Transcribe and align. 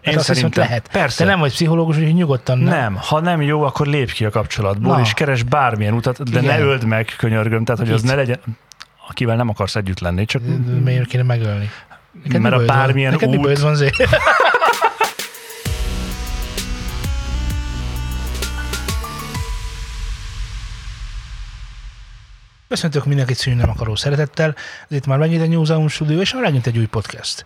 Én 0.00 0.16
azt 0.16 0.26
hiszem, 0.26 0.42
hogy 0.42 0.56
lehet. 0.56 0.88
Persze. 0.92 1.24
Te 1.24 1.30
nem 1.30 1.38
vagy 1.38 1.52
pszichológus, 1.52 1.96
úgyhogy 1.96 2.14
nyugodtan 2.14 2.58
nem. 2.58 2.74
Nem, 2.78 2.96
ha 2.96 3.20
nem 3.20 3.42
jó, 3.42 3.62
akkor 3.62 3.86
lép 3.86 4.12
ki 4.12 4.24
a 4.24 4.30
kapcsolatból, 4.30 4.94
Na. 4.94 5.00
és 5.00 5.12
keres 5.14 5.42
bármilyen 5.42 5.94
utat, 5.94 6.30
de 6.30 6.40
Igen. 6.40 6.58
ne 6.58 6.64
öld 6.64 6.84
meg, 6.84 7.14
könyörgöm, 7.18 7.64
tehát 7.64 7.80
hogy 7.80 7.90
az 7.90 8.00
Kit? 8.00 8.10
ne 8.10 8.16
legyen, 8.16 8.38
akivel 9.08 9.36
nem 9.36 9.48
akarsz 9.48 9.76
együtt 9.76 10.00
lenni, 10.00 10.24
csak 10.24 10.42
Miért 10.84 11.06
kéne 11.06 11.22
megölni? 11.22 11.70
Neked 12.24 12.40
Mert 12.40 12.54
a 12.54 12.56
bajod 12.56 12.70
van? 12.70 12.78
bármilyen 12.78 13.12
Neked 13.12 13.36
út- 13.36 13.58
van 13.58 13.74
Zé? 13.74 13.90
Köszöntök 22.68 23.04
mindenkit 23.04 23.36
szűnni 23.36 23.60
nem 23.60 23.70
akaró 23.70 23.94
szeretettel. 23.94 24.54
Ez 24.88 24.96
itt 24.96 25.06
már 25.06 25.18
megint 25.18 25.42
egy 25.42 25.48
New 25.48 25.64
Zealand 25.64 25.90
Studio, 25.90 26.20
és 26.20 26.32
már 26.32 26.42
megint 26.42 26.66
egy 26.66 26.78
új 26.78 26.86
podcast. 26.86 27.44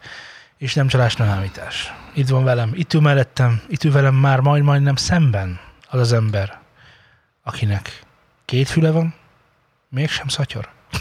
És 0.64 0.74
nem 0.74 0.86
csalás, 0.86 1.16
nem 1.16 1.28
ámítás. 1.28 1.94
Itt 2.12 2.28
van 2.28 2.44
velem, 2.44 2.70
itt 2.74 2.92
ül 2.92 3.00
mellettem, 3.00 3.62
itt 3.68 3.84
ül 3.84 3.92
velem 3.92 4.14
már 4.14 4.40
majd 4.40 4.62
majdnem 4.62 4.96
szemben 4.96 5.60
az 5.88 6.00
az 6.00 6.12
ember, 6.12 6.58
akinek 7.42 8.02
két 8.44 8.68
füle 8.68 8.90
van, 8.90 9.14
mégsem 9.88 10.28
szatyor. 10.28 10.68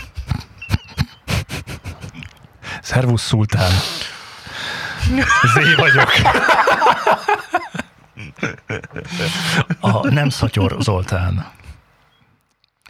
szervusz 2.82 3.22
szultán. 3.22 3.72
Zé 5.54 5.76
vagyok. 5.76 6.12
A 9.80 10.08
nem 10.08 10.30
szatyor 10.30 10.76
Zoltán. 10.80 11.52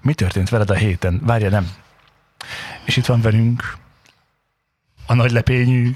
Mi 0.02 0.14
történt 0.14 0.50
veled 0.50 0.70
a 0.70 0.76
héten? 0.76 1.20
Várja, 1.24 1.50
nem. 1.50 1.72
És 2.86 2.98
itt 2.98 3.06
van 3.06 3.22
velünk 3.22 3.78
a 5.06 5.14
nagy 5.14 5.32
lepényű, 5.32 5.94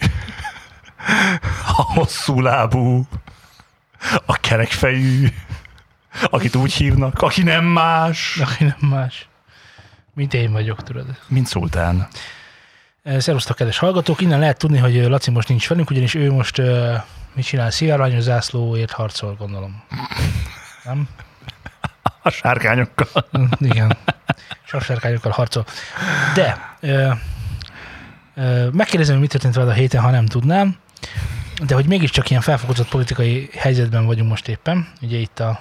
a 1.77 1.81
hosszú 1.81 2.41
lábú, 2.41 3.07
a 4.25 4.33
kerekfejű, 4.33 5.27
akit 6.23 6.55
úgy 6.55 6.73
hívnak, 6.73 7.21
aki 7.21 7.43
nem 7.43 7.65
más, 7.65 8.37
Aki 8.41 8.63
nem 8.63 8.89
más. 8.89 9.27
Mint 10.13 10.33
én 10.33 10.51
vagyok, 10.51 10.83
tudod. 10.83 11.05
mint 11.27 11.47
szultán. 11.47 12.07
Eh, 13.03 13.19
Szerusztok, 13.19 13.55
kedves 13.55 13.77
hallgatók! 13.77 14.21
Innen 14.21 14.39
lehet 14.39 14.57
tudni, 14.57 14.77
hogy 14.77 14.97
eh, 14.97 15.07
Laci 15.07 15.31
most 15.31 15.47
nincs 15.47 15.67
velünk, 15.69 15.89
ugyanis 15.89 16.13
ő 16.15 16.31
most 16.31 16.57
uh, 16.57 16.93
mit 17.33 17.45
csinál? 17.45 17.71
Szivárványos 17.71 18.23
zászlóért 18.23 18.91
harcol, 18.91 19.35
gondolom. 19.35 19.83
Nem? 20.83 21.09
A 22.21 22.29
sárkányokkal. 22.29 23.07
Mm, 23.37 23.43
Igen. 23.59 23.97
Sarsárkányokkal 24.63 25.31
harcol. 25.31 25.65
De 26.33 26.75
uh, 26.81 27.17
uh, 28.35 28.71
megkérdezem, 28.71 29.13
hogy 29.13 29.23
mi 29.23 29.27
történt 29.29 29.53
veled 29.55 29.69
a 29.69 29.73
héten, 29.73 30.01
ha 30.01 30.09
nem 30.09 30.25
tudnám, 30.25 30.77
de 31.65 31.75
hogy 31.75 31.85
mégiscsak 31.85 32.29
ilyen 32.29 32.41
felfokozott 32.41 32.89
politikai 32.89 33.49
helyzetben 33.53 34.05
vagyunk 34.05 34.29
most 34.29 34.47
éppen, 34.47 34.87
ugye 35.01 35.17
itt 35.17 35.39
a 35.39 35.59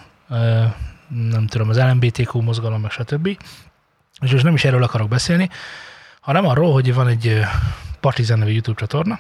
nem 1.09 1.47
tudom, 1.47 1.69
az 1.69 1.79
LMBTQ 1.79 2.41
mozgalom, 2.41 2.81
meg 2.81 2.91
stb. 2.91 3.27
És 4.21 4.33
most 4.33 4.45
nem 4.45 4.55
is 4.55 4.65
erről 4.65 4.83
akarok 4.83 5.09
beszélni, 5.09 5.51
hanem 6.21 6.47
arról, 6.47 6.73
hogy 6.73 6.95
van 6.95 7.09
egy 7.09 7.27
ö, 7.27 7.41
Partizan 8.01 8.39
nevű 8.39 8.53
YouTube 8.53 8.79
csatorna, 8.79 9.19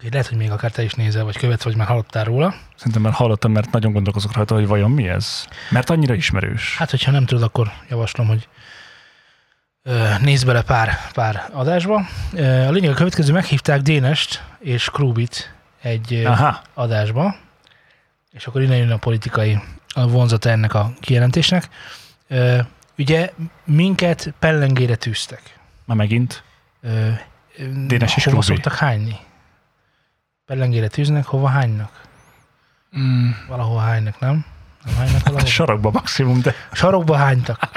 Úgyhogy 0.00 0.14
lehet, 0.14 0.28
hogy 0.28 0.38
még 0.38 0.50
akár 0.50 0.70
te 0.70 0.82
is 0.82 0.92
nézel, 0.92 1.24
vagy 1.24 1.36
követsz, 1.36 1.64
vagy 1.64 1.76
már 1.76 1.86
hallottál 1.86 2.24
róla. 2.24 2.54
Szerintem 2.76 3.02
már 3.02 3.12
hallottam, 3.12 3.52
mert 3.52 3.70
nagyon 3.70 3.92
gondolkozok 3.92 4.32
rajta, 4.32 4.54
hogy 4.54 4.66
vajon 4.66 4.90
mi 4.90 5.08
ez. 5.08 5.44
Mert 5.70 5.90
annyira 5.90 6.14
ismerős. 6.14 6.76
Hát, 6.76 6.90
hogyha 6.90 7.10
nem 7.10 7.26
tudod, 7.26 7.42
akkor 7.42 7.72
javaslom, 7.88 8.26
hogy 8.26 8.48
nézz 10.20 10.42
bele 10.44 10.62
pár, 10.62 10.98
pár 11.12 11.48
adásba. 11.52 11.96
A 12.32 12.70
lényeg 12.70 12.90
a 12.90 12.94
következő, 12.94 13.32
meghívták 13.32 13.80
Dénest 13.80 14.42
és 14.58 14.90
Krúbit 14.90 15.54
egy 15.82 16.22
Aha, 16.24 16.60
adásba, 16.74 17.36
és 18.32 18.46
akkor 18.46 18.62
innen 18.62 18.76
jön 18.76 18.90
a 18.90 18.96
politikai 18.96 19.60
vonzata 19.94 20.50
ennek 20.50 20.74
a 20.74 20.92
kijelentésnek. 21.00 21.68
Ugye 22.98 23.32
minket 23.64 24.34
pellengére 24.38 24.96
tűztek. 24.96 25.58
már 25.84 25.96
megint. 25.96 26.42
Dénes 27.86 28.16
és 28.16 28.24
hova 28.24 28.42
szoktak 28.42 28.74
hányni? 28.74 29.16
Pellengére 30.46 30.88
tűznek, 30.88 31.24
hova 31.24 31.48
hánynak? 31.48 32.00
Mm, 32.98 33.30
Valahol 33.48 33.80
hánynak, 33.80 34.18
nem? 34.20 34.44
Nem 34.84 34.94
hánynak 34.94 35.22
valahol? 35.22 35.46
sarokba 35.46 35.90
maximum, 35.90 36.40
de 36.40 36.54
Sarokba 36.72 37.16
hánytak. 37.16 37.68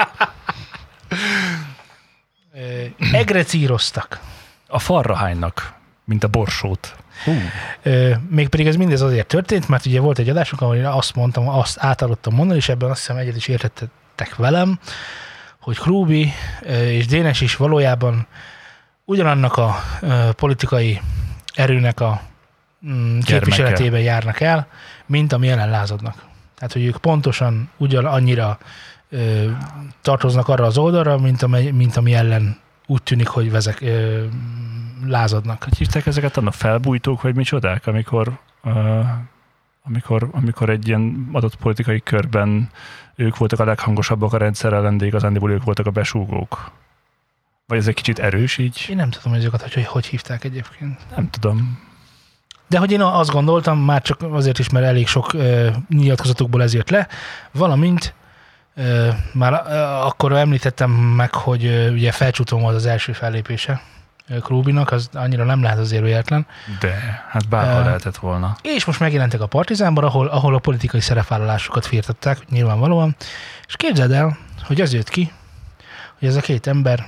Egrecíroztak. 3.12 4.20
a 4.68 4.80
falra 4.80 5.16
hánynak, 5.16 5.74
mint 6.04 6.24
a 6.24 6.28
borsót. 6.28 6.96
Hú, 7.24 7.32
Mégpedig 8.30 8.68
ez 8.68 8.76
mindez 8.76 9.02
azért 9.02 9.28
történt, 9.28 9.68
mert 9.68 9.86
ugye 9.86 10.00
volt 10.00 10.20
egy 10.20 10.30
adásunk, 10.30 10.62
ahol 10.62 10.76
én 10.76 10.86
azt 10.86 11.16
mondtam, 11.16 11.50
azt 11.50 11.78
átadottam 11.80 12.36
mondani, 12.36 12.60
és 12.60 12.70
ebben 12.70 12.90
azt 12.90 13.00
hiszem 13.00 13.18
egyet 13.18 13.36
is 13.36 13.48
értettek 13.48 14.36
velem, 14.36 14.80
hogy 15.60 15.78
Krúbi 15.78 16.34
és 16.68 17.08
Dénes 17.08 17.42
is 17.42 17.56
valójában 17.56 18.28
ugyanannak 19.06 19.58
a 19.58 19.84
politikai 20.36 21.02
erőnek 21.54 22.00
a 22.00 22.22
mm, 22.88 23.20
képviseletében 23.20 24.02
járnak 24.02 24.40
el, 24.40 24.68
mint 25.06 25.34
ami 25.34 25.50
ellen 25.50 25.70
lázadnak. 25.70 26.16
Tehát, 26.56 26.74
hogy 26.74 26.86
ők 26.86 26.98
pontosan 26.98 27.70
ugyan 27.78 28.06
annyira 28.06 28.58
ö, 29.14 29.52
tartoznak 30.02 30.48
arra 30.48 30.66
az 30.66 30.78
oldalra, 30.78 31.18
mint, 31.18 31.42
amely, 31.42 31.72
mint 31.72 31.98
ami 31.98 32.14
ellen 32.14 32.58
úgy 32.86 33.04
tűnik, 33.04 33.28
hogy 33.28 33.52
vezek, 33.52 33.82
ö, 33.82 34.26
lázadnak. 35.06 35.64
hogy 35.64 35.78
hívták 35.78 36.06
ezeket 36.06 36.38
annak 36.38 36.54
felbújtók, 36.54 37.22
vagy 37.22 37.36
micsodák, 37.36 37.88
amikor, 37.88 38.40
uh, 38.64 39.06
amikor, 39.84 40.30
amikor 40.32 40.70
egy 40.70 40.88
ilyen 40.88 41.30
adott 41.32 41.56
politikai 41.56 42.02
körben 42.02 42.70
ők 43.16 43.38
voltak 43.38 43.60
a 43.60 43.66
leghangosabbak 43.66 44.34
a 44.34 44.38
rendszer 44.38 44.74
ellen, 44.74 44.98
de 44.98 45.06
igazándiból 45.06 45.52
ők 45.52 45.64
voltak 45.64 45.86
a 45.86 45.92
besúgók. 45.92 46.72
Vagy 47.68 47.78
ez 47.78 47.88
egy 47.88 47.94
kicsit 47.94 48.20
erős 48.20 48.58
így? 48.58 48.86
Én 48.90 48.96
nem 48.96 49.10
tudom, 49.10 49.34
ezeket 49.34 49.62
hogy, 49.62 49.74
hogy, 49.74 49.86
hogy 49.86 50.06
hívták 50.06 50.44
egyébként. 50.44 51.00
Nem 51.16 51.30
tudom. 51.30 51.80
De 52.68 52.78
hogy 52.78 52.92
én 52.92 53.02
azt 53.02 53.32
gondoltam, 53.32 53.80
már 53.80 54.02
csak 54.02 54.22
azért 54.22 54.60
is, 54.60 54.70
mert 54.70 54.86
elég 54.86 55.08
sok 55.08 55.34
ö, 55.34 55.70
nyilatkozatukból 55.90 56.62
ez 56.62 56.74
jött 56.74 56.90
le, 56.90 57.08
valamint 57.52 58.14
ö, 58.18 58.23
már 59.32 59.54
akkor 60.06 60.32
említettem 60.32 60.92
meg, 60.92 61.34
hogy 61.34 61.90
ugye 61.92 62.12
felcsúton 62.12 62.62
volt 62.62 62.76
az 62.76 62.86
első 62.86 63.14
fellépése 63.14 63.82
Krúbinak, 64.42 64.92
az 64.92 65.10
annyira 65.14 65.44
nem 65.44 65.62
lehet 65.64 65.78
azért 65.78 66.04
véletlen. 66.04 66.48
De, 66.80 67.24
hát 67.30 67.50
bárhol 67.50 67.82
Ö, 67.82 67.84
lehetett 67.84 68.18
volna. 68.18 68.56
És 68.62 68.86
most 68.86 69.00
megjelentek 69.00 69.42
a 69.42 69.48
Partizánban, 69.48 70.04
ahol, 70.04 70.28
ahol 70.28 70.56
a 70.56 70.60
politikai 70.60 71.00
szerepvállalásukat 71.00 71.86
firtatták, 71.86 72.50
nyilvánvalóan. 72.50 73.16
És 73.68 73.76
képzeld 73.76 74.12
el, 74.12 74.38
hogy 74.64 74.82
az 74.82 74.94
jött 74.94 75.10
ki, 75.10 75.32
hogy 76.20 76.28
ez 76.28 76.36
a 76.36 76.42
két 76.42 76.68
ember 76.68 77.08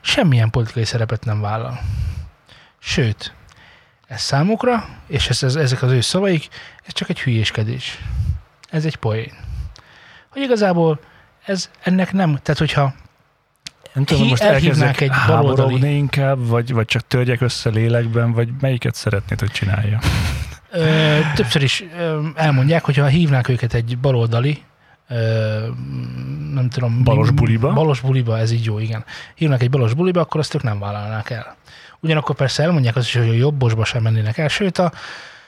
semmilyen 0.00 0.50
politikai 0.50 0.84
szerepet 0.84 1.24
nem 1.24 1.40
vállal. 1.40 1.80
Sőt, 2.78 3.34
ez 4.06 4.20
számukra, 4.20 4.88
és 5.06 5.28
ez, 5.28 5.42
ez, 5.42 5.54
ezek 5.54 5.82
az 5.82 5.90
ő 5.90 6.00
szavaik, 6.00 6.48
ez 6.84 6.92
csak 6.92 7.08
egy 7.08 7.20
hülyéskedés. 7.20 7.98
Ez 8.70 8.84
egy 8.84 8.96
poén. 8.96 9.32
Hogy 10.32 10.42
igazából 10.42 11.00
ez 11.44 11.70
ennek 11.82 12.12
nem, 12.12 12.38
tehát 12.42 12.58
hogyha 12.58 12.94
Nem 13.92 14.04
tudom, 14.04 14.22
Hi- 14.22 14.30
most 14.30 14.42
elhívnák 14.42 14.80
elkezdek 14.86 15.00
egy 15.00 15.26
baloldali- 15.26 15.60
háborogni 15.60 15.96
inkább, 15.96 16.46
vagy, 16.46 16.72
vagy 16.72 16.84
csak 16.86 17.06
törjek 17.06 17.40
össze 17.40 17.70
lélekben, 17.70 18.32
vagy 18.32 18.48
melyiket 18.60 18.94
szeretnéd, 18.94 19.40
hogy 19.40 19.50
csinálja? 19.50 19.98
Ö, 20.70 21.18
többször 21.34 21.62
is 21.62 21.84
ö, 21.98 22.26
elmondják, 22.34 22.84
hogyha 22.84 23.06
hívnák 23.06 23.48
őket 23.48 23.74
egy 23.74 23.98
baloldali, 23.98 24.62
ö, 25.08 25.66
nem 26.54 26.68
tudom... 26.70 27.04
Balos 27.04 27.30
buliba? 27.30 27.72
Balos 27.72 28.00
buliba, 28.00 28.38
ez 28.38 28.50
így 28.50 28.64
jó, 28.64 28.78
igen. 28.78 29.04
Hívnak 29.34 29.62
egy 29.62 29.70
balos 29.70 29.94
buliba, 29.94 30.20
akkor 30.20 30.40
azt 30.40 30.54
ők 30.54 30.62
nem 30.62 30.78
vállalnák 30.78 31.30
el. 31.30 31.56
Ugyanakkor 32.00 32.34
persze 32.36 32.62
elmondják 32.62 32.96
azt 32.96 33.06
is, 33.06 33.16
hogy 33.16 33.28
a 33.28 33.32
jobbosba 33.32 33.84
sem 33.84 34.02
mennének 34.02 34.38
el, 34.38 34.48
sőt 34.48 34.78
a 34.78 34.92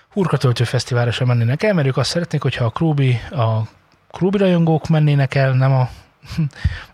Hurkatöltő 0.08 0.64
Fesztiválra 0.64 1.10
sem 1.10 1.26
mennének 1.26 1.62
el, 1.62 1.74
mert 1.74 1.86
ők 1.86 1.96
azt 1.96 2.10
szeretnék, 2.10 2.42
hogyha 2.42 2.64
a 2.64 2.70
Krúbi, 2.70 3.20
a 3.30 3.60
Krúbi 4.14 4.38
rajongók 4.38 4.88
mennének 4.88 5.34
el, 5.34 5.52
nem 5.52 5.72
a 5.72 5.88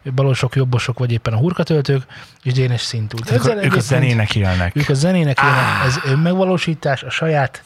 balosok, 0.14 0.54
jobbosok, 0.56 0.98
vagy 0.98 1.12
éppen 1.12 1.32
a 1.32 1.36
hurkatöltők, 1.36 2.06
és 2.42 2.52
Dénes 2.52 2.80
szintú. 2.80 3.18
Tehát 3.18 3.44
akkor 3.44 3.64
ők 3.64 3.74
a 3.74 3.80
zenének 3.80 4.34
élnek. 4.34 4.76
Ők 4.76 4.88
a 4.88 4.94
zenének 4.94 5.38
élnek, 5.42 5.84
ez 5.84 5.98
önmegvalósítás, 6.04 7.02
a 7.02 7.10
saját 7.10 7.62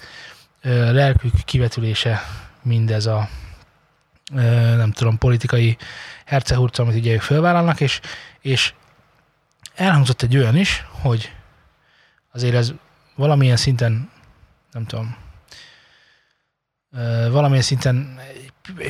ö, 0.63 0.93
lelkük 0.93 1.33
kivetülése 1.45 2.23
mindez 2.63 3.07
a 3.07 3.29
ö, 4.35 4.41
nem 4.77 4.93
tudom, 4.93 5.19
politikai 5.19 5.77
hercehurca, 6.25 6.83
amit 6.83 6.97
ugye 6.97 7.13
ők 7.13 7.21
fölvállalnak, 7.21 7.81
és, 7.81 8.01
és 8.41 8.73
elhangzott 9.75 10.23
egy 10.23 10.37
olyan 10.37 10.57
is, 10.57 10.87
hogy 10.91 11.33
azért 12.33 12.55
ez 12.55 12.73
valamilyen 13.15 13.57
szinten, 13.57 14.11
nem 14.73 14.85
tudom, 14.85 15.17
valamilyen 17.31 17.63
szinten 17.63 18.19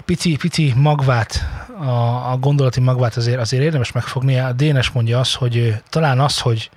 pici, 0.05 0.37
pici 0.37 0.73
magvát, 0.77 1.49
a, 1.79 2.31
a 2.33 2.37
gondolati 2.37 2.81
magvát 2.81 3.17
azért, 3.17 3.41
azért 3.41 3.63
érdemes 3.63 3.93
megfogni. 3.93 4.39
A 4.39 4.53
Dénes 4.53 4.91
mondja 4.91 5.19
azt, 5.19 5.35
hogy 5.35 5.83
talán 5.89 6.21
az, 6.21 6.39
hogy 6.39 6.71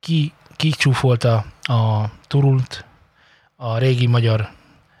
ki, 0.00 0.32
ki 0.56 0.70
csúfolta 0.70 1.44
a 1.62 2.04
turult, 2.26 2.84
a 3.56 3.78
régi 3.78 4.06
magyar, 4.06 4.48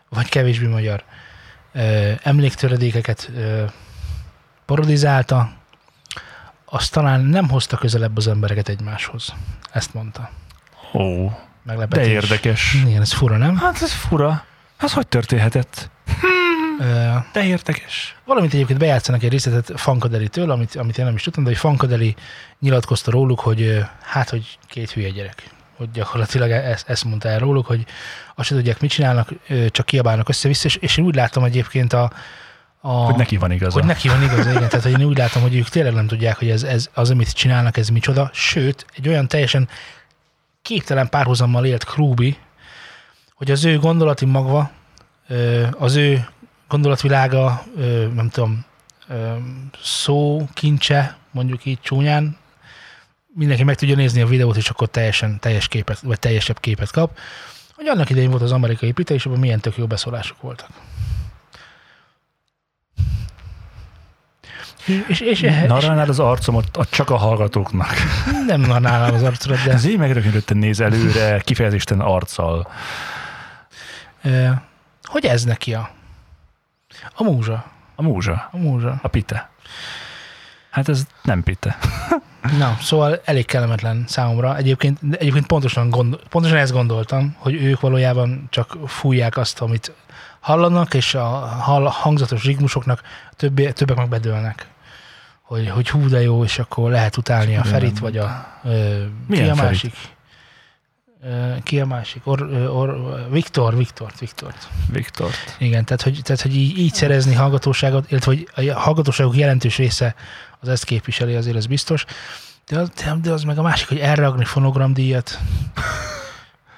vagy 0.08 0.28
kevésbé 0.28 0.66
magyar 0.66 1.04
ö, 1.72 2.12
emléktöredékeket 2.22 3.30
ö, 3.36 3.64
parodizálta, 4.64 5.52
az 6.64 6.88
talán 6.88 7.20
nem 7.20 7.48
hozta 7.48 7.76
közelebb 7.76 8.16
az 8.16 8.26
embereket 8.26 8.68
egymáshoz. 8.68 9.34
Ezt 9.72 9.94
mondta. 9.94 10.30
Ó, 10.92 11.30
Meglepetés. 11.62 12.06
de 12.06 12.12
érdekes. 12.12 12.74
Igen, 12.86 13.00
ez 13.00 13.12
fura, 13.12 13.36
nem? 13.36 13.56
Hát 13.56 13.82
ez 13.82 13.92
fura. 13.92 14.44
Az 14.78 14.92
hogy 14.92 15.06
történhetett? 15.08 15.90
Ö, 16.06 16.39
De 17.32 17.44
érdekes. 17.44 18.16
Valamint 18.24 18.52
egyébként 18.52 18.78
bejátszanak 18.78 19.22
egy 19.22 19.30
részletet 19.30 19.80
Fankadelitől, 19.80 20.50
amit, 20.50 20.76
amit 20.76 20.98
én 20.98 21.04
nem 21.04 21.14
is 21.14 21.22
tudtam, 21.22 21.42
de 21.42 21.48
hogy 21.48 21.58
Fankadeli 21.58 22.14
nyilatkozta 22.60 23.10
róluk, 23.10 23.40
hogy 23.40 23.84
hát, 24.02 24.30
hogy 24.30 24.58
két 24.66 24.90
hülye 24.90 25.08
gyerek. 25.10 25.42
Hogy 25.76 25.90
gyakorlatilag 25.90 26.50
ezt, 26.50 26.88
ezt 26.88 27.04
mondta 27.04 27.28
el 27.28 27.38
róluk, 27.38 27.66
hogy 27.66 27.84
azt 28.34 28.48
se 28.48 28.54
tudják, 28.54 28.80
mit 28.80 28.90
csinálnak, 28.90 29.28
csak 29.68 29.86
kiabálnak 29.86 30.28
össze-vissza, 30.28 30.66
és, 30.66 30.76
és 30.76 30.96
én 30.96 31.04
úgy 31.04 31.14
látom 31.14 31.44
egyébként 31.44 31.92
a, 31.92 32.12
a 32.80 32.90
Hogy 32.90 33.16
neki 33.16 33.36
van 33.36 33.52
igaza. 33.52 33.72
hogy 33.78 33.84
neki 33.84 34.08
van 34.08 34.22
igaz, 34.22 34.38
igen. 34.38 34.54
Tehát, 34.68 34.82
hogy 34.82 35.00
én 35.00 35.06
úgy 35.06 35.18
látom, 35.18 35.42
hogy 35.42 35.56
ők 35.56 35.68
tényleg 35.68 35.94
nem 35.94 36.06
tudják, 36.06 36.38
hogy 36.38 36.50
ez, 36.50 36.62
ez 36.62 36.90
az, 36.94 37.10
amit 37.10 37.32
csinálnak, 37.32 37.76
ez 37.76 37.88
micsoda. 37.88 38.30
Sőt, 38.32 38.86
egy 38.96 39.08
olyan 39.08 39.28
teljesen 39.28 39.68
képtelen 40.62 41.08
párhuzammal 41.08 41.64
élt 41.64 41.84
Krúbi, 41.84 42.36
hogy 43.34 43.50
az 43.50 43.64
ő 43.64 43.78
gondolati 43.78 44.24
magva, 44.24 44.70
az 45.78 45.94
ő 45.94 46.28
gondolatvilága, 46.70 47.62
nem 48.14 48.28
tudom, 48.32 48.64
szó, 49.82 50.48
kincse, 50.54 51.16
mondjuk 51.30 51.64
így 51.64 51.80
csúnyán, 51.80 52.36
mindenki 53.34 53.64
meg 53.64 53.76
tudja 53.76 53.94
nézni 53.96 54.20
a 54.20 54.26
videót, 54.26 54.56
és 54.56 54.68
akkor 54.70 54.88
teljesen 54.88 55.38
teljes 55.40 55.68
képet, 55.68 56.00
vagy 56.00 56.18
teljesebb 56.18 56.60
képet 56.60 56.90
kap, 56.90 57.18
hogy 57.74 57.86
annak 57.86 58.10
idején 58.10 58.30
volt 58.30 58.42
az 58.42 58.52
amerikai 58.52 58.88
építés, 58.88 59.16
és 59.16 59.26
abban 59.26 59.38
milyen 59.38 59.60
tök 59.60 59.76
jó 59.76 59.86
beszólások 59.86 60.40
voltak. 60.40 60.68
És, 65.08 65.20
és, 65.20 65.40
Narrálnád 65.66 66.08
az 66.08 66.18
arcomat 66.18 66.76
a- 66.76 66.84
csak 66.86 67.10
a 67.10 67.16
hallgatóknak. 67.16 67.94
nem 68.46 68.60
narnálom 68.60 69.14
az 69.14 69.22
arcodat, 69.22 69.64
de 69.64 69.72
Ez 69.72 69.84
így 69.84 69.98
megrökönyödten 69.98 70.56
néz 70.56 70.80
előre, 70.80 71.40
kifejezésten 71.40 72.00
arccal. 72.00 72.70
hogy 75.02 75.24
ez 75.26 75.44
neki 75.44 75.74
a, 75.74 75.90
a 77.14 77.22
múzsa? 77.22 77.64
A 77.96 78.02
múzsa, 78.02 78.48
A 78.52 78.56
múzsa. 78.56 78.98
a 79.02 79.08
pite. 79.08 79.50
Hát 80.70 80.88
ez 80.88 81.06
nem 81.22 81.42
pite. 81.42 81.78
Na, 82.58 82.76
szóval 82.80 83.20
elég 83.24 83.46
kellemetlen 83.46 84.04
számomra. 84.06 84.56
Egyébként, 84.56 84.98
egyébként 85.10 85.46
pontosan, 85.46 85.90
gondol, 85.90 86.20
pontosan 86.28 86.56
ezt 86.58 86.72
gondoltam, 86.72 87.34
hogy 87.38 87.54
ők 87.54 87.80
valójában 87.80 88.46
csak 88.50 88.76
fújják 88.86 89.36
azt, 89.36 89.60
amit 89.60 89.92
hallanak, 90.40 90.94
és 90.94 91.14
a 91.14 91.26
hangzatos 91.90 92.44
ritmusoknak 92.44 93.02
többé, 93.36 93.70
többek 93.70 93.96
meg 93.96 94.08
bedőlnek. 94.08 94.66
Hogy, 95.42 95.68
hogy 95.68 95.88
hú 95.90 96.08
de 96.08 96.20
jó, 96.22 96.44
és 96.44 96.58
akkor 96.58 96.90
lehet 96.90 97.16
utálni 97.16 97.56
a. 97.56 97.64
Ferit, 97.64 97.98
vagy 97.98 98.16
a... 98.16 98.46
Ö, 98.64 99.04
ki 99.30 99.40
a 99.40 99.44
Ferit? 99.44 99.54
másik? 99.54 99.94
Ö, 99.94 100.19
ki 101.62 101.80
a 101.80 101.86
másik? 101.86 102.26
Or, 102.26 102.42
or, 102.52 103.26
Viktor, 103.30 103.76
Viktort, 103.76 104.18
Viktort. 104.18 104.68
Viktort. 104.92 105.56
Igen, 105.58 105.84
tehát 105.84 106.02
hogy, 106.02 106.20
tehát, 106.22 106.40
hogy 106.42 106.56
így, 106.56 106.78
így 106.78 106.94
szerezni 106.94 107.34
hallgatóságot, 107.34 108.10
illetve 108.10 108.36
hogy 108.54 108.68
a 108.68 108.78
hallgatóságok 108.78 109.36
jelentős 109.36 109.76
része 109.76 110.14
az 110.60 110.68
ezt 110.68 110.84
képviseli, 110.84 111.34
azért 111.34 111.56
ez 111.56 111.66
biztos. 111.66 112.04
De 112.66 112.78
az, 112.78 112.90
de- 113.20 113.32
az 113.32 113.42
meg 113.42 113.58
a 113.58 113.62
másik, 113.62 113.88
hogy 113.88 113.98
elragni 113.98 114.44
fonogramdíjat. 114.44 115.38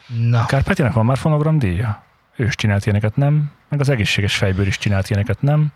Na, 0.07 0.47
Kárpátyának 0.47 0.95
van 0.95 1.05
már 1.05 1.19
fonogram 1.19 1.59
díja? 1.59 2.03
Ő 2.37 2.45
is 2.45 2.55
csinált 2.55 2.85
ilyeneket, 2.87 3.17
nem? 3.17 3.51
Meg 3.69 3.81
az 3.81 3.89
egészséges 3.89 4.37
fejből 4.37 4.67
is 4.67 4.79
csinált 4.79 5.11
ilyeneket, 5.11 5.43
nem? 5.43 5.73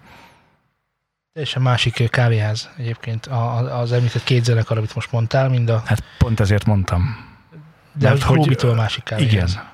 teljesen 1.32 1.62
másik 1.62 2.10
kávéház 2.10 2.70
egyébként 2.76 3.26
a- 3.26 3.56
a- 3.56 3.78
az 3.80 3.92
említett 3.92 4.24
két 4.24 4.44
zenekar, 4.44 4.76
amit 4.78 4.94
most 4.94 5.12
mondtál, 5.12 5.48
mind 5.48 5.68
a, 5.68 5.82
Hát 5.86 6.02
pont 6.18 6.40
ezért 6.40 6.64
mondtam. 6.66 7.16
De 7.98 8.08
Mert 8.08 8.22
hogy 8.22 8.22
hogy- 8.22 8.38
Krúbitől 8.38 8.74
másik 8.74 9.04
kávéház. 9.04 9.50
Igen. 9.52 9.68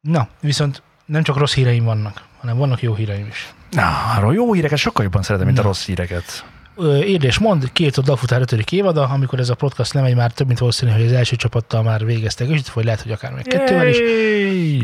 Na, 0.00 0.28
viszont 0.40 0.82
nem 1.06 1.22
csak 1.22 1.36
rossz 1.36 1.54
híreim 1.54 1.84
vannak, 1.84 2.22
hanem 2.40 2.56
vannak 2.56 2.82
jó 2.82 2.94
híreim 2.94 3.26
is. 3.26 3.54
Na, 3.70 4.12
arról 4.16 4.34
jó 4.34 4.52
híreket 4.52 4.78
sokkal 4.78 5.04
jobban 5.04 5.22
szeretem, 5.22 5.46
mint 5.46 5.58
a 5.58 5.62
Na. 5.62 5.66
rossz 5.68 5.84
híreket. 5.86 6.44
Ö, 6.76 6.98
Érd 6.98 7.22
és 7.24 7.38
mond, 7.38 7.72
két 7.72 8.00
Dafutár 8.02 8.40
5. 8.40 8.52
évada, 8.52 9.08
amikor 9.08 9.38
ez 9.38 9.48
a 9.48 9.54
podcast 9.54 9.92
lemegy, 9.92 10.14
már 10.14 10.32
több 10.32 10.46
mint 10.46 10.58
valószínű, 10.58 10.90
hogy 10.92 11.02
az 11.04 11.12
első 11.12 11.36
csapattal 11.36 11.82
már 11.82 12.04
végeztek, 12.04 12.48
és 12.48 12.72
vagy 12.72 12.84
lehet, 12.84 13.00
hogy 13.00 13.12
akár 13.12 13.32
még 13.32 13.46
kettővel 13.46 13.88
is. 13.88 13.98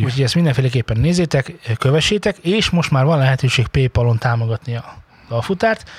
Úgyhogy 0.04 0.22
ezt 0.22 0.34
mindenféleképpen 0.34 0.96
nézzétek, 1.00 1.52
kövessétek, 1.78 2.36
és 2.38 2.70
most 2.70 2.90
már 2.90 3.04
van 3.04 3.18
lehetőség 3.18 3.66
PayPal-on 3.66 4.18
támogatni 4.18 4.76
a 4.76 4.94
dalfutárt, 5.28 5.90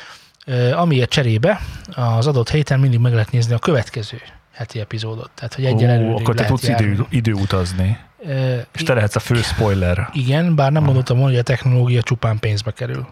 amiért 0.74 1.10
cserébe 1.10 1.60
az 1.96 2.28
adott 2.28 2.50
héten 2.50 2.80
mindig 2.80 3.00
meg 3.00 3.14
lehet 3.14 3.32
nézni 3.32 3.54
a 3.54 3.60
következő 3.60 4.22
heti 4.54 4.80
epizódot. 4.80 5.30
Tehát, 5.36 5.54
hogy 5.54 5.66
egyen 5.66 5.90
előrébb 5.90 6.16
akkor 6.16 6.36
te 6.36 6.46
tudsz 6.46 6.68
járni. 6.68 6.86
idő, 6.86 7.06
időutazni. 7.10 7.98
Ö, 8.26 8.58
És 8.74 8.84
te 8.84 8.94
lehetsz 8.94 9.16
a 9.16 9.20
fő 9.20 9.36
spoiler. 9.42 10.10
igen, 10.14 10.56
bár 10.56 10.72
nem 10.72 10.84
mondottam 10.84 11.16
volna, 11.18 11.32
hogy 11.32 11.40
a 11.40 11.44
technológia 11.44 12.02
csupán 12.02 12.40
pénzbe 12.40 12.72
kerül. 12.72 13.08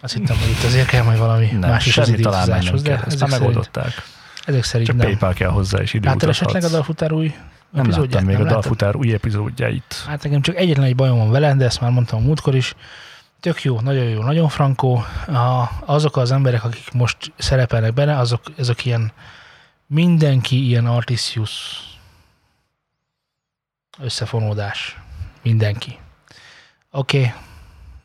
Azt 0.00 0.14
hittem, 0.14 0.36
hogy 0.38 0.48
itt 0.50 0.64
azért 0.64 0.86
kell 0.88 1.02
majd 1.02 1.18
valami 1.18 1.46
Nem, 1.46 1.70
más 1.70 1.86
is 1.86 1.98
az 1.98 2.08
időutazáshoz, 2.08 2.82
de. 2.82 2.92
Ezt 2.92 3.06
ezek 3.06 3.18
már 3.20 3.28
szerint, 3.28 3.38
megoldották. 3.38 3.92
ezek 4.46 4.64
szerint 4.64 4.88
Csak 4.88 4.96
nem. 4.98 5.06
PayPal 5.06 5.32
kell 5.32 5.48
hozzá, 5.50 5.78
és 5.78 5.92
Láttad 6.02 6.28
esetleg 6.28 6.34
a 6.38 6.48
időutazhatsz. 6.48 6.72
dalfutár 6.72 7.12
új 7.12 7.34
Nem 7.70 7.82
epizódját? 7.84 8.12
láttam 8.12 8.26
még 8.28 8.36
Nem 8.36 8.46
a? 8.46 8.50
Dalfutár 8.50 8.96
új 8.96 9.12
epizódjait. 9.12 10.04
Hát 10.06 10.22
nekem 10.22 10.40
csak 10.40 10.56
egyetlen 10.56 10.86
egy 10.86 10.94
bajom 10.94 11.18
van 11.18 11.30
vele, 11.30 11.54
de 11.54 11.64
ezt 11.64 11.80
már 11.80 11.90
mondtam 11.90 12.18
a 12.18 12.22
múltkor 12.22 12.54
is. 12.54 12.74
Tök 13.40 13.62
jó, 13.62 13.80
nagyon 13.80 14.04
jó, 14.04 14.22
nagyon 14.22 14.48
frankó. 14.48 15.04
A, 15.26 15.70
azok 15.84 16.16
az 16.16 16.32
emberek, 16.32 16.64
akik 16.64 16.92
most 16.92 17.16
szerepelnek 17.38 17.94
benne, 17.94 18.18
azok, 18.18 18.40
azok 18.58 18.84
ilyen 18.84 19.12
mindenki 19.88 20.66
ilyen 20.66 20.86
artisius 20.86 21.82
összefonódás. 23.98 24.96
Mindenki. 25.42 25.98
Oké. 26.90 27.18
Okay. 27.18 27.32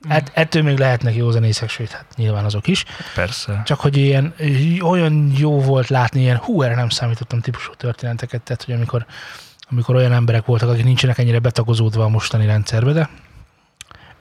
Hát, 0.09 0.31
ettől 0.33 0.61
még 0.61 0.77
lehetnek 0.77 1.15
jó 1.15 1.31
zenészek, 1.31 1.69
sőt, 1.69 1.91
hát 1.91 2.05
nyilván 2.15 2.45
azok 2.45 2.67
is. 2.67 2.85
Persze. 3.15 3.61
Csak 3.65 3.79
hogy 3.79 3.97
ilyen, 3.97 4.33
olyan 4.81 5.31
jó 5.37 5.61
volt 5.61 5.87
látni 5.87 6.21
ilyen, 6.21 6.37
hú, 6.37 6.61
erre 6.61 6.75
nem 6.75 6.89
számítottam 6.89 7.41
típusú 7.41 7.73
történeteket, 7.73 8.41
tehát 8.41 8.63
hogy 8.63 8.73
amikor, 8.73 9.05
amikor 9.69 9.95
olyan 9.95 10.11
emberek 10.11 10.45
voltak, 10.45 10.69
akik 10.69 10.83
nincsenek 10.83 11.17
ennyire 11.17 11.39
betagozódva 11.39 12.03
a 12.03 12.07
mostani 12.07 12.45
rendszerbe, 12.45 12.91
de 12.91 13.09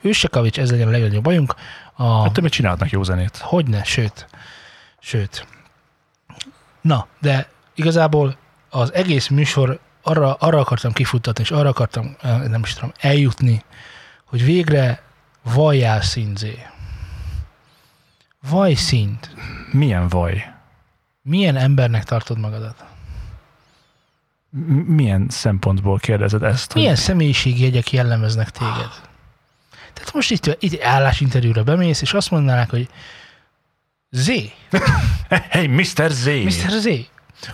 Őssekavics, 0.03 0.59
ez 0.59 0.71
legyen 0.71 0.87
a 0.87 0.91
legnagyobb 0.91 1.23
bajunk. 1.23 1.55
A, 1.93 2.21
Hát 2.21 2.33
többet 2.33 2.51
csinálhatnak 2.51 2.89
jó 2.89 3.03
zenét. 3.03 3.37
Hogyne, 3.37 3.83
sőt. 3.83 4.27
Sőt. 4.99 5.47
Na, 6.83 7.07
de 7.21 7.49
igazából 7.75 8.37
az 8.69 8.93
egész 8.93 9.27
műsor 9.27 9.79
arra, 10.01 10.33
arra 10.33 10.59
akartam 10.59 10.91
kifuttatni, 10.93 11.43
és 11.43 11.51
arra 11.51 11.69
akartam, 11.69 12.15
nem 12.47 12.61
is 12.63 12.73
tudom, 12.73 12.91
eljutni, 12.99 13.63
hogy 14.25 14.43
végre 14.45 15.01
valljál 15.41 16.01
színzé. 16.01 16.65
Vaj 18.49 18.73
szint. 18.73 19.35
Milyen 19.71 20.07
vaj? 20.07 20.53
Milyen 21.21 21.55
embernek 21.55 22.03
tartod 22.03 22.39
magadat? 22.39 22.85
M- 24.49 24.87
milyen 24.87 25.27
szempontból 25.29 25.97
kérdezed 25.99 26.43
ezt? 26.43 26.71
hogy- 26.71 26.81
Milyen 26.81 26.95
személyiségjegyek 26.95 27.91
jellemeznek 27.91 28.49
téged? 28.49 28.91
Tehát 29.93 30.13
most 30.13 30.31
itt, 30.31 30.57
itt 30.59 30.81
állásinterjúra 30.81 31.63
bemész, 31.63 32.01
és 32.01 32.13
azt 32.13 32.31
mondanák, 32.31 32.69
hogy 32.69 32.89
Z, 34.15 34.31
Hey, 35.49 35.67
Mr. 35.67 36.09
Z! 36.11 36.25
Mr. 36.25 36.69
Z, 36.69 36.87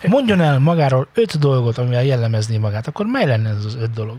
mondjon 0.08 0.42
el 0.42 0.60
magáról 0.60 1.08
öt 1.14 1.40
dolgot, 1.40 1.78
amivel 1.78 2.04
jellemezné 2.04 2.58
magát, 2.58 2.88
akkor 2.88 3.06
mely 3.06 3.26
lenne 3.26 3.50
ez 3.50 3.66
az 3.66 3.76
öt 3.76 3.92
dolog? 3.94 4.18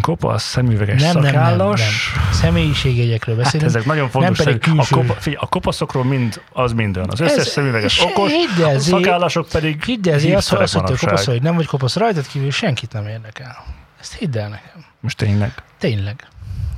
Kopasz, 0.00 0.42
szemüveges, 0.42 1.02
Nem, 1.02 1.12
nem, 1.12 1.22
nem, 1.22 1.32
szakállas. 1.32 1.80
nem. 2.14 2.32
Személyiségjegyekről 2.32 3.34
Hát 3.34 3.44
beszélünk. 3.44 3.70
ezek 3.70 3.84
nagyon 3.84 4.08
fontos. 4.08 4.38
pedig 4.38 4.52
hogy 4.64 4.72
a, 4.72 4.74
külső. 4.74 4.94
kopa, 4.94 5.12
figyelj, 5.20 5.42
a 5.42 5.46
kopaszokról 5.48 6.04
mind 6.04 6.40
az 6.52 6.72
mind 6.72 6.96
olyan. 6.96 7.10
Az 7.10 7.20
összes 7.20 7.36
Ez- 7.36 7.48
szemüveges 7.48 8.00
okos, 8.02 8.32
hidd 8.32 8.62
el, 8.64 8.74
a 8.76 8.78
szakállasok 8.78 9.48
pedig 9.48 9.84
Hidd 9.84 10.08
el, 10.08 10.36
azt 10.36 10.50
mondta, 10.52 10.80
hogy 10.86 10.98
kopasz 10.98 11.24
vagy, 11.24 11.42
nem 11.42 11.54
vagy 11.54 11.66
kopasz, 11.66 11.96
rajtad 11.96 12.26
kívül 12.26 12.50
senkit 12.50 12.92
nem 12.92 13.06
érdekel. 13.06 13.64
Ezt 14.00 14.14
hidd 14.14 14.38
el 14.38 14.48
nekem. 14.48 14.84
Most 15.00 15.16
tényleg, 15.16 15.54
Tényleg. 15.78 16.26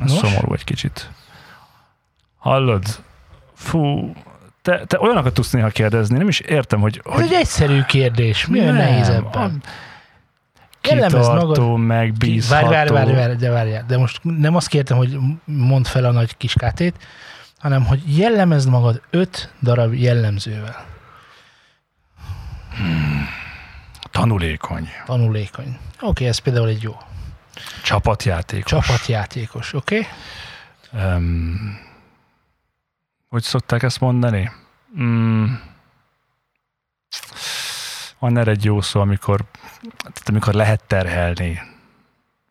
ez 0.04 0.12
szomorú 0.12 0.52
egy 0.52 0.64
kicsit. 0.64 1.10
Hallod? 2.38 2.84
Fú, 3.56 4.12
te, 4.62 4.84
te 4.86 5.00
olyanokat 5.00 5.32
tudsz 5.32 5.50
néha 5.50 5.68
kérdezni, 5.68 6.18
nem 6.18 6.28
is 6.28 6.40
értem, 6.40 6.80
hogy, 6.80 7.00
Ez 7.04 7.12
hogy 7.12 7.24
egy 7.24 7.32
egyszerű 7.32 7.82
kérdés. 7.82 8.46
Mi 8.46 8.60
olyan 8.60 8.74
nehéz 8.74 9.08
ebben? 9.08 9.62
kitartó, 10.80 11.74
Ki- 11.74 11.80
megbízható. 11.80 12.68
Várj, 12.68 12.88
várj, 12.88 12.92
várj, 12.92 13.12
várj, 13.12 13.34
de 13.34 13.50
várjál. 13.50 13.84
De 13.88 13.98
most 13.98 14.20
nem 14.22 14.56
azt 14.56 14.68
kértem, 14.68 14.96
hogy 14.96 15.18
mondd 15.44 15.82
fel 15.82 16.04
a 16.04 16.10
nagy 16.10 16.36
kiskátét, 16.36 16.94
hanem 17.58 17.84
hogy 17.84 18.18
jellemezd 18.18 18.68
magad 18.68 19.02
öt 19.10 19.52
darab 19.62 19.94
jellemzővel. 19.94 20.84
Tanulékony. 24.10 24.88
Tanulékony. 25.06 25.78
Oké, 26.00 26.26
ez 26.26 26.38
például 26.38 26.68
egy 26.68 26.82
jó. 26.82 26.96
Csapatjátékos. 27.82 28.70
Csapatjátékos, 28.70 29.74
oké? 29.74 30.06
Okay? 30.92 31.14
Um, 31.14 31.84
hogy 33.28 33.42
szokták 33.42 33.82
ezt 33.82 34.00
mondani? 34.00 34.50
Mm. 35.00 35.44
Van 38.18 38.38
erre 38.38 38.50
egy 38.50 38.64
jó 38.64 38.80
szó, 38.80 39.00
amikor, 39.00 39.44
tehát 39.98 40.28
amikor 40.28 40.54
lehet 40.54 40.84
terhelni. 40.86 41.60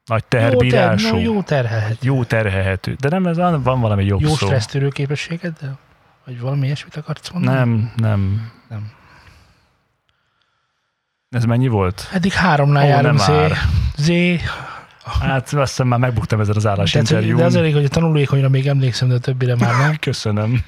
Nagy 0.05 0.25
teherbírású. 0.25 1.05
Jó, 1.05 1.11
ter, 1.13 1.23
jó 1.23 1.41
terhelhető. 1.41 1.97
Jó 2.01 2.23
terhelhető. 2.23 2.93
De 2.93 3.09
nem, 3.09 3.25
ez 3.25 3.37
van 3.37 3.79
valami 3.79 4.05
jobb 4.05 4.21
jó 4.21 4.27
szó. 4.27 4.35
Jó 4.39 4.45
stressztörő 4.45 4.87
képességeddel? 4.87 5.79
Vagy 6.25 6.39
valami 6.39 6.65
ilyesmit 6.65 6.95
akarsz 6.95 7.29
mondani? 7.29 7.57
Nem, 7.57 7.91
nem. 7.95 8.51
Nem. 8.69 8.91
Ez 11.29 11.43
mennyi 11.45 11.67
volt? 11.67 12.09
Eddig 12.11 12.33
háromnál 12.33 12.85
Ó, 12.85 12.87
járunk, 12.87 13.19
Z. 13.19 13.29
Z. 13.95 14.09
Hát 15.05 15.53
azt 15.53 15.69
hiszem 15.69 15.87
már 15.87 15.99
megbuktam 15.99 16.39
ezzel 16.39 16.55
az 16.55 16.65
állásinterjún. 16.65 17.37
De 17.37 17.43
az 17.43 17.55
elég, 17.55 17.73
hogy 17.73 17.85
a 17.85 17.87
tanulóékonyra 17.87 18.49
még 18.49 18.67
emlékszem, 18.67 19.07
de 19.07 19.13
a 19.13 19.19
többire 19.19 19.55
már 19.55 19.77
nem. 19.77 19.95
Köszönöm. 20.09 20.63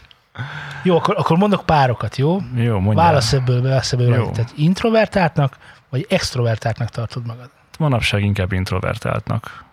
Jó, 0.83 0.95
akkor, 0.95 1.15
akkor 1.17 1.37
mondok 1.37 1.65
párokat, 1.65 2.17
jó? 2.17 2.41
Jó, 2.55 2.79
mondjál. 2.79 3.05
Válasz 3.05 3.33
ebből, 3.33 3.61
válasz 3.61 3.91
ebből. 3.91 4.15
Jó. 4.15 4.31
Tehát 4.31 4.53
introvertáltnak, 4.55 5.57
vagy 5.89 6.05
extrovertáltnak 6.09 6.89
tartod 6.89 7.25
magad? 7.25 7.49
Manapság 7.79 8.23
inkább 8.23 8.51
introvertáltnak. 8.51 9.65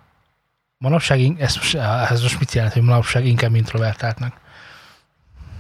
Manapság, 0.79 1.37
ez 1.39 1.57
most, 1.57 1.75
ez 2.11 2.23
most 2.23 2.39
mit 2.39 2.53
jelent, 2.53 2.73
hogy 2.73 2.83
manapság 2.83 3.27
inkább 3.27 3.55
introvertáltnak? 3.55 4.33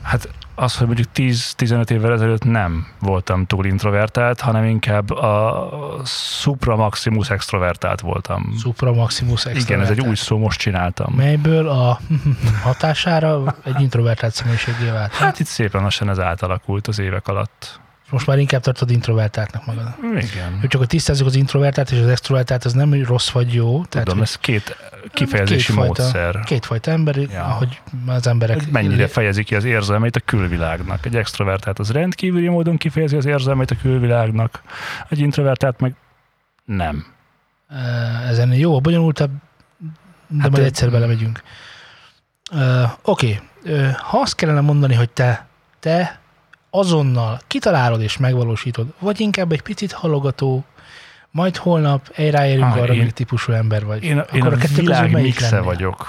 Hát 0.04 0.28
az, 0.54 0.76
hogy 0.76 0.86
mondjuk 0.86 1.08
10-15 1.14 1.90
évvel 1.90 2.12
ezelőtt 2.12 2.44
nem 2.44 2.86
voltam 3.00 3.46
túl 3.46 3.64
introvertált, 3.64 4.40
hanem 4.40 4.64
inkább 4.64 5.10
a 5.10 5.70
supra 6.04 6.76
maximus 6.76 7.30
extrovertált 7.30 8.00
voltam. 8.00 8.54
Supra 8.58 8.92
maximus 8.92 9.46
extrovertált. 9.46 9.68
Igen, 9.68 9.80
ez 9.80 9.90
egy 9.90 10.08
új 10.08 10.14
szó, 10.14 10.38
most 10.38 10.58
csináltam. 10.58 11.12
Melyből 11.16 11.68
a 11.68 12.00
hatására 12.64 13.56
egy 13.64 13.80
introvertált 13.80 14.34
személyiségé 14.34 14.90
vált. 14.90 15.14
Hát 15.14 15.38
itt 15.38 15.46
szépen 15.46 15.82
lassan 15.82 16.08
ez 16.08 16.18
átalakult 16.18 16.86
az 16.86 16.98
évek 16.98 17.28
alatt. 17.28 17.80
Most 18.10 18.26
már 18.26 18.38
inkább 18.38 18.60
tartod 18.60 18.90
introvertáltnak 18.90 19.66
magad. 19.66 19.94
Igen. 20.02 20.58
Hogy 20.60 20.68
csak 20.68 20.80
hogy 20.80 20.88
tisztázzuk 20.88 21.26
az 21.26 21.34
introvertált 21.34 21.90
és 21.90 21.98
az 21.98 22.06
extrovertált, 22.06 22.64
az 22.64 22.72
nem 22.72 23.02
rossz 23.04 23.30
vagy 23.30 23.54
jó. 23.54 23.66
Tudom, 23.66 24.04
tehát, 24.04 24.20
ez 24.20 24.36
két 24.36 24.76
kifejezési 25.12 25.72
két 25.72 25.84
módszer. 25.84 26.32
Fajta, 26.32 26.40
kétfajta 26.40 26.90
ember, 26.90 27.16
ja. 27.16 27.44
ahogy 27.44 27.80
az 28.06 28.26
emberek... 28.26 28.56
Hogy 28.56 28.72
mennyire 28.72 29.06
fejezi 29.06 29.44
ki 29.44 29.54
az 29.54 29.64
érzelmeit 29.64 30.16
a 30.16 30.20
külvilágnak. 30.24 31.06
Egy 31.06 31.16
extrovertált 31.16 31.78
az 31.78 31.90
rendkívüli 31.90 32.48
módon 32.48 32.76
kifejezi 32.76 33.16
az 33.16 33.24
érzelmeit 33.24 33.70
a 33.70 33.76
külvilágnak, 33.82 34.62
egy 35.08 35.18
introvertált 35.18 35.80
meg 35.80 35.94
nem. 36.64 37.06
Ezen 38.28 38.52
jó, 38.52 38.76
a 38.76 38.80
bonyolultabb, 38.80 39.30
de 40.28 40.42
hát 40.42 40.50
majd 40.50 40.64
egyszer 40.64 40.90
belemegyünk. 40.90 41.42
Uh, 42.52 42.82
Oké, 43.02 43.40
okay. 43.62 43.74
uh, 43.74 43.92
ha 43.92 44.18
azt 44.18 44.34
kellene 44.34 44.60
mondani, 44.60 44.94
hogy 44.94 45.10
te, 45.10 45.46
te 45.80 46.18
azonnal 46.76 47.40
kitalálod 47.46 48.00
és 48.00 48.16
megvalósítod, 48.16 48.86
vagy 48.98 49.20
inkább 49.20 49.52
egy 49.52 49.62
picit 49.62 49.92
halogató, 49.92 50.64
majd 51.30 51.56
holnap 51.56 52.16
ráérünk 52.16 52.74
ah, 52.74 52.76
arra, 52.76 52.92
én, 52.92 53.10
típusú 53.12 53.52
ember 53.52 53.84
vagy. 53.84 54.02
Én, 54.02 54.18
Akkor 54.18 54.36
én 54.36 54.42
a, 54.42 54.52
a 54.52 54.76
világmixe 54.76 55.60
vagyok. 55.60 56.06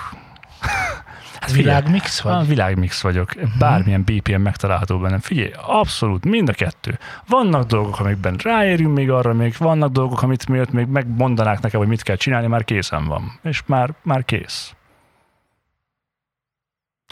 Hát 1.40 1.54
világmix 1.54 2.22
vagy? 2.22 2.34
Ah, 2.34 2.48
világmix 2.48 3.02
vagyok. 3.02 3.32
Uh-huh. 3.36 3.58
Bármilyen 3.60 4.04
BPM 4.04 4.42
megtalálható 4.42 5.00
bennem. 5.00 5.20
Figyelj, 5.20 5.52
abszolút, 5.66 6.26
mind 6.26 6.50
a 6.50 6.54
kettő. 6.54 7.00
Vannak 7.28 7.66
dolgok, 7.66 8.00
amikben 8.00 8.36
ráérünk 8.44 8.96
még 8.96 9.10
arra, 9.12 9.34
még 9.34 9.56
vannak 9.58 9.92
dolgok, 9.92 10.22
amit 10.22 10.48
miatt 10.48 10.72
még 10.72 10.88
megmondanák 10.88 11.62
nekem, 11.62 11.80
hogy 11.80 11.90
mit 11.90 12.02
kell 12.02 12.16
csinálni, 12.16 12.48
már 12.48 12.64
készen 12.64 13.06
van. 13.06 13.40
És 13.44 13.62
már, 13.66 13.94
már 14.02 14.26
kész. 14.26 14.75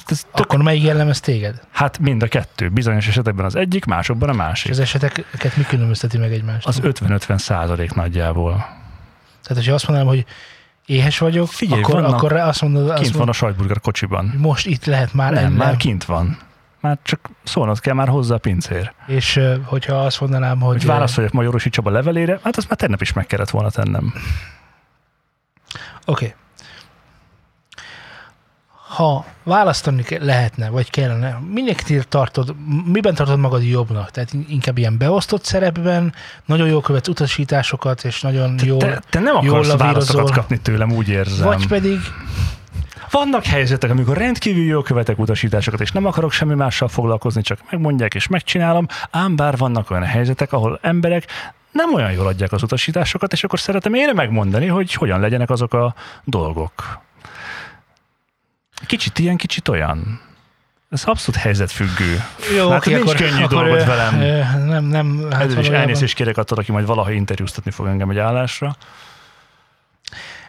Ez 0.06 0.24
tök... 0.34 0.46
Akkor 0.46 0.62
melyik 0.62 0.84
jellemez 0.84 1.20
téged? 1.20 1.62
Hát 1.72 2.00
mind 2.00 2.24
a 2.24 2.28
kettő. 2.28 2.70
Bizonyos 2.70 3.08
esetekben 3.08 3.46
az 3.46 3.56
egyik, 3.56 3.86
másokban 3.86 4.30
a 4.30 4.34
másik. 4.34 4.66
És 4.66 4.72
az 4.72 4.80
eseteket 4.80 5.58
mi 5.58 5.64
különbözteti 5.64 6.18
meg 6.18 6.32
egymást? 6.32 6.68
Az 6.68 6.80
50-50 6.84 7.38
százalék 7.38 7.94
nagyjából. 7.94 8.56
Tehát, 9.42 9.58
hogyha 9.58 9.74
azt 9.74 9.88
mondanám, 9.88 10.14
hogy 10.14 10.26
éhes 10.86 11.18
vagyok, 11.18 11.48
Figyelj, 11.48 11.82
akkor, 11.82 11.94
vannak, 11.94 12.14
akkor 12.14 12.34
azt 12.34 12.62
mondod... 12.62 12.90
Azt 12.90 13.02
kint 13.02 13.16
van 13.16 13.30
a 13.30 13.34
sajtburger 13.34 13.80
kocsiban. 13.80 14.34
Most 14.38 14.66
itt 14.66 14.86
lehet 14.86 15.14
már 15.14 15.34
Nem, 15.34 15.54
már 15.54 15.78
kint 15.78 16.04
van. 16.04 16.38
Már 16.80 16.98
csak 17.02 17.30
szólnod 17.44 17.80
kell 17.80 17.94
már 17.94 18.08
hozzá 18.08 18.36
a 18.36 18.38
pincér. 18.38 18.94
És 19.08 19.40
hogyha 19.64 19.96
azt 19.96 20.20
mondanám, 20.20 20.60
hogy... 20.60 20.76
Hogy 20.76 20.86
válaszoljak 20.86 21.34
Majorosi 21.34 21.70
Csaba 21.70 21.90
levelére, 21.90 22.40
hát 22.44 22.58
azt 22.58 22.70
már 22.70 22.78
tegnap 22.78 23.02
is 23.02 23.14
meg 23.14 23.26
kellett 23.26 23.50
volna 23.50 23.70
tennem. 23.70 24.14
Oké. 26.06 26.26
Okay 26.26 26.34
ha 28.96 29.26
választani 29.44 30.04
lehetne, 30.20 30.70
vagy 30.70 30.90
kellene, 30.90 31.40
minek 31.54 32.08
tartod, 32.10 32.56
miben 32.86 33.16
tartod 33.16 33.40
magad 33.40 33.64
jobbnak? 33.64 34.12
Tehát 34.12 34.34
inkább 34.48 34.78
ilyen 34.78 34.98
beosztott 34.98 35.44
szerepben, 35.44 36.14
nagyon 36.46 36.68
jól 36.68 36.82
követsz 36.82 37.08
utasításokat, 37.08 38.04
és 38.04 38.22
nagyon 38.22 38.56
te, 38.56 38.66
jól 38.66 38.78
Te, 38.78 39.02
te 39.10 39.20
nem 39.20 39.36
akarsz 39.36 39.76
válaszokat 39.76 40.32
kapni 40.32 40.60
tőlem, 40.60 40.92
úgy 40.92 41.10
érzem. 41.10 41.46
Vagy 41.46 41.68
pedig... 41.68 42.00
Vannak 43.12 43.46
helyzetek, 43.46 43.90
amikor 43.90 44.18
rendkívül 44.18 44.64
jól 44.64 44.84
követek 44.84 45.20
utasításokat, 45.20 45.82
és 45.82 45.92
nem 45.92 46.06
akarok 46.06 46.32
semmi 46.32 46.54
mással 46.54 46.88
foglalkozni, 46.88 47.42
csak 47.42 47.60
megmondják 47.72 48.14
és 48.14 48.28
megcsinálom, 48.28 48.86
ám 49.12 49.36
bár 49.36 49.58
vannak 49.58 49.92
olyan 49.92 50.04
helyzetek, 50.04 50.54
ahol 50.54 50.80
emberek 50.82 51.26
nem 51.72 51.94
olyan 51.94 52.12
jól 52.12 52.28
adják 52.28 52.52
az 52.52 52.64
utasításokat, 52.64 53.34
és 53.34 53.44
akkor 53.44 53.60
szeretem 53.60 53.94
én 53.94 54.12
megmondani, 54.16 54.68
hogy 54.68 54.94
hogyan 54.94 55.20
legyenek 55.20 55.50
azok 55.50 55.74
a 55.74 55.94
dolgok. 56.24 57.02
Kicsit 58.86 59.20
ilyen, 59.20 59.38
kicsit 59.38 59.68
olyan. 59.68 60.22
Ez 60.90 61.04
abszolút 61.04 61.42
helyzetfüggő. 61.42 62.24
Jó, 62.56 62.70
hát 62.70 62.86
nincs 62.86 63.00
akkor, 63.00 63.16
könnyű 63.16 63.44
akkor 63.44 63.64
dolgot 63.64 63.86
velem. 63.86 64.18
Nem, 64.66 64.84
nem. 64.84 65.32
Hát 65.32 65.42
Ez 65.42 65.58
is 65.58 65.68
elnézést 65.68 66.16
kérek 66.16 66.38
attól, 66.38 66.58
aki 66.58 66.72
majd 66.72 66.86
valaha 66.86 67.12
interjúztatni 67.12 67.72
fog 67.72 67.88
engem 67.88 68.10
egy 68.10 68.18
állásra. 68.18 68.76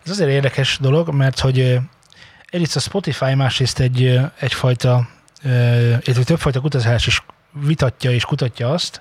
Ez 0.04 0.10
azért 0.10 0.30
érdekes 0.30 0.78
dolog, 0.80 1.14
mert 1.14 1.40
hogy 1.40 1.78
egyrészt 2.50 2.76
a 2.76 2.80
Spotify, 2.80 3.34
másrészt 3.34 3.80
egy, 3.80 4.20
egyfajta, 4.38 5.08
illetve 5.42 6.24
többfajta 6.24 6.60
kutatás 6.60 7.06
is 7.06 7.22
vitatja 7.52 8.10
és 8.10 8.24
kutatja 8.24 8.70
azt, 8.70 9.00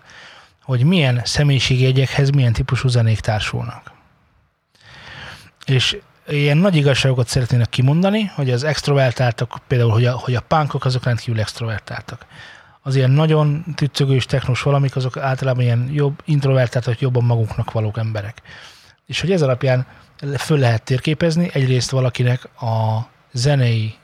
hogy 0.61 0.83
milyen 0.83 1.21
személyiségjegyekhez 1.23 2.29
milyen 2.29 2.53
típusú 2.53 2.87
zenék 2.87 3.19
társulnak. 3.19 3.91
És 5.65 5.97
ilyen 6.27 6.57
nagy 6.57 6.75
igazságokat 6.75 7.27
szeretnének 7.27 7.69
kimondani, 7.69 8.31
hogy 8.35 8.51
az 8.51 8.63
extrovertáltak, 8.63 9.57
például, 9.67 9.91
hogy 9.91 10.05
a, 10.05 10.11
hogy 10.11 10.35
a 10.35 10.41
punkok 10.41 10.85
azok 10.85 11.03
rendkívül 11.03 11.39
extrovertáltak. 11.39 12.25
Az 12.81 12.95
ilyen 12.95 13.11
nagyon 13.11 13.63
tüccögős, 13.75 14.25
technós 14.25 14.61
valamik, 14.61 14.95
azok 14.95 15.17
általában 15.17 15.63
ilyen 15.63 15.89
jobb, 15.91 16.21
introvertáltak, 16.25 16.99
jobban 16.99 17.23
maguknak 17.23 17.71
valók 17.71 17.97
emberek. 17.97 18.41
És 19.05 19.21
hogy 19.21 19.31
ez 19.31 19.41
alapján 19.41 19.85
föl 20.37 20.57
lehet 20.59 20.83
térképezni 20.83 21.49
egyrészt 21.53 21.89
valakinek 21.89 22.43
a 22.61 23.07
zenei 23.31 23.95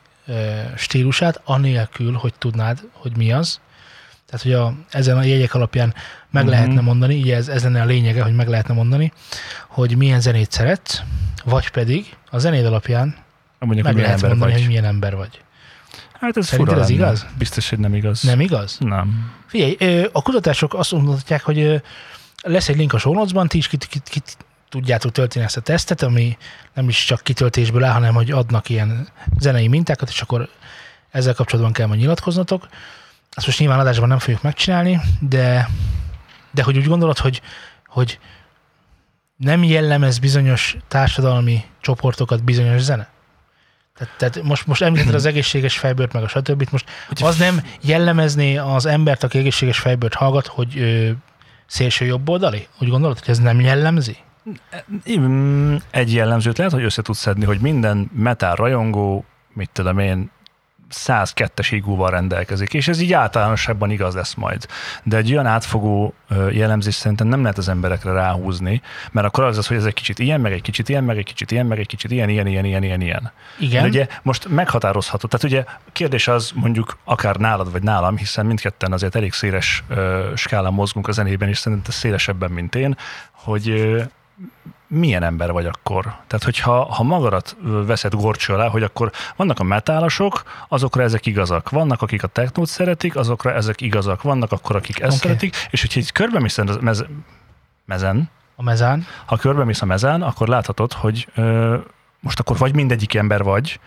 stílusát, 0.75 1.41
anélkül, 1.43 2.13
hogy 2.13 2.33
tudnád, 2.37 2.79
hogy 2.91 3.17
mi 3.17 3.31
az. 3.31 3.59
Tehát, 4.25 4.45
hogy 4.45 4.53
a, 4.53 4.73
ezen 4.89 5.17
a 5.17 5.23
jegyek 5.23 5.53
alapján 5.53 5.93
meg 6.31 6.43
uh-huh. 6.43 6.59
lehetne 6.59 6.81
mondani, 6.81 7.15
így 7.15 7.31
ez, 7.31 7.47
ez 7.47 7.63
lenne 7.63 7.81
a 7.81 7.85
lényege, 7.85 8.23
hogy 8.23 8.35
meg 8.35 8.47
lehetne 8.47 8.73
mondani, 8.73 9.13
hogy 9.67 9.97
milyen 9.97 10.21
zenét 10.21 10.51
szeretsz, 10.51 11.01
vagy 11.49 11.69
pedig 11.69 12.15
a 12.29 12.37
zenéd 12.37 12.65
alapján 12.65 13.15
Mondjuk, 13.59 13.85
meg 13.85 13.95
lehet 13.95 14.11
ember 14.11 14.29
mondani, 14.29 14.51
vagy. 14.51 14.59
hogy 14.59 14.69
milyen 14.69 14.85
ember 14.85 15.15
vagy. 15.15 15.41
Hát 16.19 16.37
ez 16.37 16.45
Szerinted 16.45 16.73
fura 16.73 16.85
ez 16.85 16.89
lenne. 16.89 17.03
igaz? 17.03 17.25
Biztos, 17.37 17.69
hogy 17.69 17.79
nem 17.79 17.93
igaz. 17.93 18.21
Nem 18.21 18.39
igaz? 18.39 18.77
Nem. 18.79 19.31
Figyelj, 19.47 20.03
a 20.11 20.21
kutatások 20.21 20.73
azt 20.73 20.91
mutatják, 20.91 21.43
hogy 21.43 21.81
lesz 22.41 22.69
egy 22.69 22.77
link 22.77 22.93
a 22.93 22.97
show 22.97 23.47
ti 23.47 23.57
is 23.57 23.67
kit, 23.67 23.85
kit, 23.85 24.09
kit, 24.09 24.37
tudjátok 24.69 25.11
tölteni 25.11 25.45
ezt 25.45 25.57
a 25.57 25.61
tesztet, 25.61 26.01
ami 26.01 26.37
nem 26.73 26.89
is 26.89 27.05
csak 27.05 27.21
kitöltésből 27.21 27.83
áll, 27.83 27.93
hanem 27.93 28.13
hogy 28.13 28.31
adnak 28.31 28.69
ilyen 28.69 29.07
zenei 29.39 29.67
mintákat, 29.67 30.09
és 30.09 30.21
akkor 30.21 30.49
ezzel 31.11 31.33
kapcsolatban 31.33 31.73
kell 31.73 31.87
majd 31.87 31.99
nyilatkoznatok. 31.99 32.67
Ezt 33.31 33.45
most 33.45 33.59
nyilván 33.59 33.79
adásban 33.79 34.07
nem 34.07 34.19
fogjuk 34.19 34.41
megcsinálni, 34.41 34.99
de, 35.19 35.69
de 36.51 36.63
hogy 36.63 36.77
úgy 36.77 36.87
gondolod, 36.87 37.17
hogy, 37.17 37.41
hogy 37.87 38.19
nem 39.39 39.63
jellemez 39.63 40.19
bizonyos 40.19 40.77
társadalmi 40.87 41.63
csoportokat 41.81 42.43
bizonyos 42.43 42.81
zene? 42.81 43.09
Tehát, 43.97 44.13
tehát 44.17 44.43
most, 44.43 44.67
most 44.67 44.81
említetted 44.81 45.15
az 45.15 45.25
egészséges 45.25 45.77
fejbőrt, 45.77 46.13
meg 46.13 46.23
a 46.23 46.27
stb. 46.27 46.67
Most 46.71 46.85
az 47.21 47.37
nem 47.37 47.61
jellemezné 47.81 48.57
az 48.57 48.85
embert, 48.85 49.23
aki 49.23 49.37
egészséges 49.37 49.79
fejbőrt 49.79 50.13
hallgat, 50.13 50.47
hogy 50.47 50.77
ö, 50.77 51.09
szélső 51.65 52.05
jobboldali? 52.05 52.67
Úgy 52.79 52.89
gondolod, 52.89 53.19
hogy 53.19 53.29
ez 53.29 53.39
nem 53.39 53.59
jellemzi? 53.59 54.17
Egy 55.91 56.13
jellemzőt 56.13 56.57
lehet, 56.57 56.73
hogy 56.73 56.83
össze 56.83 57.01
tudsz 57.01 57.19
szedni, 57.19 57.45
hogy 57.45 57.59
minden 57.59 58.09
metal 58.13 58.55
rajongó, 58.55 59.25
mit 59.53 59.69
tudom 59.73 59.99
én, 59.99 60.31
102-es 60.93 61.67
IQ-val 61.71 62.09
rendelkezik, 62.09 62.73
és 62.73 62.87
ez 62.87 63.01
így 63.01 63.13
általánosságban 63.13 63.89
igaz 63.89 64.15
lesz 64.15 64.33
majd. 64.33 64.65
De 65.03 65.17
egy 65.17 65.31
olyan 65.31 65.45
átfogó 65.45 66.13
jellemzés 66.51 66.93
szerintem 66.93 67.27
nem 67.27 67.41
lehet 67.41 67.57
az 67.57 67.69
emberekre 67.69 68.11
ráhúzni, 68.11 68.81
mert 69.11 69.27
akkor 69.27 69.43
az 69.43 69.57
az, 69.57 69.67
hogy 69.67 69.77
ez 69.77 69.85
egy 69.85 69.93
kicsit 69.93 70.19
ilyen, 70.19 70.41
meg 70.41 70.51
egy 70.51 70.61
kicsit 70.61 70.89
ilyen, 70.89 71.03
meg 71.03 71.17
egy 71.17 71.25
kicsit 71.25 71.51
ilyen, 71.51 71.65
meg 71.65 71.79
egy 71.79 71.87
kicsit 71.87 72.11
ilyen, 72.11 72.29
ilyen, 72.29 72.47
ilyen, 72.47 72.65
ilyen, 72.65 72.83
ilyen, 72.83 73.01
ilyen. 73.01 73.31
Igen. 73.59 73.81
Mert 73.81 73.93
ugye 73.93 74.07
most 74.21 74.47
meghatározható. 74.47 75.27
Tehát 75.27 75.45
ugye 75.45 75.63
a 75.67 75.91
kérdés 75.91 76.27
az 76.27 76.51
mondjuk 76.55 76.97
akár 77.03 77.35
nálad 77.35 77.71
vagy 77.71 77.83
nálam, 77.83 78.17
hiszen 78.17 78.45
mindketten 78.45 78.91
azért 78.91 79.15
elég 79.15 79.33
széles 79.33 79.83
skálán 80.35 80.73
mozgunk 80.73 81.07
a 81.07 81.11
zenében, 81.11 81.49
és 81.49 81.57
szerintem 81.57 81.91
szélesebben, 81.91 82.51
mint 82.51 82.75
én, 82.75 82.97
hogy 83.31 83.95
milyen 84.89 85.23
ember 85.23 85.51
vagy 85.51 85.65
akkor? 85.65 86.03
Tehát, 86.03 86.43
hogyha 86.43 86.93
ha 86.93 87.03
magadat 87.03 87.55
veszed 87.61 88.13
gorcső 88.13 88.53
alá, 88.53 88.67
hogy 88.67 88.83
akkor 88.83 89.11
vannak 89.35 89.59
a 89.59 89.63
metálosok, 89.63 90.43
azokra 90.67 91.03
ezek 91.03 91.25
igazak. 91.25 91.69
Vannak, 91.69 92.01
akik 92.01 92.23
a 92.23 92.27
technót 92.27 92.67
szeretik, 92.67 93.15
azokra 93.15 93.53
ezek 93.53 93.81
igazak. 93.81 94.21
Vannak 94.21 94.51
akkor, 94.51 94.75
akik 94.75 94.99
ezt 94.99 95.17
okay. 95.17 95.19
szeretik, 95.19 95.55
és 95.69 95.81
hogyha 95.81 95.99
egy 95.99 96.11
körbe 96.11 96.39
mész 96.39 96.57
a 96.57 96.63
mez- 96.81 97.07
mezen, 97.85 98.29
a 98.55 98.63
mezán. 98.63 99.05
Ha 99.25 99.37
körbe 99.37 99.63
mész 99.63 99.81
a 99.81 99.85
mezán, 99.85 100.21
akkor 100.21 100.47
láthatod, 100.47 100.93
hogy 100.93 101.27
ö, 101.35 101.77
most 102.19 102.39
akkor 102.39 102.57
vagy 102.57 102.75
mindegyik 102.75 103.15
ember 103.15 103.43
vagy, 103.43 103.79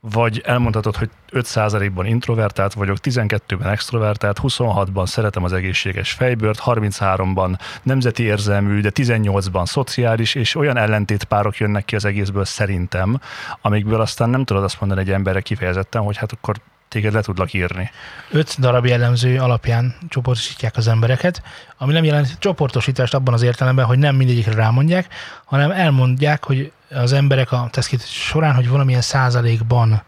vagy 0.00 0.42
elmondhatod, 0.44 0.96
hogy 0.96 1.10
5%-ban 1.32 2.06
introvertált 2.06 2.72
vagyok, 2.72 2.96
12-ben 3.02 3.68
extrovertált, 3.68 4.38
26-ban 4.42 5.06
szeretem 5.06 5.44
az 5.44 5.52
egészséges 5.52 6.12
fejbőrt, 6.12 6.62
33-ban 6.64 7.58
nemzeti 7.82 8.22
érzelmű, 8.22 8.80
de 8.80 8.90
18-ban 8.94 9.66
szociális, 9.66 10.34
és 10.34 10.54
olyan 10.54 10.76
ellentétpárok 10.76 11.56
jönnek 11.56 11.84
ki 11.84 11.94
az 11.94 12.04
egészből 12.04 12.44
szerintem, 12.44 13.20
amikből 13.60 14.00
aztán 14.00 14.30
nem 14.30 14.44
tudod 14.44 14.62
azt 14.62 14.80
mondani 14.80 15.00
egy 15.00 15.10
emberre 15.10 15.40
kifejezetten, 15.40 16.02
hogy 16.02 16.16
hát 16.16 16.32
akkor 16.32 16.56
téged 16.88 17.12
le 17.12 17.20
tudlak 17.20 17.52
írni. 17.52 17.90
Öt 18.30 18.60
darab 18.60 18.86
jellemző 18.86 19.38
alapján 19.38 19.94
csoportosítják 20.08 20.76
az 20.76 20.88
embereket, 20.88 21.42
ami 21.78 21.92
nem 21.92 22.04
jelent 22.04 22.38
csoportosítást 22.38 23.14
abban 23.14 23.34
az 23.34 23.42
értelemben, 23.42 23.84
hogy 23.84 23.98
nem 23.98 24.16
mindegyikre 24.16 24.54
rámondják, 24.54 25.06
hanem 25.44 25.70
elmondják, 25.70 26.44
hogy 26.44 26.72
az 26.90 27.12
emberek 27.12 27.52
a 27.52 27.68
teszkét 27.70 28.06
során, 28.06 28.54
hogy 28.54 28.68
valamilyen 28.68 29.00
százalékban 29.00 30.02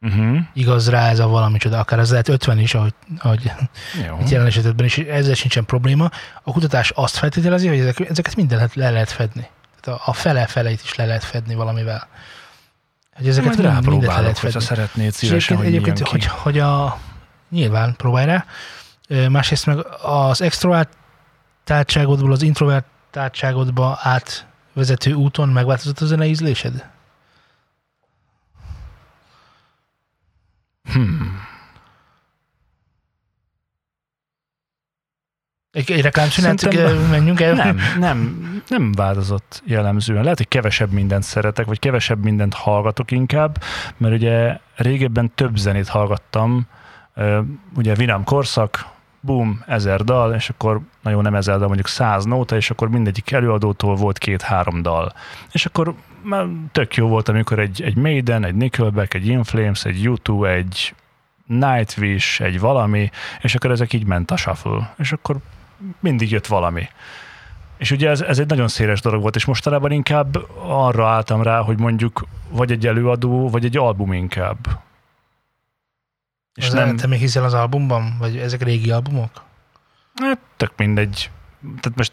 uh-huh. 0.00 0.38
igaz 0.52 0.90
rá 0.90 1.08
ez 1.08 1.18
a 1.18 1.26
valami 1.26 1.58
csoda, 1.58 1.78
akár 1.78 1.98
ez 1.98 2.10
lehet 2.10 2.28
50 2.28 2.58
is, 2.58 2.74
ahogy, 2.74 2.94
ahogy 3.18 3.52
itt 4.20 4.28
jelen 4.28 4.46
esetben 4.46 4.86
is, 4.86 4.98
ezzel 4.98 5.34
sincsen 5.34 5.64
probléma. 5.64 6.10
A 6.42 6.52
kutatás 6.52 6.90
azt 6.90 7.16
feltételezi, 7.16 7.68
hogy 7.68 7.78
ezek, 7.78 8.00
ezeket 8.00 8.36
minden 8.36 8.56
lehet, 8.56 8.74
le 8.74 8.90
lehet 8.90 9.10
fedni. 9.10 9.48
Tehát 9.80 10.00
a, 10.00 10.10
a 10.10 10.12
fele 10.12 10.46
feleit 10.46 10.82
is 10.82 10.94
le 10.94 11.04
lehet 11.04 11.24
fedni 11.24 11.54
valamivel. 11.54 12.08
Hogy 13.14 13.28
ezeket 13.28 13.56
Majd 13.56 13.86
mindet 13.86 14.14
le 14.14 14.20
lehet 14.20 14.38
fedni. 14.38 14.60
szeretnéd 14.60 15.12
szívesen, 15.12 15.56
hogy 15.56 15.66
egyébként, 15.66 15.98
hogy, 15.98 16.24
hogy 16.24 16.58
a, 16.58 16.98
nyilván 17.50 17.94
próbálj 17.96 18.26
rá. 18.26 18.44
Másrészt 19.28 19.66
meg 19.66 19.86
az 20.02 20.40
extrovertáltságodból 20.40 22.32
az 22.32 22.42
introvertáltságodba 22.42 23.98
át 24.02 24.46
vezető 24.74 25.12
úton 25.12 25.48
megváltozott 25.48 25.98
a 25.98 26.06
zene 26.06 26.26
ízlésed? 26.26 26.90
Hmm. 30.92 31.42
Egy, 35.70 35.90
egy 35.90 36.00
reklámszünet, 36.00 36.74
menjünk 37.10 37.40
el? 37.40 37.54
Nem, 37.54 37.78
nem, 37.98 38.62
nem 38.68 38.92
változott 38.92 39.62
jellemzően. 39.66 40.22
Lehet, 40.22 40.38
hogy 40.38 40.48
kevesebb 40.48 40.90
mindent 40.90 41.22
szeretek, 41.22 41.66
vagy 41.66 41.78
kevesebb 41.78 42.22
mindent 42.22 42.54
hallgatok 42.54 43.10
inkább, 43.10 43.62
mert 43.96 44.14
ugye 44.14 44.58
régebben 44.76 45.32
több 45.34 45.56
zenét 45.56 45.88
hallgattam, 45.88 46.66
ugye 47.76 47.94
Vinám 47.94 48.24
korszak, 48.24 48.93
boom, 49.24 49.62
ezer 49.66 50.04
dal, 50.04 50.34
és 50.34 50.48
akkor 50.48 50.80
nagyon 51.02 51.22
nem 51.22 51.34
ezer 51.34 51.56
dal, 51.56 51.66
mondjuk 51.66 51.88
száz 51.88 52.24
nóta, 52.24 52.56
és 52.56 52.70
akkor 52.70 52.88
mindegyik 52.88 53.30
előadótól 53.30 53.94
volt 53.94 54.18
két-három 54.18 54.82
dal. 54.82 55.12
És 55.52 55.66
akkor 55.66 55.94
már 56.22 56.46
tök 56.72 56.94
jó 56.94 57.08
volt, 57.08 57.28
amikor 57.28 57.58
egy, 57.58 57.82
egy 57.82 57.96
Maiden, 57.96 58.44
egy 58.44 58.54
Nickelback, 58.54 59.14
egy 59.14 59.26
Inflames, 59.26 59.84
egy 59.84 60.00
U2, 60.04 60.46
egy 60.46 60.94
Nightwish, 61.46 62.42
egy 62.42 62.60
valami, 62.60 63.10
és 63.40 63.54
akkor 63.54 63.70
ezek 63.70 63.92
így 63.92 64.06
ment 64.06 64.30
a 64.30 64.36
shuffle. 64.36 64.94
És 64.98 65.12
akkor 65.12 65.36
mindig 66.00 66.30
jött 66.30 66.46
valami. 66.46 66.88
És 67.76 67.90
ugye 67.90 68.08
ez, 68.08 68.20
ez 68.20 68.38
egy 68.38 68.48
nagyon 68.48 68.68
széles 68.68 69.00
dolog 69.00 69.20
volt, 69.20 69.36
és 69.36 69.44
mostanában 69.44 69.90
inkább 69.90 70.38
arra 70.66 71.08
álltam 71.08 71.42
rá, 71.42 71.60
hogy 71.60 71.78
mondjuk 71.78 72.24
vagy 72.50 72.72
egy 72.72 72.86
előadó, 72.86 73.50
vagy 73.50 73.64
egy 73.64 73.76
album 73.76 74.12
inkább. 74.12 74.56
És 76.54 76.66
az 76.66 76.72
nem... 76.72 76.96
Te 76.96 77.06
még 77.06 77.18
hiszel 77.18 77.44
az 77.44 77.54
albumban? 77.54 78.16
Vagy 78.18 78.36
ezek 78.36 78.62
régi 78.62 78.90
albumok? 78.90 79.30
Hát, 80.14 80.38
tök 80.56 80.72
mindegy. 80.76 81.30
Tehát 81.80 81.98
most 81.98 82.12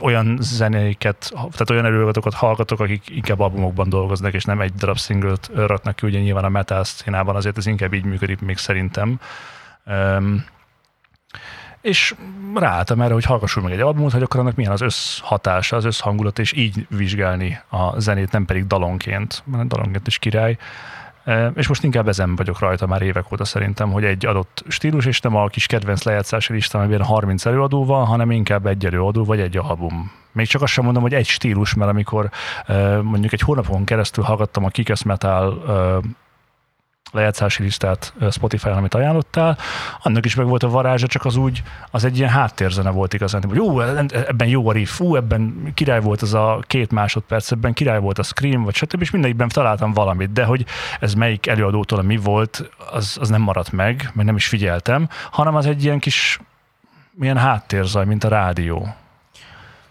olyan 0.00 0.38
zenéket, 0.40 1.30
tehát 1.34 1.70
olyan 1.70 1.84
előadókat 1.84 2.34
hallgatok, 2.34 2.80
akik 2.80 3.10
inkább 3.10 3.40
albumokban 3.40 3.88
dolgoznak, 3.88 4.32
és 4.32 4.44
nem 4.44 4.60
egy 4.60 4.72
darab 4.74 4.98
singlet 4.98 5.50
raknak 5.54 5.96
ki, 5.96 6.06
ugye 6.06 6.20
nyilván 6.20 6.44
a 6.44 6.48
metal 6.48 6.84
színában 6.84 7.36
azért 7.36 7.56
ez 7.58 7.66
inkább 7.66 7.92
így 7.92 8.04
működik 8.04 8.40
még 8.40 8.56
szerintem. 8.56 9.20
Um, 9.86 10.44
és 11.80 12.14
ráálltam 12.54 13.00
erre, 13.00 13.12
hogy 13.12 13.24
hallgassunk 13.24 13.66
meg 13.66 13.74
egy 13.74 13.80
albumot, 13.80 14.12
hogy 14.12 14.22
akkor 14.22 14.40
annak 14.40 14.54
milyen 14.54 14.72
az 14.72 14.80
összhatása, 14.80 15.76
az 15.76 15.84
összhangulat, 15.84 16.38
és 16.38 16.52
így 16.52 16.86
vizsgálni 16.88 17.60
a 17.68 18.00
zenét, 18.00 18.30
nem 18.30 18.44
pedig 18.44 18.66
dalonként, 18.66 19.42
mert 19.46 19.68
dalonként 19.68 20.06
is 20.06 20.18
király. 20.18 20.56
És 21.54 21.68
most 21.68 21.84
inkább 21.84 22.08
ezen 22.08 22.36
vagyok 22.36 22.58
rajta 22.58 22.86
már 22.86 23.02
évek 23.02 23.32
óta 23.32 23.44
szerintem, 23.44 23.90
hogy 23.90 24.04
egy 24.04 24.26
adott 24.26 24.64
stílus, 24.68 25.06
és 25.06 25.20
nem 25.20 25.36
a 25.36 25.46
kis 25.46 25.66
kedvenc 25.66 26.02
lejátszási 26.02 26.52
listám, 26.52 26.82
amiben 26.82 27.02
30 27.02 27.46
előadó 27.46 27.84
van, 27.84 28.06
hanem 28.06 28.30
inkább 28.30 28.66
egy 28.66 28.86
előadó 28.86 29.24
vagy 29.24 29.40
egy 29.40 29.56
album. 29.56 30.12
Még 30.32 30.46
csak 30.46 30.62
azt 30.62 30.72
sem 30.72 30.84
mondom, 30.84 31.02
hogy 31.02 31.14
egy 31.14 31.26
stílus, 31.26 31.74
mert 31.74 31.90
amikor 31.90 32.30
mondjuk 33.02 33.32
egy 33.32 33.40
hónapon 33.40 33.84
keresztül 33.84 34.24
hallgattam 34.24 34.64
a 34.64 34.68
Kikesz 34.68 35.02
Metal 35.02 35.62
lejátszási 37.12 37.62
listát 37.62 38.14
Spotify-on, 38.30 38.76
amit 38.76 38.94
ajánlottál, 38.94 39.58
annak 40.02 40.24
is 40.24 40.34
meg 40.34 40.46
volt 40.46 40.62
a 40.62 40.68
varázsa, 40.68 41.06
csak 41.06 41.24
az 41.24 41.36
úgy, 41.36 41.62
az 41.90 42.04
egy 42.04 42.18
ilyen 42.18 42.30
háttérzene 42.30 42.90
volt 42.90 43.14
igazán, 43.14 43.42
hogy 43.48 43.56
jó, 43.56 43.80
ebben 43.80 44.48
jó 44.48 44.68
a 44.68 44.72
riff, 44.72 44.90
fú, 44.90 45.16
ebben 45.16 45.70
király 45.74 46.00
volt 46.00 46.22
az 46.22 46.34
a 46.34 46.62
két 46.66 46.92
másodperc, 46.92 47.50
ebben 47.50 47.72
király 47.72 48.00
volt 48.00 48.18
a 48.18 48.22
scream, 48.22 48.62
vagy 48.62 48.74
stb. 48.74 49.00
és 49.00 49.10
mindegyikben 49.10 49.48
találtam 49.48 49.92
valamit, 49.92 50.32
de 50.32 50.44
hogy 50.44 50.64
ez 51.00 51.14
melyik 51.14 51.46
előadótól 51.46 52.02
mi 52.02 52.16
volt, 52.16 52.70
az, 52.92 53.16
az 53.20 53.28
nem 53.28 53.42
maradt 53.42 53.72
meg, 53.72 54.10
mert 54.12 54.26
nem 54.26 54.36
is 54.36 54.46
figyeltem, 54.46 55.08
hanem 55.30 55.54
az 55.54 55.66
egy 55.66 55.84
ilyen 55.84 55.98
kis 55.98 56.40
milyen 57.12 57.36
háttérzaj, 57.38 58.04
mint 58.04 58.24
a 58.24 58.28
rádió. 58.28 58.94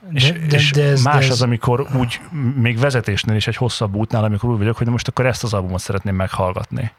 De, 0.09 0.11
és, 0.13 0.31
de, 0.31 0.55
és 0.55 0.71
de 0.71 0.83
ez, 0.83 1.03
más 1.03 1.19
de 1.19 1.25
ez... 1.25 1.29
az, 1.29 1.41
amikor 1.41 1.87
úgy, 1.95 2.21
még 2.55 2.79
vezetésnél 2.79 3.35
is 3.35 3.47
egy 3.47 3.55
hosszabb 3.55 3.95
útnál, 3.95 4.23
amikor 4.23 4.49
úgy 4.49 4.57
vagyok, 4.57 4.77
hogy 4.77 4.87
most 4.87 5.07
akkor 5.07 5.25
ezt 5.25 5.43
az 5.43 5.53
albumot 5.53 5.79
szeretném 5.79 6.15
meghallgatni 6.15 6.91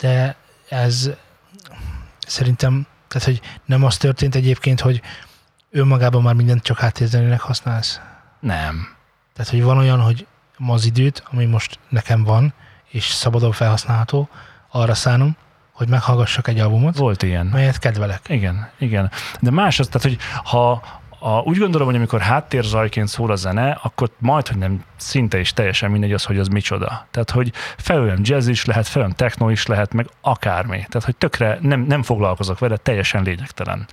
de 0.00 0.36
ez 0.68 1.10
szerintem, 2.26 2.86
tehát 3.08 3.26
hogy 3.26 3.40
nem 3.64 3.84
az 3.84 3.96
történt 3.96 4.34
egyébként, 4.34 4.80
hogy 4.80 5.02
önmagában 5.70 6.22
már 6.22 6.34
mindent 6.34 6.62
csak 6.62 6.78
háttérzenének 6.78 7.40
használsz. 7.40 8.00
Nem. 8.40 8.96
Tehát, 9.34 9.50
hogy 9.50 9.62
van 9.62 9.78
olyan, 9.78 10.00
hogy 10.00 10.26
ma 10.56 10.72
az 10.72 10.84
időt, 10.84 11.22
ami 11.30 11.44
most 11.44 11.78
nekem 11.88 12.24
van, 12.24 12.54
és 12.88 13.04
szabadon 13.04 13.52
felhasználható, 13.52 14.28
arra 14.70 14.94
szánom, 14.94 15.36
hogy 15.72 15.88
meghallgassak 15.88 16.48
egy 16.48 16.58
albumot. 16.58 16.96
Volt 16.96 17.22
ilyen. 17.22 17.46
Melyet 17.46 17.78
kedvelek. 17.78 18.20
Igen, 18.28 18.70
igen. 18.78 19.10
De 19.40 19.50
más 19.50 19.78
az, 19.78 19.86
tehát, 19.86 20.02
hogy 20.02 20.18
ha, 20.44 20.82
a, 21.22 21.40
úgy 21.40 21.58
gondolom, 21.58 21.86
hogy 21.86 21.96
amikor 21.96 22.20
háttérzajként 22.20 23.08
szól 23.08 23.30
a 23.30 23.36
zene, 23.36 23.78
akkor 23.82 24.10
majd, 24.18 24.48
hogy 24.48 24.58
nem 24.58 24.84
szinte 24.96 25.38
is 25.38 25.52
teljesen 25.52 25.90
mindegy 25.90 26.12
az, 26.12 26.24
hogy 26.24 26.38
az 26.38 26.48
micsoda. 26.48 27.06
Tehát, 27.10 27.30
hogy 27.30 27.52
felőlem 27.76 28.18
jazz 28.22 28.48
is 28.48 28.64
lehet, 28.64 28.86
felőlem 28.86 29.14
techno 29.14 29.50
is 29.50 29.66
lehet, 29.66 29.92
meg 29.92 30.06
akármi. 30.20 30.76
Tehát, 30.76 31.04
hogy 31.04 31.16
tökre 31.16 31.58
nem, 31.60 31.80
nem 31.80 32.02
foglalkozok 32.02 32.58
vele, 32.58 32.76
teljesen 32.76 33.22
lényegtelen. 33.22 33.86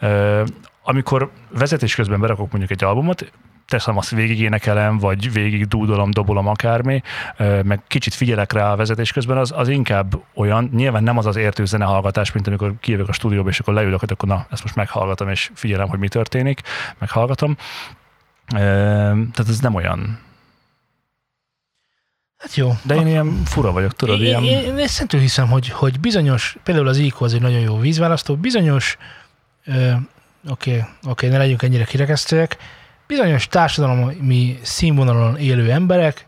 Ö, 0.00 0.44
amikor 0.82 1.30
vezetés 1.50 1.94
közben 1.94 2.20
berakok 2.20 2.50
mondjuk 2.50 2.70
egy 2.70 2.84
albumot, 2.84 3.32
teszem 3.72 3.96
azt 3.96 4.10
végig 4.10 4.40
énekelem, 4.40 4.98
vagy 4.98 5.32
végig 5.32 5.66
dúdolom, 5.66 6.10
dobolom 6.10 6.46
akármi, 6.46 7.02
meg 7.62 7.80
kicsit 7.86 8.14
figyelek 8.14 8.52
rá 8.52 8.72
a 8.72 8.76
vezetés 8.76 9.12
közben, 9.12 9.36
az, 9.36 9.52
az 9.56 9.68
inkább 9.68 10.22
olyan, 10.34 10.70
nyilván 10.72 11.02
nem 11.02 11.18
az 11.18 11.26
az 11.26 11.36
értő 11.36 11.64
hallgatás, 11.80 12.32
mint 12.32 12.46
amikor 12.46 12.74
kijövök 12.80 13.08
a 13.08 13.12
stúdióba, 13.12 13.48
és 13.48 13.60
akkor 13.60 13.74
leülök, 13.74 14.00
hogy 14.00 14.12
akkor 14.12 14.28
na, 14.28 14.46
ezt 14.50 14.62
most 14.62 14.74
meghallgatom, 14.74 15.28
és 15.28 15.50
figyelem, 15.54 15.88
hogy 15.88 15.98
mi 15.98 16.08
történik, 16.08 16.60
meghallgatom. 16.98 17.56
Tehát 18.46 19.48
ez 19.48 19.60
nem 19.60 19.74
olyan. 19.74 20.18
Hát 22.38 22.54
jó. 22.54 22.76
De 22.82 22.94
én 22.94 23.06
ilyen 23.06 23.42
fura 23.44 23.72
vagyok, 23.72 23.92
tudod, 23.92 24.20
én, 24.20 24.26
ilyen... 24.26 24.42
Én, 24.42 24.58
én 24.58 24.78
ezt 24.78 25.10
hiszem, 25.10 25.48
hogy, 25.48 25.68
hogy 25.68 26.00
bizonyos, 26.00 26.56
például 26.62 26.88
az 26.88 26.98
IQ 26.98 27.24
az 27.24 27.34
egy 27.34 27.40
nagyon 27.40 27.60
jó 27.60 27.78
vízválasztó, 27.78 28.36
bizonyos, 28.36 28.96
oké, 29.66 29.78
oké, 29.78 29.96
okay, 30.48 30.82
okay, 31.10 31.28
ne 31.28 31.38
legyünk 31.38 31.62
ennyire 31.62 31.84
kirekesztőek, 31.84 32.56
bizonyos 33.12 33.46
társadalmi 33.48 34.58
színvonalon 34.62 35.36
élő 35.36 35.70
emberek 35.70 36.26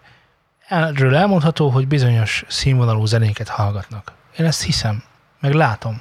erről 0.68 1.16
elmondható, 1.16 1.68
hogy 1.68 1.88
bizonyos 1.88 2.44
színvonalú 2.49 3.05
zenéket 3.05 3.49
hallgatnak. 3.49 4.12
Én 4.38 4.47
ezt 4.47 4.62
hiszem, 4.62 5.03
meg 5.40 5.53
látom. 5.53 6.01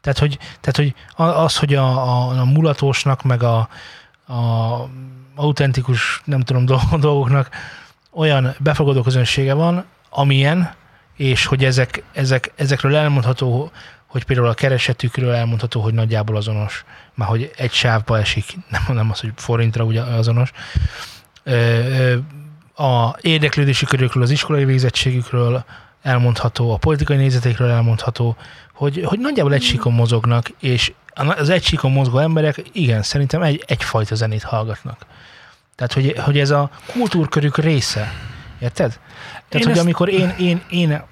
Tehát, 0.00 0.18
hogy, 0.18 0.38
tehát, 0.60 0.76
hogy 0.76 0.94
az, 1.16 1.56
hogy 1.56 1.74
a, 1.74 1.86
a, 1.86 2.38
a 2.38 2.44
mulatósnak, 2.44 3.22
meg 3.22 3.42
a, 3.42 3.68
a 4.26 4.88
autentikus, 5.34 6.22
nem 6.24 6.40
tudom, 6.40 6.64
dolgoknak 7.00 7.48
olyan 8.10 8.54
befogadó 8.58 9.02
közönsége 9.02 9.54
van, 9.54 9.84
amilyen, 10.10 10.74
és 11.16 11.46
hogy 11.46 11.64
ezek, 11.64 12.02
ezek, 12.12 12.52
ezekről 12.56 12.96
elmondható, 12.96 13.70
hogy 14.10 14.24
például 14.24 14.48
a 14.48 14.54
keresetükről 14.54 15.32
elmondható, 15.32 15.80
hogy 15.80 15.94
nagyjából 15.94 16.36
azonos, 16.36 16.84
már 17.14 17.28
hogy 17.28 17.50
egy 17.56 17.72
sávba 17.72 18.18
esik, 18.18 18.56
nem, 18.70 18.82
nem 18.96 19.10
az, 19.10 19.20
hogy 19.20 19.32
forintra 19.36 19.84
ugye 19.84 20.02
azonos. 20.02 20.52
A 22.74 23.16
érdeklődési 23.20 23.86
körükről, 23.86 24.22
az 24.22 24.30
iskolai 24.30 24.64
végzettségükről 24.64 25.64
elmondható, 26.02 26.72
a 26.72 26.76
politikai 26.76 27.16
nézetekről 27.16 27.70
elmondható, 27.70 28.36
hogy, 28.72 29.02
hogy 29.04 29.18
nagyjából 29.18 29.52
egy 29.54 29.62
síkon 29.62 29.92
mozognak, 29.92 30.50
és 30.60 30.92
az 31.14 31.48
egy 31.48 31.64
síkon 31.64 31.92
mozgó 31.92 32.18
emberek, 32.18 32.62
igen, 32.72 33.02
szerintem 33.02 33.42
egy, 33.42 33.64
egyfajta 33.66 34.14
zenét 34.14 34.42
hallgatnak. 34.42 35.06
Tehát, 35.74 35.92
hogy, 35.92 36.18
hogy 36.18 36.38
ez 36.38 36.50
a 36.50 36.70
kultúrkörük 36.92 37.58
része. 37.58 38.12
Érted? 38.58 38.98
Tehát, 39.48 39.54
én 39.54 39.62
hogy 39.62 39.72
ezt... 39.72 39.80
amikor 39.80 40.08
én, 40.08 40.34
én, 40.38 40.62
én 40.70 41.02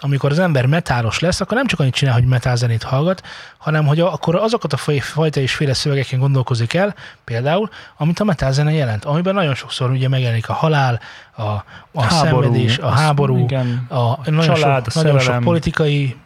amikor 0.00 0.30
az 0.30 0.38
ember 0.38 0.66
metálos 0.66 1.18
lesz, 1.18 1.40
akkor 1.40 1.56
nem 1.56 1.66
csak 1.66 1.80
annyit 1.80 1.94
csinál, 1.94 2.14
hogy 2.14 2.24
metálzenét 2.24 2.82
hallgat, 2.82 3.22
hanem 3.58 3.86
hogy 3.86 4.00
akkor 4.00 4.36
azokat 4.36 4.72
a 4.72 4.76
fajta 5.00 5.40
és 5.40 5.54
féle 5.54 5.74
szövegeken 5.74 6.18
gondolkozik 6.18 6.74
el, 6.74 6.94
például, 7.24 7.68
amit 7.96 8.20
a 8.20 8.24
metálzene 8.24 8.72
jelent, 8.72 9.04
amiben 9.04 9.34
nagyon 9.34 9.54
sokszor 9.54 9.90
ugye 9.90 10.08
megjelenik 10.08 10.48
a 10.48 10.52
halál, 10.52 11.00
a, 11.36 11.42
a 11.42 12.02
háború, 12.02 12.42
szenvedés, 12.42 12.78
a 12.78 12.88
háború, 12.88 13.38
igen, 13.38 13.86
a, 13.88 14.30
nagyon, 14.30 14.54
család, 14.54 14.90
sok, 14.90 15.02
a 15.02 15.06
nagyon 15.06 15.20
sok 15.20 15.40
politikai 15.40 16.16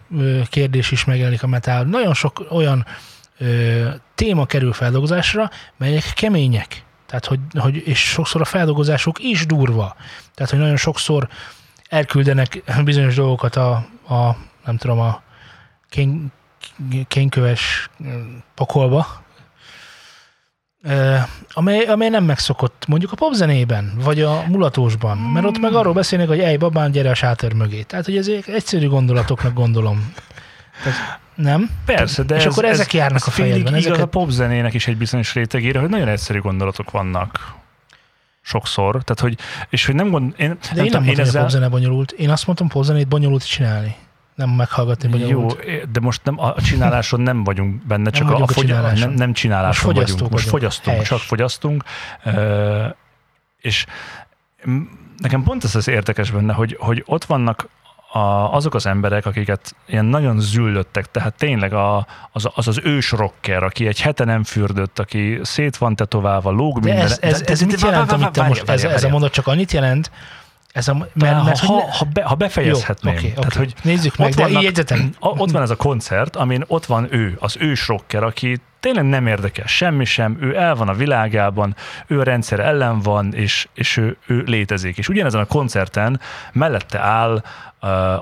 kérdés 0.48 0.90
is 0.90 1.04
megjelenik 1.04 1.42
a 1.42 1.46
metál. 1.46 1.84
Nagyon 1.84 2.14
sok 2.14 2.46
olyan 2.50 2.86
ö, 3.38 3.88
téma 4.14 4.46
kerül 4.46 4.72
feldolgozásra, 4.72 5.50
melyek 5.76 6.12
kemények. 6.14 6.84
Tehát, 7.06 7.26
hogy, 7.26 7.40
hogy, 7.58 7.82
és 7.86 7.98
sokszor 7.98 8.40
a 8.40 8.44
feldolgozásuk 8.44 9.18
is 9.18 9.46
durva. 9.46 9.96
Tehát, 10.34 10.50
hogy 10.50 10.60
nagyon 10.60 10.76
sokszor 10.76 11.28
elküldenek 11.88 12.62
bizonyos 12.84 13.14
dolgokat 13.14 13.56
a, 13.56 13.72
a 14.08 14.36
nem 14.64 14.76
tudom, 14.76 14.98
a 14.98 15.22
kén, 15.88 16.32
kénköves 17.08 17.90
pokolba, 18.54 19.06
amely, 21.52 21.84
amely 21.84 22.08
nem 22.08 22.24
megszokott 22.24 22.84
mondjuk 22.88 23.12
a 23.12 23.16
popzenében, 23.16 23.92
vagy 24.04 24.20
a 24.20 24.44
mulatósban, 24.48 25.18
mert 25.18 25.46
ott 25.46 25.58
meg 25.58 25.74
arról 25.74 25.92
beszélnek, 25.92 26.28
hogy 26.28 26.40
ej, 26.40 26.56
babán, 26.56 26.90
gyere 26.90 27.10
a 27.10 27.14
sátor 27.14 27.52
mögé. 27.52 27.82
Tehát, 27.82 28.04
hogy 28.04 28.16
ezek 28.16 28.46
egyszerű 28.46 28.88
gondolatoknak 28.88 29.54
gondolom. 29.54 30.12
Tehát, 30.82 31.20
nem? 31.34 31.70
Persze, 31.84 32.22
de 32.22 32.36
És 32.36 32.44
ez, 32.44 32.52
akkor 32.52 32.64
ezek 32.64 32.86
ez, 32.86 32.92
járnak 32.92 33.20
ez 33.20 33.26
a 33.26 33.30
fejedben. 33.30 33.74
Ezeket... 33.74 33.86
igaz 33.86 34.00
a 34.00 34.06
popzenének 34.06 34.74
is 34.74 34.86
egy 34.86 34.96
bizonyos 34.96 35.34
rétegére, 35.34 35.80
hogy 35.80 35.88
nagyon 35.88 36.08
egyszerű 36.08 36.40
gondolatok 36.40 36.90
vannak 36.90 37.56
sokszor, 38.48 38.90
tehát 38.90 39.20
hogy, 39.20 39.38
és 39.70 39.86
hogy 39.86 39.94
nem 39.94 40.10
gond, 40.10 40.34
én, 40.36 40.48
De 40.48 40.56
nem 40.74 40.84
én 40.84 40.90
nem 40.90 41.02
mondtam, 41.02 41.24
ezzel... 41.24 41.42
popzene 41.42 41.68
bonyolult. 41.68 42.10
Én 42.10 42.30
azt 42.30 42.46
mondtam, 42.46 42.68
popzenét 42.68 43.08
bonyolult 43.08 43.48
csinálni. 43.48 43.96
Nem 44.34 44.50
meghallgatni 44.50 45.08
bonyolult. 45.08 45.64
Jó, 45.66 45.78
de 45.92 46.00
most 46.00 46.24
nem, 46.24 46.40
a 46.40 46.62
csináláson 46.62 47.20
nem 47.20 47.44
vagyunk 47.44 47.86
benne, 47.86 48.10
csak 48.10 48.26
nem 48.26 48.34
a, 48.34 48.42
a, 48.42 48.46
fogy, 48.46 48.70
a 48.70 48.92
nem, 48.92 49.10
nem 49.10 49.32
csináláson 49.32 49.94
most 49.94 50.10
vagyunk. 50.10 50.30
Most 50.30 50.48
fogyasztunk, 50.48 50.94
Helyes. 50.94 51.08
csak 51.08 51.18
fogyasztunk. 51.18 51.84
És 53.60 53.86
nekem 55.16 55.42
pont 55.42 55.64
ez 55.64 55.74
az 55.74 55.88
érdekes 55.88 56.30
benne, 56.30 56.52
hogy, 56.52 56.76
hogy 56.80 57.02
ott 57.06 57.24
vannak 57.24 57.68
a, 58.12 58.54
azok 58.54 58.74
az 58.74 58.86
emberek, 58.86 59.26
akiket 59.26 59.74
ilyen 59.86 60.04
nagyon 60.04 60.40
züllöttek, 60.40 61.10
tehát 61.10 61.34
tényleg 61.34 61.72
a, 61.72 62.06
az, 62.32 62.48
az 62.54 62.68
az 62.68 62.80
ős 62.82 63.10
rocker, 63.10 63.62
aki 63.62 63.86
egy 63.86 64.00
hete 64.00 64.24
nem 64.24 64.44
fürdött, 64.44 64.98
aki 64.98 65.38
szét 65.42 65.76
van 65.76 65.96
tetoválva, 65.96 66.50
lóg 66.50 66.84
minden. 66.84 67.04
Ez, 67.04 67.18
ez, 67.20 67.40
ez, 67.40 67.50
ez 67.50 67.60
mit 67.60 67.80
jelent, 67.80 68.12
amit 68.12 68.30
te 68.30 68.42
most, 68.42 68.68
ez, 68.68 68.84
ez 68.84 69.04
a 69.04 69.08
mondat 69.08 69.32
csak 69.32 69.46
annyit 69.46 69.72
jelent, 69.72 70.10
ez 70.72 70.88
a, 70.88 70.94
mert, 70.94 71.14
mert, 71.14 71.44
mert, 71.44 71.58
ha, 71.58 71.90
ha, 71.90 72.04
be, 72.12 72.22
ha 72.22 72.34
befejezhetném. 72.34 73.14
Jó, 73.14 73.18
okay, 73.18 73.32
tehát, 73.32 73.54
okay. 73.54 73.64
Hogy 73.64 73.74
Nézzük 73.82 74.16
meg, 74.16 74.34
de 74.34 74.42
vannak, 74.42 74.62
így 74.62 74.84
Ott 75.18 75.50
van 75.50 75.62
ez 75.62 75.70
a 75.70 75.76
koncert, 75.76 76.36
amin 76.36 76.64
ott 76.66 76.86
van 76.86 77.08
ő, 77.10 77.36
az 77.40 77.56
ős 77.60 77.88
rocker, 77.88 78.22
aki 78.22 78.60
tényleg 78.80 79.04
nem 79.04 79.26
érdekes 79.26 79.76
semmi 79.76 80.04
sem, 80.04 80.38
ő 80.40 80.56
el 80.56 80.74
van 80.74 80.88
a 80.88 80.94
világában, 80.94 81.76
ő 82.06 82.20
a 82.20 82.22
rendszer 82.22 82.60
ellen 82.60 83.00
van, 83.00 83.34
és, 83.34 83.68
és 83.74 83.96
ő, 83.96 84.16
ő 84.26 84.42
létezik. 84.46 84.98
És 84.98 85.08
ugyanezen 85.08 85.40
a 85.40 85.44
koncerten 85.44 86.20
mellette 86.52 86.98
áll 86.98 87.42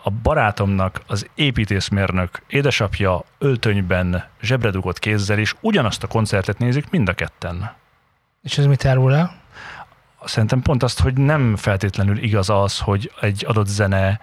a 0.02 0.10
barátomnak 0.22 1.00
az 1.06 1.26
építészmérnök 1.34 2.42
édesapja 2.46 3.24
öltönyben 3.38 4.24
zsebredugott 4.40 4.98
kézzel, 4.98 5.38
és 5.38 5.54
ugyanazt 5.60 6.02
a 6.02 6.06
koncertet 6.06 6.58
nézik 6.58 6.90
mind 6.90 7.08
a 7.08 7.12
ketten. 7.12 7.74
És 8.42 8.58
ez 8.58 8.66
mit 8.66 8.84
árul 8.84 9.14
el? 9.14 9.34
Szerintem 10.24 10.62
pont 10.62 10.82
azt, 10.82 11.00
hogy 11.00 11.14
nem 11.14 11.56
feltétlenül 11.56 12.18
igaz 12.18 12.50
az, 12.50 12.78
hogy 12.78 13.12
egy 13.20 13.44
adott 13.48 13.66
zene 13.66 14.20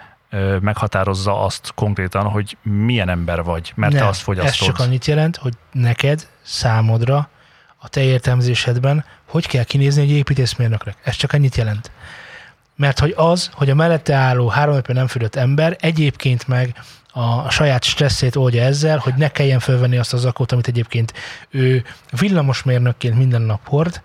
meghatározza 0.60 1.44
azt 1.44 1.72
konkrétan, 1.76 2.26
hogy 2.26 2.58
milyen 2.62 3.10
ember 3.10 3.44
vagy, 3.44 3.72
mert 3.76 3.94
nem, 3.94 4.02
te 4.02 4.08
azt 4.08 4.22
fogyasztod. 4.22 4.68
Ez 4.68 4.76
csak 4.76 4.88
annyit 4.88 5.06
jelent, 5.06 5.36
hogy 5.36 5.54
neked, 5.72 6.28
számodra, 6.42 7.30
a 7.78 7.88
te 7.88 8.02
értelmezésedben 8.02 9.06
hogy 9.34 9.48
kell 9.48 9.64
kinézni 9.64 10.02
egy 10.02 10.10
építészmérnöknek. 10.10 10.98
Ez 11.04 11.16
csak 11.16 11.34
annyit 11.34 11.56
jelent. 11.56 11.92
Mert 12.84 13.00
hogy 13.00 13.14
az, 13.16 13.50
hogy 13.54 13.70
a 13.70 13.76
mellette 13.76 14.14
álló 14.14 14.48
három 14.48 14.80
nem 14.88 15.08
fürödt 15.08 15.36
ember 15.36 15.78
egyébként 15.80 16.48
meg 16.48 16.76
a 17.12 17.50
saját 17.50 17.84
stresszét 17.84 18.36
oldja 18.36 18.64
ezzel, 18.64 18.98
hogy 18.98 19.14
ne 19.18 19.28
kelljen 19.28 19.60
fölvenni 19.60 19.98
azt 19.98 20.14
az 20.14 20.26
akót, 20.26 20.52
amit 20.52 20.68
egyébként 20.68 21.14
ő 21.50 21.84
villamosmérnökként 22.20 23.18
minden 23.18 23.42
nap 23.42 23.68
hord, 23.68 24.02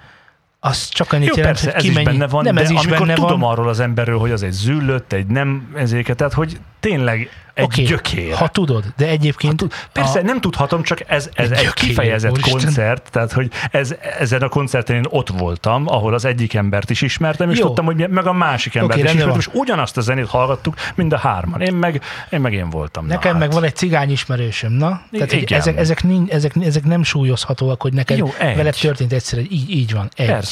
az 0.60 0.88
csak 0.88 1.12
annyit 1.12 1.28
Jó, 1.28 1.34
jelent, 1.36 1.60
persze, 1.60 1.76
hogy 1.76 1.90
ez 1.90 1.96
is 1.96 2.04
benne 2.04 2.26
van, 2.26 2.44
nem, 2.44 2.54
de 2.54 2.60
ez 2.60 2.70
is 2.70 2.76
amikor 2.76 2.98
benne 2.98 3.14
tudom 3.14 3.40
van, 3.40 3.50
arról 3.50 3.68
az 3.68 3.80
emberről, 3.80 4.18
hogy 4.18 4.30
az 4.30 4.42
egy 4.42 4.52
züllött, 4.52 5.12
egy 5.12 5.26
nem 5.26 5.72
ezéket, 5.76 6.16
tehát 6.16 6.32
hogy 6.32 6.60
tényleg 6.80 7.30
egy 7.58 7.64
okay, 7.64 7.84
gyökér. 7.84 8.34
Ha 8.34 8.48
tudod, 8.48 8.84
de 8.96 9.06
egyébként... 9.06 9.60
Ha 9.60 9.66
tud, 9.66 9.72
persze, 9.92 10.18
a... 10.18 10.22
nem 10.22 10.40
tudhatom, 10.40 10.82
csak 10.82 11.00
ez, 11.06 11.30
ez 11.34 11.50
egy, 11.50 11.64
egy 11.64 11.72
kifejezett 11.72 12.30
Úristen. 12.30 12.52
koncert, 12.52 13.08
tehát 13.10 13.32
hogy 13.32 13.50
ez, 13.70 13.94
ezen 14.18 14.42
a 14.42 14.48
koncerten 14.48 14.96
én 14.96 15.04
ott 15.08 15.28
voltam, 15.28 15.88
ahol 15.88 16.14
az 16.14 16.24
egyik 16.24 16.54
embert 16.54 16.90
is 16.90 17.02
ismertem, 17.02 17.50
és 17.50 17.58
Jó. 17.58 17.66
tudtam, 17.66 17.84
hogy 17.84 18.08
meg 18.08 18.26
a 18.26 18.32
másik 18.32 18.74
embert 18.74 19.00
okay, 19.00 19.12
is 19.12 19.16
ismertem, 19.16 19.38
és 19.38 19.48
ugyanazt 19.52 19.96
a 19.96 20.00
zenét 20.00 20.28
hallgattuk, 20.28 20.74
mind 20.94 21.12
a 21.12 21.18
hárman. 21.18 21.60
Én 21.60 21.74
meg 21.74 22.02
én, 22.30 22.40
meg 22.40 22.52
én 22.52 22.70
voltam. 22.70 23.06
Nekem 23.06 23.32
na, 23.32 23.38
meg 23.38 23.48
hát. 23.48 23.56
van 23.56 23.64
egy 23.64 23.76
cigány 23.76 24.10
ismerősöm, 24.10 24.72
na? 24.72 25.02
Tehát, 25.12 25.32
ezek, 25.32 25.50
ezek, 25.50 26.02
ezek, 26.28 26.52
ezek, 26.60 26.84
nem 26.84 27.02
súlyozhatóak, 27.02 27.82
hogy 27.82 27.92
neked 27.92 28.18
Jó, 28.18 28.28
veled 28.38 28.76
történt 28.80 29.12
egyszer, 29.12 29.38
így, 29.38 29.70
így 29.70 29.92
van. 29.92 30.08
Egy. 30.14 30.26
Persze. 30.26 30.47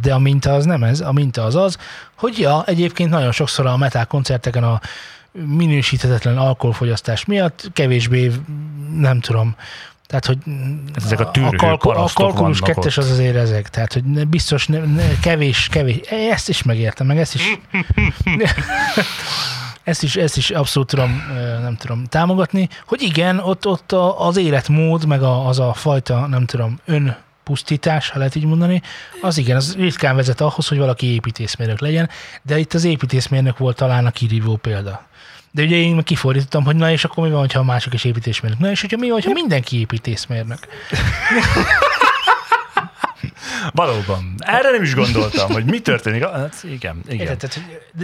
De 0.00 0.14
a 0.14 0.18
minta 0.18 0.52
az 0.52 0.64
nem 0.64 0.82
ez, 0.82 1.00
a 1.00 1.12
minta 1.12 1.44
az 1.44 1.56
az, 1.56 1.78
hogy 2.16 2.38
ja, 2.38 2.64
egyébként 2.66 3.10
nagyon 3.10 3.32
sokszor 3.32 3.66
a 3.66 3.76
metal 3.76 4.04
koncerteken 4.04 4.64
a 4.64 4.80
minősíthetetlen 5.32 6.38
alkoholfogyasztás 6.38 7.24
miatt 7.24 7.70
kevésbé, 7.72 8.32
nem 8.96 9.20
tudom, 9.20 9.56
tehát, 10.06 10.26
hogy 10.26 10.38
ezek 10.94 11.20
a, 11.20 11.30
a, 11.42 11.56
kalkul, 11.56 11.94
a 11.94 12.10
kalkulus 12.14 12.60
kettes 12.60 12.98
az 12.98 13.10
azért 13.10 13.36
ezek, 13.36 13.68
tehát, 13.68 13.92
hogy 13.92 14.26
biztos 14.26 14.66
ne, 14.66 14.78
ne, 14.78 15.18
kevés, 15.18 15.68
kevés, 15.70 15.96
ezt 16.30 16.48
is 16.48 16.62
megértem, 16.62 17.06
meg 17.06 17.18
ezt 17.18 17.34
is 17.34 17.42
ezt 19.84 20.02
is, 20.02 20.16
ezt 20.16 20.36
is 20.36 20.50
abszolút 20.50 20.88
tudom, 20.88 21.22
nem 21.62 21.76
tudom 21.76 22.04
támogatni, 22.04 22.68
hogy 22.86 23.02
igen, 23.02 23.38
ott, 23.38 23.66
ott 23.66 23.92
az 24.18 24.36
életmód, 24.36 25.04
meg 25.04 25.22
a, 25.22 25.46
az 25.46 25.58
a 25.58 25.72
fajta, 25.72 26.26
nem 26.26 26.46
tudom, 26.46 26.78
ön 26.84 27.16
pusztítás, 27.48 28.10
ha 28.10 28.18
lehet 28.18 28.34
így 28.34 28.44
mondani, 28.44 28.82
az 29.20 29.38
igen, 29.38 29.56
az 29.56 29.74
ritkán 29.74 30.16
vezet 30.16 30.40
ahhoz, 30.40 30.68
hogy 30.68 30.78
valaki 30.78 31.06
építészmérnök 31.06 31.80
legyen, 31.80 32.08
de 32.42 32.58
itt 32.58 32.74
az 32.74 32.84
építészmérnök 32.84 33.58
volt 33.58 33.76
talán 33.76 34.06
a 34.06 34.10
kirívó 34.10 34.56
példa. 34.56 35.06
De 35.50 35.62
ugye 35.62 35.76
én 35.76 36.02
kifordítottam, 36.02 36.64
hogy 36.64 36.76
na 36.76 36.90
és 36.90 37.04
akkor 37.04 37.24
mi 37.24 37.30
van, 37.30 37.48
ha 37.52 37.58
a 37.58 37.62
másik 37.62 37.92
is 37.92 38.04
építésmérnök? 38.04 38.60
Na 38.60 38.70
és 38.70 38.80
hogyha 38.80 38.96
mi 38.96 39.10
van, 39.10 39.22
ha 39.22 39.32
mindenki 39.32 39.78
építészmérnök? 39.78 40.58
Valóban. 43.72 44.34
Erre 44.38 44.70
nem 44.70 44.82
is 44.82 44.94
gondoltam, 44.94 45.52
hogy 45.52 45.64
mi 45.64 45.80
történik. 45.80 46.24
Hát, 46.24 46.64
igen, 46.64 47.02
igen. 47.08 47.26
Érted, 47.26 47.52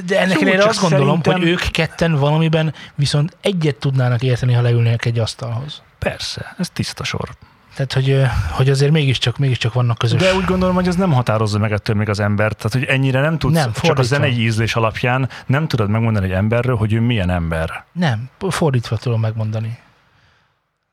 de 0.07 0.21
ennek 0.21 0.41
ellenére 0.41 0.65
azt 0.65 0.81
gondolom, 0.81 1.21
szerintem... 1.23 1.41
hogy 1.41 1.49
ők 1.49 1.71
ketten 1.71 2.15
valamiben 2.15 2.75
viszont 2.95 3.37
egyet 3.41 3.77
tudnának 3.77 4.23
érteni, 4.23 4.53
ha 4.53 4.61
leülnének 4.61 5.05
egy 5.05 5.19
asztalhoz. 5.19 5.83
Persze, 5.99 6.55
ez 6.59 6.71
tiszta 6.71 7.05
sor. 7.05 7.29
Tehát, 7.75 7.93
hogy, 7.93 8.23
hogy 8.51 8.71
azért 8.71 8.93
mégiscsak, 8.93 9.39
mégiscsak 9.39 9.73
vannak 9.73 9.99
közös... 9.99 10.21
De 10.21 10.35
úgy 10.35 10.45
gondolom, 10.45 10.75
hogy 10.75 10.89
ez 10.89 10.97
nem 10.97 11.13
határozza 11.13 11.59
meg 11.59 11.73
ettől 11.73 11.97
még 11.97 12.09
az 12.09 12.21
embert. 12.21 12.57
Tehát, 12.57 12.73
hogy 12.73 12.85
ennyire 12.85 13.21
nem 13.21 13.39
tudsz, 13.39 13.55
nem, 13.55 13.73
csak 13.73 13.99
a 13.99 14.03
zenei 14.03 14.41
ízlés 14.41 14.75
alapján 14.75 15.29
nem 15.47 15.69
tudod 15.69 15.89
megmondani 15.89 16.27
egy 16.27 16.33
emberről, 16.33 16.77
hogy 16.77 16.93
ő 16.93 17.01
milyen 17.01 17.31
ember. 17.31 17.85
Nem, 17.93 18.31
fordítva 18.49 18.97
tudom 18.97 19.21
megmondani. 19.21 19.79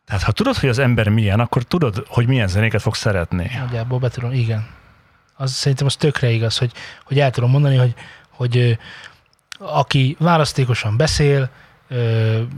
Tehát 0.06 0.24
ha 0.24 0.32
tudod, 0.32 0.56
hogy 0.56 0.70
az 0.70 0.80
ember 0.80 1.10
milyen, 1.10 1.40
akkor 1.40 1.64
tudod, 1.64 2.06
hogy 2.08 2.28
milyen 2.28 2.48
zenéket 2.48 2.82
fog 2.82 2.96
szeretni. 2.96 3.52
Nagyjából 3.60 4.00
be 4.00 4.10
tudom, 4.10 4.32
igen. 4.32 4.68
Az, 5.36 5.52
szerintem 5.52 5.86
az 5.88 5.96
tökre 5.96 6.30
igaz, 6.30 6.58
hogy, 6.58 6.72
hogy 7.04 7.20
el 7.20 7.32
tudom 7.32 7.50
mondani, 7.50 7.76
hogy, 7.76 7.94
hogy 8.30 8.78
aki 9.60 10.16
választékosan 10.20 10.98
beszél, 10.98 11.50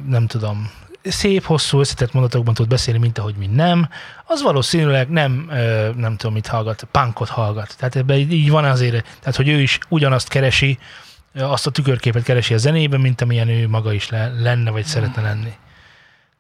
nem 0.07 0.27
tudom, 0.27 0.71
szép, 1.03 1.43
hosszú, 1.43 1.79
összetett 1.79 2.13
mondatokban 2.13 2.53
tud 2.53 2.67
beszélni, 2.67 2.99
mint 2.99 3.17
ahogy 3.17 3.35
mi 3.35 3.47
nem, 3.47 3.89
az 4.25 4.41
valószínűleg 4.41 5.09
nem, 5.09 5.51
nem 5.95 6.15
tudom 6.17 6.33
mit 6.33 6.47
hallgat, 6.47 6.87
punkot 6.91 7.29
hallgat. 7.29 7.75
Tehát 7.77 7.95
ebben 7.95 8.17
így 8.17 8.49
van 8.49 8.65
azért, 8.65 9.05
tehát 9.19 9.35
hogy 9.35 9.47
ő 9.47 9.61
is 9.61 9.79
ugyanazt 9.89 10.27
keresi, 10.27 10.79
azt 11.33 11.67
a 11.67 11.71
tükörképet 11.71 12.23
keresi 12.23 12.53
a 12.53 12.57
zenében, 12.57 12.99
mint 12.99 13.21
amilyen 13.21 13.47
ő 13.47 13.67
maga 13.67 13.93
is 13.93 14.09
le, 14.09 14.27
lenne, 14.27 14.71
vagy 14.71 14.85
szeretne 14.85 15.21
lenni. 15.21 15.53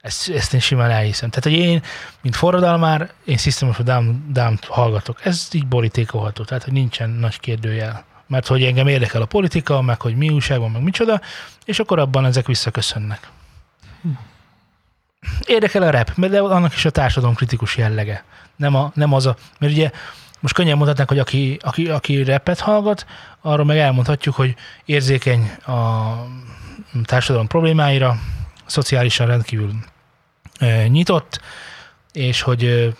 Ezt, 0.01 0.29
ezt 0.29 0.53
én 0.53 0.59
simán 0.59 0.91
elhiszem. 0.91 1.29
Tehát, 1.29 1.43
hogy 1.43 1.67
én, 1.67 1.81
mint 2.21 2.35
forradalmár, 2.35 3.11
én 3.25 3.37
System 3.37 3.69
of 3.69 3.79
a 3.79 3.83
Down, 3.83 4.25
down 4.29 4.59
hallgatok. 4.67 5.25
Ez 5.25 5.47
így 5.51 5.67
borítékolható, 5.67 6.43
tehát, 6.43 6.63
hogy 6.63 6.73
nincsen 6.73 7.09
nagy 7.09 7.39
kérdőjel. 7.39 8.05
Mert 8.27 8.47
hogy 8.47 8.63
engem 8.63 8.87
érdekel 8.87 9.21
a 9.21 9.25
politika, 9.25 9.81
meg 9.81 10.01
hogy 10.01 10.15
mi 10.15 10.29
újságban, 10.29 10.71
meg 10.71 10.81
micsoda, 10.81 11.21
és 11.65 11.79
akkor 11.79 11.99
abban 11.99 12.25
ezek 12.25 12.45
visszaköszönnek. 12.45 13.29
Érdekel 15.45 15.81
a 15.81 15.89
rap, 15.89 16.11
de 16.15 16.39
annak 16.39 16.73
is 16.73 16.85
a 16.85 16.89
társadalom 16.89 17.35
kritikus 17.35 17.77
jellege. 17.77 18.23
Nem, 18.55 18.75
a, 18.75 18.91
nem 18.95 19.13
az 19.13 19.25
a, 19.25 19.35
mert 19.59 19.73
ugye 19.73 19.91
most 20.39 20.53
könnyen 20.53 20.77
mondhatnánk, 20.77 21.09
hogy 21.09 21.19
aki, 21.19 21.57
aki, 21.61 21.89
aki 21.89 22.23
repet 22.23 22.59
hallgat, 22.59 23.05
arról 23.41 23.65
meg 23.65 23.77
elmondhatjuk, 23.77 24.35
hogy 24.35 24.55
érzékeny 24.85 25.51
a 25.65 26.13
társadalom 27.03 27.47
problémáira, 27.47 28.15
szociálisan 28.65 29.27
rendkívül 29.27 29.73
nyitott, 30.87 31.41
és 32.11 32.41
hogy 32.41 32.93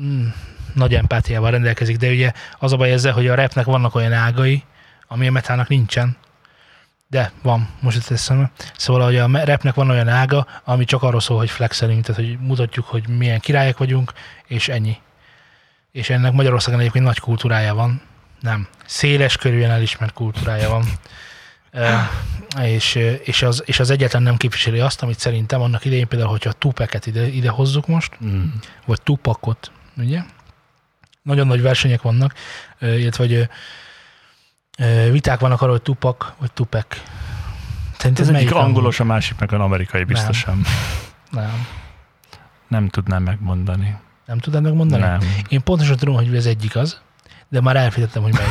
mm, 0.00 0.26
nagy 0.72 0.94
empátiával 0.94 1.50
rendelkezik, 1.50 1.96
de 1.96 2.08
ugye 2.08 2.32
az 2.58 2.72
a 2.72 2.76
baj 2.76 2.92
ezzel, 2.92 3.12
hogy 3.12 3.28
a 3.28 3.34
repnek 3.34 3.64
vannak 3.64 3.94
olyan 3.94 4.12
ágai, 4.12 4.64
ami 5.08 5.26
a 5.26 5.30
metának 5.30 5.68
nincsen, 5.68 6.16
de 7.14 7.32
van, 7.42 7.68
most 7.80 7.96
itt 7.96 8.10
eszembe. 8.10 8.50
Szóval, 8.76 9.04
hogy 9.04 9.16
a 9.16 9.44
repnek 9.44 9.74
van 9.74 9.90
olyan 9.90 10.08
ága, 10.08 10.46
ami 10.64 10.84
csak 10.84 11.02
arról 11.02 11.20
szól, 11.20 11.38
hogy 11.38 11.50
flexelünk, 11.50 12.04
tehát 12.04 12.20
hogy 12.20 12.38
mutatjuk, 12.38 12.86
hogy 12.86 13.08
milyen 13.08 13.40
királyok 13.40 13.78
vagyunk, 13.78 14.12
és 14.46 14.68
ennyi. 14.68 14.96
És 15.92 16.10
ennek 16.10 16.32
Magyarországon 16.32 16.80
egyébként 16.80 17.04
nagy 17.04 17.18
kultúrája 17.18 17.74
van. 17.74 18.02
Nem. 18.40 18.68
Széles 18.86 19.36
körűen 19.36 19.70
elismert 19.70 20.12
kultúrája 20.12 20.68
van. 20.68 20.84
E, 21.70 22.10
és, 22.62 22.94
és, 23.24 23.42
az, 23.42 23.62
és 23.66 23.80
az 23.80 23.90
egyetlen 23.90 24.22
nem 24.22 24.36
képviseli 24.36 24.80
azt, 24.80 25.02
amit 25.02 25.18
szerintem 25.18 25.60
annak 25.60 25.84
idején 25.84 26.08
például, 26.08 26.30
hogyha 26.30 26.52
Tupeket 26.52 27.06
ide, 27.06 27.26
ide 27.26 27.48
hozzuk 27.48 27.86
most, 27.86 28.18
Mm. 28.24 28.44
vagy 28.84 29.02
Tupakot, 29.02 29.70
ugye? 29.96 30.20
Nagyon 31.22 31.46
nagy 31.46 31.62
versenyek 31.62 32.02
vannak, 32.02 32.34
illetve 32.80 33.26
hogy 33.26 33.48
viták 35.10 35.40
vannak 35.40 35.60
arról, 35.60 35.72
hogy 35.72 35.82
Tupak 35.82 36.34
vagy 36.38 36.52
Tupek. 36.52 37.02
Szerinted 37.98 38.28
Ez 38.28 38.34
egyik 38.34 38.54
angolos, 38.54 39.00
a 39.00 39.04
másik 39.04 39.38
meg 39.38 39.52
az 39.52 39.60
amerikai 39.60 40.04
biztosan. 40.04 40.60
Nem. 41.30 41.42
Nem. 41.42 41.66
nem 42.68 42.88
tudnám 42.88 43.22
megmondani. 43.22 43.96
Nem 44.26 44.38
tudod 44.38 44.62
megmondani? 44.62 45.02
Nem. 45.02 45.20
Én 45.48 45.62
pontosan 45.62 45.96
tudom, 45.96 46.14
hogy 46.14 46.36
ez 46.36 46.46
egyik 46.46 46.76
az, 46.76 47.00
de 47.48 47.60
már 47.60 47.76
elfelejtettem, 47.76 48.22
hogy 48.22 48.32
melyik. 48.32 48.50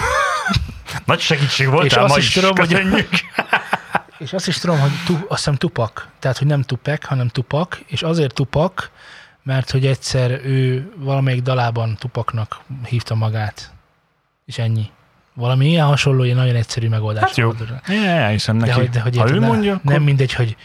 Nagy 1.06 1.20
segítség 1.20 1.66
És 1.68 1.72
voltál 1.72 2.04
azt 2.04 2.18
is 2.18 2.26
is, 2.26 2.34
tudom, 2.34 2.56
hogy- 2.56 2.68
köszönjük. 2.68 3.10
És 4.18 4.34
azt 4.34 4.48
is 4.48 4.58
tudom, 4.58 4.80
hogy 4.80 4.92
tu, 5.06 5.14
azt 5.14 5.28
hiszem 5.28 5.56
Tupak, 5.56 6.08
tehát 6.20 6.38
hogy 6.38 6.48
nem 6.48 6.62
Tupek, 6.62 7.06
hanem 7.06 7.28
Tupak, 7.28 7.82
és 7.86 8.02
azért 8.04 8.34
Tupak, 8.34 8.92
mert 9.44 9.72
hogy 9.72 9.86
egyszer 9.86 10.32
ő 10.32 10.92
valamelyik 10.98 11.42
dalában 11.42 11.96
Tupaknak 11.96 12.60
hívta 12.86 13.16
magát, 13.16 13.72
és 14.46 14.58
ennyi. 14.58 14.90
Valami 15.34 15.68
ilyen 15.68 15.86
hasonló, 15.86 16.24
ilyen 16.24 16.38
nagyon 16.38 16.56
egyszerű 16.56 16.90
megoldás. 16.90 17.24
Hát 17.24 17.38
jó. 17.38 17.52
Én 17.90 18.04
elhiszem 18.04 18.56
neki. 18.56 18.70
De 18.70 18.76
hogy, 18.76 18.90
de 18.90 19.02
hogy 19.02 19.18
ha 19.18 19.24
ő 19.24 19.34
érted, 19.34 19.48
mondja, 19.48 19.74
akkor... 19.74 19.92
nem 19.92 20.04
mindegy, 20.04 20.34
hogy, 20.34 20.56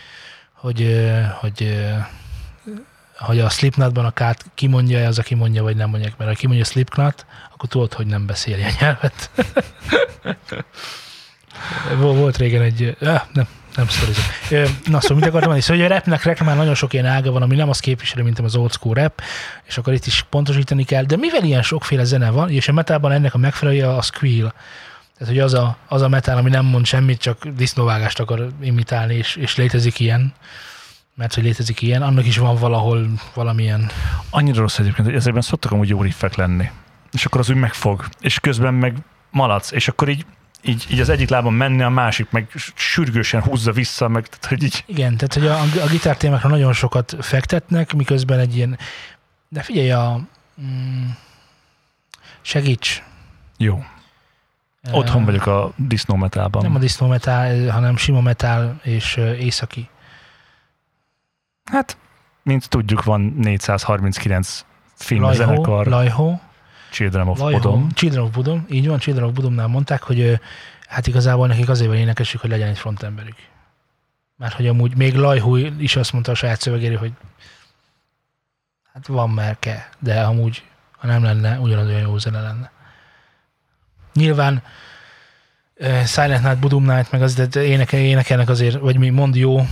hogy, 0.52 1.07
hogy, 1.40 1.78
hogy 3.18 3.40
a 3.40 3.48
Slipknotban 3.48 4.04
a 4.04 4.11
kát 4.11 4.44
kimondja 4.54 5.07
az, 5.07 5.18
aki 5.18 5.35
mondja, 5.35 5.62
vagy 5.62 5.76
nem 5.76 5.90
mondják, 5.90 6.16
mert 6.16 6.31
ha 6.31 6.37
kimondja 6.37 6.64
Slipknot, 6.64 7.26
akkor 7.52 7.68
tudod, 7.68 7.92
hogy 7.92 8.07
nem 8.07 8.26
beszéli 8.26 8.62
a 8.62 8.68
nyelvet. 8.81 9.31
Vol- 11.98 12.16
Volt 12.16 12.37
régen 12.37 12.62
egy, 12.62 12.96
ah, 13.00 13.22
nem, 13.33 13.46
nem 13.76 13.88
sztorizom. 13.88 14.24
Na, 14.85 15.00
szóval 15.00 15.16
mit 15.16 15.26
akartam 15.26 15.33
mondani? 15.33 15.61
Szóval, 15.61 15.83
hogy 15.83 15.92
a 15.92 15.94
rapnek 15.94 16.22
reklamán 16.22 16.57
nagyon 16.57 16.74
sok 16.74 16.92
ilyen 16.92 17.07
ága 17.07 17.31
van, 17.31 17.42
ami 17.42 17.57
nem 17.57 17.68
azt 17.68 17.81
képviseli, 17.81 18.22
mint 18.22 18.38
az 18.38 18.57
old 18.57 18.72
school 18.72 18.94
rap, 18.94 19.22
és 19.64 19.78
akkor 19.78 19.92
itt 19.92 20.07
is 20.07 20.24
pontosítani 20.31 20.85
kell. 20.85 21.02
De 21.02 21.16
mivel 21.16 21.42
ilyen 21.42 21.62
sokféle 21.62 22.04
zene 22.04 22.31
van, 22.31 22.50
és 22.50 22.68
a 22.68 22.72
metában 22.72 23.12
ennek 23.12 23.35
a 23.35 23.38
megfelelője 23.38 23.88
a 23.88 24.02
squeal, 24.02 24.54
tehát, 25.18 25.35
hogy 25.35 25.42
az 25.42 25.54
a, 25.54 25.76
az 25.88 26.02
a 26.02 26.09
metál, 26.09 26.37
ami 26.37 26.50
nem 26.50 26.64
mond 26.64 26.87
semmit, 26.87 27.20
csak 27.20 27.46
disznóvágást 27.46 28.20
akar 28.20 28.48
imitálni, 28.61 29.14
és, 29.14 29.37
és 29.37 29.57
létezik 29.57 30.00
ilyen, 30.00 30.33
mert 31.14 31.35
hogy 31.35 31.42
létezik 31.42 31.83
ilyen, 31.83 32.02
annak 32.02 32.26
is 32.26 32.38
van 32.38 32.57
valahol 32.57 33.07
valamilyen... 33.35 33.90
Annyira 34.31 34.61
rossz 34.61 34.78
egyébként, 34.78 35.07
hogy 35.07 35.16
ezekben 35.16 35.42
szoktak 35.42 35.72
amúgy 35.72 35.88
jó 35.88 36.02
riffek 36.02 36.35
lenni. 36.35 36.70
És 37.12 37.24
akkor 37.24 37.40
az 37.40 37.50
úgy 37.50 37.57
megfog, 37.57 38.09
és 38.20 38.40
közben 38.40 38.74
meg 38.74 38.96
malac, 39.31 39.70
és 39.70 39.88
akkor 39.88 40.09
így, 40.09 40.26
így, 40.62 40.87
így 40.90 41.01
az 41.01 41.09
egyik 41.09 41.29
lábon 41.29 41.53
menni, 41.53 41.83
a 41.83 41.88
másik 41.88 42.31
meg 42.31 42.49
sürgősen 42.75 43.42
húzza 43.42 43.73
vissza, 43.73 44.09
meg 44.09 44.27
tehát, 44.27 44.47
hogy 44.47 44.62
így 44.62 44.85
Igen, 44.87 45.16
tehát 45.16 45.35
hogy 45.35 45.47
a, 45.47 45.83
a 45.85 45.88
gitártémákra 45.90 46.49
nagyon 46.49 46.73
sokat 46.73 47.16
fektetnek, 47.21 47.92
miközben 47.92 48.38
egy 48.38 48.57
ilyen... 48.57 48.79
De 49.49 49.62
figyelj, 49.62 49.90
a... 49.90 50.21
Mm, 50.62 51.05
segíts! 52.42 53.03
jó. 53.59 53.85
Otthon 54.90 55.25
vagyok 55.25 55.47
a 55.47 55.73
disznó 55.77 56.14
metálban. 56.14 56.62
Nem 56.62 56.75
a 56.75 56.79
disznó 56.79 57.07
metál, 57.07 57.71
hanem 57.71 57.97
sima 57.97 58.21
metál 58.21 58.81
és 58.83 59.16
északi. 59.16 59.88
Hát, 61.64 61.97
mint 62.42 62.68
tudjuk, 62.68 63.05
van 63.05 63.21
439 63.21 64.64
film 64.94 65.23
Lajhó, 65.23 65.83
Lajhó, 65.83 66.40
Children 66.90 67.29
of 67.29 67.38
Lajhó, 67.38 67.59
Bodom. 67.59 67.88
Children 67.92 68.24
of 68.24 68.31
Bodom, 68.31 68.66
így 68.70 68.88
van, 68.88 68.98
Children 68.98 69.29
of 69.29 69.35
Bodomnál 69.35 69.66
mondták, 69.66 70.03
hogy 70.03 70.40
hát 70.87 71.07
igazából 71.07 71.46
nekik 71.46 71.68
azért 71.68 71.88
van 71.88 71.98
énekesük, 71.98 72.40
hogy 72.40 72.51
legyen 72.51 72.68
egy 72.68 72.79
frontemberük. 72.79 73.37
Mert 74.37 74.55
hogy 74.55 74.66
amúgy 74.66 74.96
még 74.96 75.14
Lajhó 75.14 75.57
is 75.57 75.96
azt 75.96 76.12
mondta 76.12 76.33
a 76.33 76.35
saját 76.35 76.61
szövegéről, 76.61 76.98
hogy 76.98 77.12
hát 78.92 79.07
van 79.07 79.31
merke, 79.31 79.88
de 79.98 80.20
amúgy, 80.20 80.62
ha 80.98 81.07
nem 81.07 81.22
lenne, 81.22 81.59
ugyanaz 81.59 81.87
olyan 81.87 82.01
jó 82.01 82.18
zene 82.18 82.40
lenne. 82.40 82.70
Nyilván 84.14 84.62
Silent 86.07 86.42
Night, 86.42 86.59
Budum 86.59 86.85
Night, 86.85 87.11
meg 87.11 87.22
az 87.22 87.35
de 87.35 87.62
énekel, 87.62 88.01
énekelnek 88.01 88.48
azért, 88.48 88.79
vagy 88.79 88.98
mi 88.98 89.09
mond 89.09 89.37
jó 89.37 89.66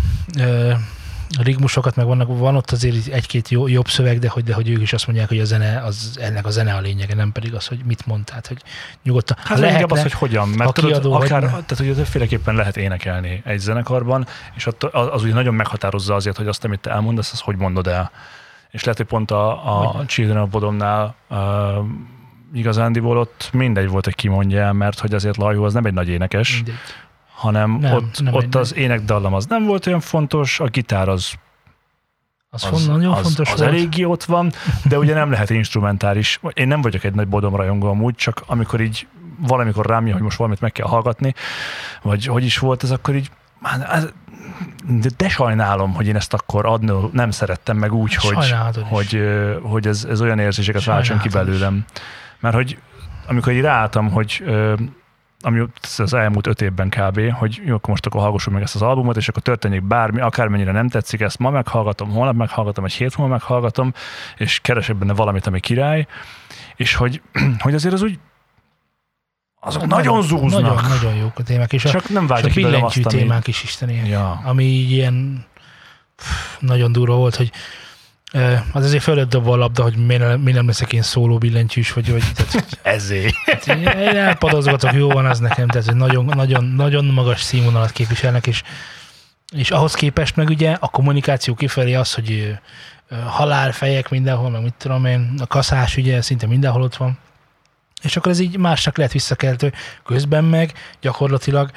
rigmusokat, 1.39 1.97
meg 1.97 2.07
vannak, 2.07 2.39
van 2.39 2.57
ott 2.57 2.71
azért 2.71 3.07
egy-két 3.07 3.49
jó, 3.49 3.67
jobb 3.67 3.89
szöveg, 3.89 4.19
de 4.19 4.29
hogy, 4.29 4.45
de 4.45 4.55
hogy 4.55 4.69
ők 4.69 4.83
is 4.83 4.93
azt 4.93 5.07
mondják, 5.07 5.29
hogy 5.29 5.41
a 5.41 5.45
zene, 5.45 5.81
az, 5.81 6.19
ennek 6.21 6.47
a 6.47 6.51
zene 6.51 6.75
a 6.75 6.81
lényege, 6.81 7.15
nem 7.15 7.33
pedig 7.33 7.55
az, 7.55 7.67
hogy 7.67 7.79
mit 7.85 8.07
mond. 8.07 8.25
Tehát, 8.25 8.47
hogy 8.47 8.63
nyugodtan. 9.03 9.37
Hát 9.45 9.59
inkább 9.59 9.91
az, 9.91 10.03
hogy 10.03 10.13
hogyan, 10.13 10.49
mert 10.49 10.75
tudod, 10.75 10.91
kiadó 10.91 11.13
akár, 11.13 11.41
tehát 11.41 11.81
ugye 11.81 11.95
többféleképpen 11.95 12.55
lehet 12.55 12.77
énekelni 12.77 13.43
egy 13.45 13.59
zenekarban, 13.59 14.27
és 14.55 14.67
az, 14.67 14.75
az 14.91 15.23
ugye 15.23 15.35
nagyon 15.35 15.55
meghatározza 15.55 16.15
azért, 16.15 16.37
hogy 16.37 16.47
azt, 16.47 16.65
amit 16.65 16.81
te 16.81 16.91
elmondasz, 16.91 17.33
azt 17.33 17.43
hogy 17.43 17.57
mondod 17.57 17.87
el. 17.87 18.11
És 18.71 18.83
lehet, 18.83 18.97
hogy 18.97 19.07
pont 19.07 19.31
a, 19.31 19.51
a 19.51 19.87
Hogy? 19.87 20.07
Children 20.07 20.43
of 20.43 20.51
Bodomnál 20.51 21.15
uh, 21.31 21.39
igazándiból 22.53 23.19
ott 23.19 23.49
mindegy 23.53 23.89
volt, 23.89 24.05
hogy 24.05 24.15
ki 24.15 24.29
mondja 24.29 24.61
el, 24.61 24.73
mert 24.73 24.99
hogy 24.99 25.15
azért 25.15 25.37
Lajhó 25.37 25.65
az 25.65 25.73
nem 25.73 25.85
egy 25.85 25.93
nagy 25.93 26.09
énekes, 26.09 26.55
mindegy. 26.55 26.75
Hanem 27.37 27.71
Nem, 27.71 27.93
ott, 27.95 28.21
nem 28.23 28.35
ott 28.35 28.43
egy- 28.43 28.57
az 28.57 28.75
énekdallam 28.75 29.35
az 29.35 29.47
nem 29.47 29.65
volt 29.65 29.87
olyan 29.87 30.01
fontos, 30.01 30.61
a 30.61 30.65
gitár 30.67 31.09
az 31.09 31.33
Az, 32.51 32.69
az, 32.73 32.87
nagyon 32.87 33.13
az, 33.13 33.21
fontos 33.23 33.53
az 33.53 33.59
volt. 33.59 33.71
eléggé 33.71 34.05
ott 34.05 34.25
van, 34.25 34.53
de 34.85 34.99
ugye 34.99 35.15
nem 35.15 35.31
lehet 35.31 35.51
instrumentális. 35.51 36.41
Én 36.53 36.69
nem 36.69 36.81
vagyok 36.81 37.05
egy 37.05 37.15
nagy 37.15 37.29
bodom 37.29 37.57
rajongó 37.57 37.89
amúgy, 37.89 38.15
csak 38.15 38.43
amikor 38.47 38.81
így 38.81 39.07
valamikor 39.39 39.87
rám 39.87 40.05
jön, 40.05 40.13
hogy 40.15 40.23
most 40.23 40.37
valamit 40.37 40.61
meg 40.61 40.73
kell 40.73 40.87
hallgatni, 40.87 41.35
vagy 42.03 42.27
hogy 42.27 42.45
is 42.45 42.59
volt 42.59 42.83
ez, 42.83 42.91
akkor 42.91 43.15
így 43.15 43.31
de, 44.87 45.09
de 45.17 45.29
sajnálom, 45.29 45.95
hogy 45.95 46.07
én 46.07 46.17
ezt 46.17 46.35
akkor 46.35 46.67
adni 46.67 46.93
nem 47.13 47.31
szerettem 47.31 47.77
meg 47.77 47.93
úgy, 47.95 48.15
hogy, 48.15 48.55
hogy, 48.89 49.15
ö, 49.15 49.59
hogy 49.63 49.87
ez, 49.87 50.05
ez 50.11 50.21
olyan 50.21 50.39
érzéseket 50.39 50.85
váltson 50.85 51.19
ki 51.19 51.29
belőlem. 51.29 51.85
Mert 52.41 52.55
hogy 52.55 52.79
amikor 53.29 53.53
így 53.53 53.61
ráálltam, 53.61 54.11
hogy 54.11 54.45
ami 55.41 55.65
az 55.97 56.15
elmúlt 56.15 56.47
öt 56.47 56.61
évben 56.61 56.89
kb., 56.89 57.31
hogy 57.31 57.61
jó, 57.65 57.75
akkor 57.75 57.89
most 57.91 58.07
akkor 58.07 58.21
hallgassuk 58.21 58.53
meg 58.53 58.63
ezt 58.63 58.75
az 58.75 58.83
albumot, 58.83 59.17
és 59.17 59.29
akkor 59.29 59.43
történik 59.43 59.83
bármi, 59.83 60.21
akármennyire 60.21 60.73
nem 60.73 60.89
tetszik, 60.89 61.21
ezt 61.21 61.39
ma 61.39 61.51
meghallgatom, 61.51 62.11
holnap 62.11 62.35
meghallgatom, 62.35 62.85
egy 62.85 62.93
hét 62.93 63.17
múlva 63.17 63.33
meghallgatom, 63.33 63.93
és 64.37 64.61
keresek 64.61 64.97
benne 64.97 65.13
valamit, 65.13 65.47
ami 65.47 65.61
király, 65.61 66.07
és 66.77 66.95
hogy, 66.95 67.23
hogy 67.59 67.75
azért 67.75 67.95
az 67.95 68.03
úgy 68.03 68.19
azok 69.61 69.87
nagyon, 69.87 70.23
zúznak, 70.23 70.63
Nagyon, 70.63 70.85
nagyon 70.89 71.15
jók 71.15 71.39
a 71.39 71.43
témák, 71.43 71.73
és 71.73 71.85
a, 71.85 71.91
csak 71.91 72.09
nem 72.09 72.25
és 72.25 72.31
a 72.31 72.35
belőlem 72.35 72.85
azt, 72.85 72.95
billentyű 72.95 73.03
ami... 73.03 73.19
témák 73.19 73.47
is 73.47 73.63
isteni. 73.63 74.09
Ja. 74.09 74.41
ami 74.45 74.65
így 74.65 74.91
ilyen 74.91 75.47
pff, 76.17 76.61
nagyon 76.61 76.93
durva 76.93 77.15
volt, 77.15 77.37
hogy 77.37 77.51
Az 78.73 78.85
azért 78.85 79.03
fölött 79.03 79.29
dobva 79.31 79.53
a 79.53 79.57
labda, 79.57 79.83
hogy 79.83 79.97
miért 79.97 80.23
nem, 80.23 80.41
miért 80.41 80.57
nem 80.57 80.67
leszek 80.67 80.93
én 80.93 81.03
szóló 81.03 81.39
billentyűs, 81.39 81.93
vagy, 81.93 82.11
vagy 82.11 82.23
tehát, 82.35 82.79
Ezért. 82.83 83.67
én 83.67 83.77
én 83.77 84.17
elpadozgatok, 84.17 84.93
jó 84.93 85.11
van 85.11 85.27
az 85.27 85.39
nekem, 85.39 85.69
tehát 85.69 85.95
nagyon, 85.95 86.25
nagyon, 86.25 86.65
nagyon 86.65 87.05
magas 87.05 87.43
színvonalat 87.43 87.93
képviselnek, 87.93 88.47
és, 88.47 88.63
és 89.55 89.71
ahhoz 89.71 89.95
képest 89.95 90.37
meg 90.37 90.49
ugye 90.49 90.77
a 90.81 90.89
kommunikáció 90.89 91.55
kifelé 91.55 91.95
az, 91.95 92.15
hogy 92.15 92.59
halálfejek 93.27 94.09
mindenhol, 94.11 94.51
meg 94.51 94.63
mit 94.63 94.75
tudom 94.75 95.05
én, 95.05 95.35
a 95.39 95.47
kaszás 95.47 95.97
ugye 95.97 96.21
szinte 96.21 96.47
mindenhol 96.47 96.83
ott 96.83 96.97
van, 96.97 97.19
és 98.03 98.17
akkor 98.17 98.33
ez 98.33 98.39
így 98.39 98.59
másnak 98.59 98.97
lehet 98.97 99.13
visszakeltő. 99.13 99.73
Közben 100.05 100.45
meg 100.45 100.73
gyakorlatilag 101.01 101.71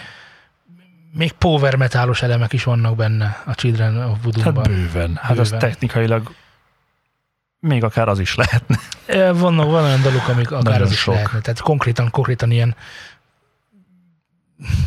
még 1.14 1.32
power 1.32 1.76
metálos 1.76 2.22
elemek 2.22 2.54
is 2.54 2.64
vannak 2.64 2.96
benne 2.96 3.42
a 3.46 3.56
Children 3.56 3.98
of 3.98 4.10
Hát 4.12 4.24
Voodoo-ban. 4.24 4.64
bőven. 4.64 5.20
Hát 5.22 5.38
az 5.40 5.56
technikailag 5.60 6.32
még 7.60 7.84
akár 7.84 8.08
az 8.08 8.20
is 8.20 8.36
lehetne. 8.36 8.80
Vannak, 9.40 9.66
van 9.66 9.84
olyan 9.84 10.02
daluk, 10.02 10.28
amik 10.28 10.52
akár 10.52 10.64
Nagyon 10.64 10.82
az 10.82 10.92
is 10.92 11.00
sok. 11.00 11.14
lehetne. 11.14 11.40
Tehát 11.40 11.60
konkrétan, 11.62 12.10
konkrétan 12.10 12.52
ilyen 12.52 12.76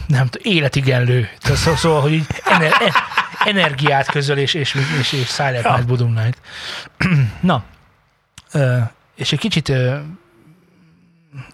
nem 0.07 0.27
tudom, 0.27 0.53
életigenlő. 0.53 1.29
Tehát 1.41 1.59
szó, 1.59 1.75
szóval, 1.75 2.01
hogy 2.01 2.13
így 2.13 2.27
ener, 2.45 2.73
e- 2.73 2.93
energiát 3.45 4.07
közöl, 4.11 4.39
és, 4.39 4.55
és, 4.55 4.75
és, 5.01 5.13
és 5.13 5.29
Silent 5.29 5.65
Ja. 5.65 5.73
Night, 5.73 5.87
Budum 5.87 6.13
Night. 6.13 6.39
Na, 7.41 7.65
és 9.15 9.33
egy 9.33 9.39
kicsit 9.39 9.73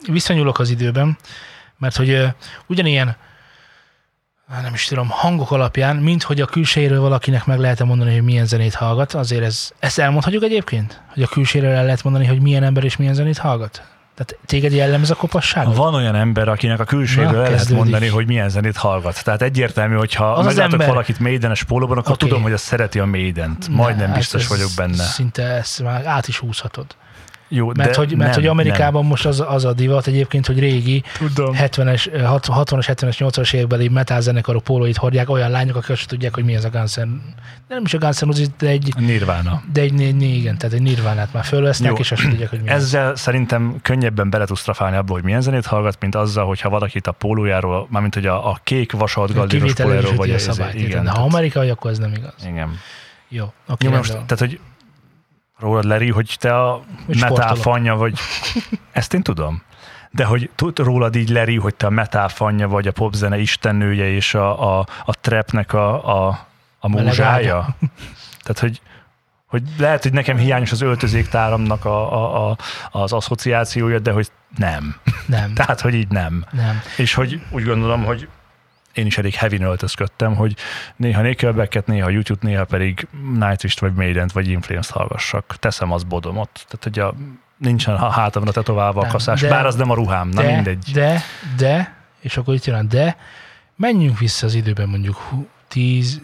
visszanyúlok 0.08 0.58
az 0.58 0.70
időben, 0.70 1.18
mert 1.78 1.96
hogy 1.96 2.26
ugyanilyen 2.66 3.16
nem 4.62 4.74
is 4.74 4.84
tudom, 4.84 5.08
hangok 5.08 5.50
alapján, 5.50 5.96
mint 5.96 6.22
hogy 6.22 6.40
a 6.40 6.46
külsejéről 6.46 7.00
valakinek 7.00 7.44
meg 7.46 7.58
lehet 7.58 7.84
mondani, 7.84 8.12
hogy 8.12 8.22
milyen 8.22 8.46
zenét 8.46 8.74
hallgat, 8.74 9.12
azért 9.14 9.42
ez, 9.44 9.70
ezt 9.78 9.98
elmondhatjuk 9.98 10.42
egyébként? 10.42 11.02
Hogy 11.12 11.22
a 11.22 11.26
külsejéről 11.26 11.74
el 11.74 11.84
lehet 11.84 12.02
mondani, 12.02 12.26
hogy 12.26 12.40
milyen 12.40 12.62
ember 12.62 12.84
és 12.84 12.96
milyen 12.96 13.14
zenét 13.14 13.38
hallgat? 13.38 13.82
Tehát 14.14 14.36
téged 14.46 14.72
jellemez 14.72 15.10
a 15.10 15.14
kopasság? 15.14 15.74
Van 15.74 15.94
olyan 15.94 16.14
ember, 16.14 16.48
akinek 16.48 16.80
a 16.80 16.84
külséből 16.84 17.30
Na, 17.30 17.44
el 17.44 17.50
lehet 17.50 17.68
mondani, 17.70 18.06
hogy 18.06 18.26
milyen 18.26 18.48
zenét 18.48 18.76
hallgat. 18.76 19.24
Tehát 19.24 19.42
egyértelmű, 19.42 19.94
hogyha 19.94 20.32
Az 20.32 20.38
az 20.38 20.44
meglátok 20.44 20.72
ember- 20.72 20.88
valakit 20.88 21.18
Maidenes 21.18 21.62
pólóban, 21.62 21.98
akkor 21.98 22.12
Oké. 22.12 22.26
tudom, 22.26 22.42
hogy 22.42 22.52
az 22.52 22.60
szereti 22.60 22.98
a 22.98 23.04
Maident. 23.06 23.68
Majdnem 23.68 24.10
Ne, 24.10 24.16
biztos 24.16 24.42
ez 24.42 24.48
vagyok 24.48 24.70
benne. 24.76 25.02
Szinte 25.02 25.42
ezt 25.42 25.82
már 25.82 26.06
át 26.06 26.28
is 26.28 26.38
húzhatod. 26.38 26.86
Jó, 27.50 27.72
Mert, 27.76 27.94
hogy, 27.94 28.08
mert 28.08 28.18
nem, 28.30 28.32
hogy 28.32 28.46
Amerikában 28.46 29.04
most 29.04 29.26
az, 29.26 29.44
az 29.48 29.64
a 29.64 29.72
divat 29.72 30.06
egyébként, 30.06 30.46
hogy 30.46 30.58
régi 30.58 31.02
nem. 31.20 31.32
Tudom. 31.34 31.54
70-es, 31.58 32.08
60-as, 32.12 32.84
70-es, 32.86 33.16
80-as 33.18 33.54
évekbeli 33.54 33.88
metal 33.88 34.20
zenekarok 34.20 34.64
pólóit 34.64 34.96
hordják 34.96 35.30
olyan 35.30 35.50
lányok, 35.50 35.76
akik 35.76 35.90
azt 35.90 36.08
tudják, 36.08 36.34
hogy 36.34 36.44
mi 36.44 36.54
ez 36.54 36.64
a 36.64 36.70
Guns 36.70 36.94
N' 36.94 37.20
nem 37.68 37.82
is 37.84 37.94
a 37.94 37.98
Guns 37.98 38.18
N' 38.20 38.24
Roses, 38.26 38.46
de 38.58 38.66
egy, 38.68 38.94
Nirvana. 38.96 39.62
de 39.72 39.80
egy, 39.80 39.92
né- 39.92 40.16
né- 40.16 40.36
igen, 40.36 40.58
tehát 40.58 40.74
egy 40.74 40.82
nirvánát 40.82 41.32
már 41.32 41.44
fölvesznek, 41.44 41.90
Jó. 41.90 41.96
és 41.96 42.12
azt 42.12 42.22
tudják, 42.22 42.50
hogy 42.50 42.60
mi 42.62 42.68
ez. 42.68 42.82
Ezzel 42.82 43.16
szerintem 43.16 43.76
könnyebben 43.82 44.30
bele 44.30 44.44
tudsz 44.46 44.62
trafálni 44.62 44.96
abba, 44.96 45.12
hogy 45.12 45.22
milyen 45.22 45.40
zenét 45.40 45.66
hallgat, 45.66 45.96
mint 46.00 46.14
azzal, 46.14 46.46
hogyha 46.46 46.68
valakit 46.68 47.06
a 47.06 47.12
pólójáról, 47.12 47.86
mármint 47.90 48.14
hogy 48.14 48.26
a, 48.26 48.48
a 48.50 48.58
kék 48.64 48.92
vasalt 48.92 49.34
galdíros 49.34 49.72
pólójáról, 49.72 50.14
vagy 50.14 50.30
a 50.30 50.34
a 50.34 50.38
szabályt. 50.38 50.74
igen, 50.74 51.04
de 51.04 51.10
ha 51.10 51.22
amerikai, 51.22 51.68
akkor 51.68 51.90
ez 51.90 51.98
nem 51.98 52.12
igaz. 52.12 52.34
igen. 52.46 52.78
Jó, 53.28 53.52
oké, 53.68 53.86
Jó, 53.86 53.92
most, 53.92 54.12
tehát, 54.12 54.38
hogy 54.38 54.60
rólad 55.58 55.84
leri, 55.84 56.10
hogy 56.10 56.36
te 56.38 56.56
a 56.56 56.82
Hogy 57.06 57.20
metal 57.20 57.36
sportolok. 57.36 57.62
fanya 57.62 57.96
vagy, 57.96 58.18
ezt 58.92 59.14
én 59.14 59.22
tudom. 59.22 59.62
De 60.10 60.24
hogy 60.24 60.50
tud 60.54 60.78
rólad 60.78 61.16
így 61.16 61.28
leri, 61.28 61.56
hogy 61.56 61.74
te 61.74 61.86
a 61.86 61.90
metal 61.90 62.28
fanya 62.28 62.68
vagy, 62.68 62.86
a 62.86 62.92
popzene 62.92 63.38
istennője 63.38 64.06
és 64.06 64.34
a, 64.34 64.78
a, 64.78 64.86
a 65.04 65.14
trapnek 65.20 65.72
a, 65.72 66.26
a, 66.26 66.46
a 66.78 66.88
múzsája. 66.88 67.76
Tehát, 68.42 68.58
hogy, 68.58 68.80
hogy 69.46 69.62
lehet, 69.78 70.02
hogy 70.02 70.12
nekem 70.12 70.36
hiányos 70.36 70.72
az 70.72 70.80
öltözéktáramnak 70.80 71.84
a, 71.84 72.12
a, 72.12 72.50
a, 72.50 72.56
az 72.90 73.12
asszociációja, 73.12 73.98
de 73.98 74.12
hogy 74.12 74.28
nem. 74.56 74.96
Nem, 75.26 75.54
Tehát, 75.58 75.80
hogy 75.80 75.94
így 75.94 76.08
nem. 76.08 76.44
nem. 76.50 76.80
És 76.96 77.14
hogy 77.14 77.40
úgy 77.50 77.64
gondolom, 77.64 78.04
hogy 78.04 78.28
én 78.98 79.06
is 79.06 79.18
elég 79.18 79.34
heavy 79.34 79.62
öltözködtem, 79.62 80.34
hogy 80.34 80.56
néha 80.96 81.22
Nickelbacket, 81.22 81.86
néha 81.86 82.08
YouTube, 82.08 82.46
néha 82.46 82.64
pedig 82.64 83.06
Nightwish-t, 83.32 83.78
vagy 83.78 83.94
Maident, 83.94 84.32
vagy 84.32 84.48
Influence-t 84.48 84.92
hallgassak. 84.92 85.56
Teszem 85.58 85.92
az 85.92 86.02
bodomot. 86.02 86.50
Tehát, 86.68 86.82
hogy 86.82 86.98
a, 86.98 87.14
nincsen 87.56 87.94
a 87.94 88.10
hátamra 88.10 88.52
tetoválva 88.52 89.00
a 89.00 89.02
Nem, 89.02 89.12
kaszás, 89.12 89.40
de- 89.40 89.48
bár 89.48 89.66
az 89.66 89.74
nem 89.74 89.90
a 89.90 89.94
ruhám, 89.94 90.28
na 90.28 90.42
de, 90.42 90.54
mindegy. 90.54 90.84
De, 90.92 91.22
de, 91.56 91.94
és 92.20 92.36
akkor 92.36 92.54
itt 92.54 92.64
jön 92.64 92.76
a 92.76 92.82
de, 92.82 93.16
menjünk 93.76 94.18
vissza 94.18 94.46
az 94.46 94.54
időben 94.54 94.88
mondjuk 94.88 95.16
hú, 95.16 95.46
10, 95.68 96.20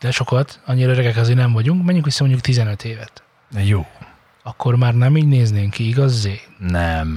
de 0.00 0.10
sokat, 0.10 0.60
annyira 0.66 0.90
öregek 0.90 1.16
azért 1.16 1.38
nem 1.38 1.52
vagyunk, 1.52 1.84
menjünk 1.84 2.04
vissza 2.04 2.22
mondjuk 2.22 2.44
15 2.44 2.84
évet. 2.84 3.22
Jó. 3.56 3.86
Akkor 4.42 4.76
már 4.76 4.94
nem 4.94 5.16
így 5.16 5.26
néznénk 5.26 5.70
ki, 5.70 5.88
igaz 5.88 6.20
Zé? 6.20 6.40
Nem. 6.58 7.16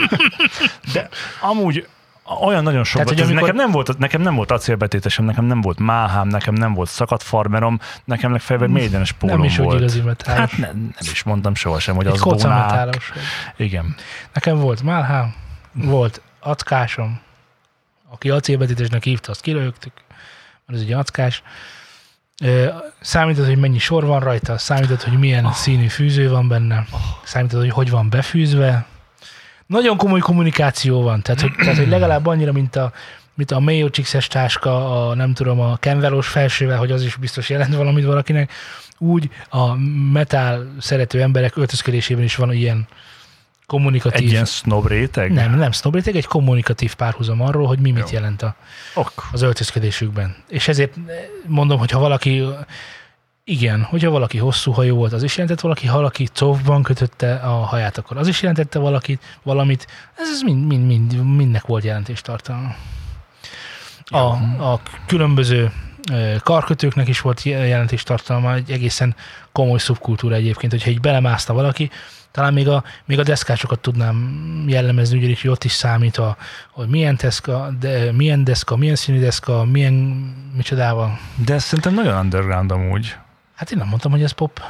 De 0.92 1.08
amúgy 1.40 1.86
olyan 2.40 2.62
nagyon 2.62 2.84
sok 2.84 3.02
Tehát, 3.02 3.08
hogy 3.08 3.20
amikor- 3.20 3.40
Nekem, 3.40 3.56
nem 3.56 3.70
volt, 3.70 3.98
nekem 3.98 4.20
nem 4.20 4.34
volt 4.34 4.50
acélbetétesem, 4.50 5.24
nekem 5.24 5.44
nem 5.44 5.60
volt 5.60 5.78
máhám, 5.78 6.28
nekem 6.28 6.54
nem 6.54 6.74
volt 6.74 6.88
szakadt 6.88 7.22
farmerom, 7.22 7.80
nekem 8.04 8.32
legfeljebb 8.32 8.70
Maidenes 8.70 9.12
pólóm 9.12 9.36
nem 9.36 9.44
is 9.44 9.56
volt. 9.56 9.74
úgy 9.74 9.80
igazi 9.80 10.00
metálos. 10.00 10.40
Hát 10.50 10.58
nem, 10.58 10.76
nem 10.76 11.08
is 11.12 11.22
mondtam 11.22 11.54
sohasem, 11.54 11.94
hogy 11.96 12.06
egy 12.06 12.12
az 12.12 12.20
vagy. 12.20 13.02
Igen. 13.56 13.94
Nekem 14.32 14.58
volt 14.58 14.82
Málhám, 14.82 15.34
volt 15.72 16.22
ackásom, 16.40 17.20
aki 18.10 18.30
acélbetétesnek 18.30 19.04
hívta, 19.04 19.30
azt 19.30 19.40
kirögtük, 19.40 19.92
mert 20.66 20.80
ez 20.80 20.86
egy 20.86 20.92
ackás. 20.92 21.42
Számított, 23.00 23.46
hogy 23.46 23.58
mennyi 23.58 23.78
sor 23.78 24.04
van 24.04 24.20
rajta, 24.20 24.58
számított, 24.58 25.02
hogy 25.02 25.18
milyen 25.18 25.44
Ah. 25.44 25.52
színű 25.52 25.86
fűző 25.86 26.30
van 26.30 26.48
benne, 26.48 26.84
számított, 27.24 27.60
hogy 27.60 27.70
hogy 27.70 27.90
van 27.90 28.10
befűzve. 28.10 28.86
Nagyon 29.68 29.96
komoly 29.96 30.20
kommunikáció 30.20 31.02
van, 31.02 31.22
tehát 31.22 31.40
hogy, 31.40 31.52
tehát, 31.58 31.76
hogy 31.76 31.88
legalább 31.88 32.26
annyira, 32.26 32.52
mint 32.52 32.76
a, 32.76 32.92
mint 33.34 33.50
a 33.50 33.60
Mayo 33.60 33.88
Chicks-es 33.88 34.26
táska, 34.26 35.08
a 35.08 35.14
nem 35.14 35.34
tudom, 35.34 35.60
a 35.60 35.76
kenvelós 35.76 36.28
felsővel, 36.28 36.78
hogy 36.78 36.90
az 36.90 37.02
is 37.02 37.16
biztos 37.16 37.48
jelent 37.50 37.74
valamit 37.74 38.04
valakinek, 38.04 38.52
úgy 38.98 39.30
a 39.48 39.74
metal 40.12 40.74
szerető 40.80 41.22
emberek 41.22 41.56
öltözködésében 41.56 42.24
is 42.24 42.36
van 42.36 42.52
ilyen 42.52 42.86
kommunikatív 43.66 44.24
Egy 44.26 44.30
ilyen 44.30 44.44
snob 44.44 44.86
réteg? 44.86 45.32
nem, 45.32 45.54
nem 45.56 45.72
sznobréteg, 45.72 46.16
egy 46.16 46.26
kommunikatív 46.26 46.94
párhuzam 46.94 47.40
arról, 47.40 47.66
hogy 47.66 47.78
mi 47.78 47.90
mit 47.90 48.10
Jó. 48.10 48.18
jelent 48.18 48.42
a, 48.42 48.54
Ok. 48.94 49.28
az 49.32 49.42
öltözködésükben. 49.42 50.36
És 50.48 50.68
ezért 50.68 50.94
mondom, 51.46 51.78
hogy 51.78 51.90
ha 51.90 51.98
valaki, 51.98 52.44
igen, 53.48 53.82
hogyha 53.82 54.10
valaki 54.10 54.38
hosszú 54.38 54.72
hajú 54.72 54.96
volt, 54.96 55.12
az 55.12 55.22
is 55.22 55.36
jelentett 55.36 55.60
valaki, 55.60 55.86
ha 55.86 55.96
valaki 55.96 56.26
covban 56.26 56.82
kötötte 56.82 57.34
a 57.34 57.52
haját, 57.52 57.98
akkor 57.98 58.16
az 58.16 58.28
is 58.28 58.42
jelentette 58.42 58.78
valakit, 58.78 59.22
valamit. 59.42 59.86
Ez, 60.16 60.42
mind, 60.42 60.66
mind, 60.66 60.86
mind, 60.86 61.36
mindnek 61.36 61.66
volt 61.66 61.84
jelentéstartalma. 61.84 62.74
A, 64.04 64.18
a 64.72 64.80
különböző 65.06 65.72
karkötőknek 66.42 67.08
is 67.08 67.20
volt 67.20 67.42
jelentéstartalma, 67.42 68.54
egy 68.54 68.70
egészen 68.70 69.14
komoly 69.52 69.78
szubkultúra 69.78 70.34
egyébként, 70.34 70.72
hogyha 70.72 70.90
így 70.90 71.00
belemászta 71.00 71.52
valaki, 71.52 71.90
talán 72.30 72.52
még 72.52 72.68
a, 72.68 72.84
még 73.04 73.18
a 73.18 73.22
deszkásokat 73.22 73.80
tudnám 73.80 74.64
jellemezni, 74.66 75.18
ugyanis 75.18 75.42
hogy 75.42 75.50
ott 75.50 75.64
is 75.64 75.72
számít, 75.72 76.16
a, 76.16 76.36
hogy 76.70 76.88
milyen, 76.88 77.16
deszka, 77.16 77.68
de, 77.80 78.12
milyen 78.12 78.44
deszka, 78.44 78.76
milyen 78.76 78.96
színű 78.96 79.20
deszka, 79.20 79.64
milyen 79.64 79.94
micsodával. 80.56 81.18
De 81.44 81.54
ez 81.54 81.64
szerintem 81.64 81.94
nagyon 81.94 82.18
underground 82.18 82.70
amúgy. 82.70 83.16
Hát 83.58 83.70
én 83.70 83.78
nem 83.78 83.88
mondtam, 83.88 84.10
hogy 84.10 84.22
ez 84.22 84.30
pop. 84.32 84.60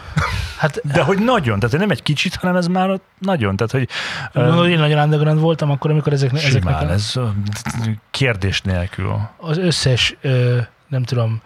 Hát 0.58 0.80
De 0.92 1.02
hogy 1.02 1.18
nagyon, 1.18 1.58
tehát 1.60 1.78
nem 1.78 1.90
egy 1.90 2.02
kicsit, 2.02 2.34
hanem 2.34 2.56
ez 2.56 2.66
már 2.66 3.00
nagyon, 3.18 3.56
tehát 3.56 3.72
hogy 3.72 3.88
Gondolod, 4.32 4.66
ö, 4.66 4.68
én 4.68 4.78
nagyon 4.78 4.98
underground 4.98 5.40
voltam 5.40 5.70
akkor, 5.70 5.90
amikor 5.90 6.12
ezeknek, 6.12 6.42
ezeknek 6.44 6.78
simán, 6.78 6.88
a, 6.88 6.92
ez 6.92 7.14
kérdés 8.10 8.60
nélkül. 8.62 9.20
az 9.36 9.58
összes, 9.58 10.16
nem 10.88 11.02
tudom, 11.02 11.40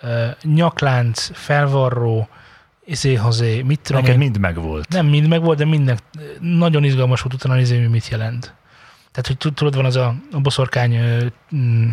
ö, 0.00 0.26
nyaklánc, 0.42 1.30
felvarró, 1.32 2.28
izéhozé, 2.84 3.62
mit 3.62 3.80
tudom 3.80 4.00
Neked 4.02 4.16
én, 4.16 4.22
mind 4.22 4.38
megvolt. 4.38 4.88
nem 4.88 5.06
mind 5.06 5.28
meg 5.28 5.42
volt, 5.42 5.58
de 5.58 5.64
mindnek 5.64 5.98
nagyon 6.40 6.84
izgalmas 6.84 7.20
volt 7.20 7.34
utána 7.34 7.54
nézni, 7.54 7.78
hogy 7.78 7.90
mit 7.90 8.08
jelent. 8.08 8.42
Tehát, 9.10 9.26
hogy 9.26 9.36
tud- 9.36 9.54
tudod, 9.54 9.74
van 9.76 9.84
az 9.84 9.96
a, 9.96 10.14
a 10.32 10.40
boszorkány 10.40 10.98
mm, 11.56 11.88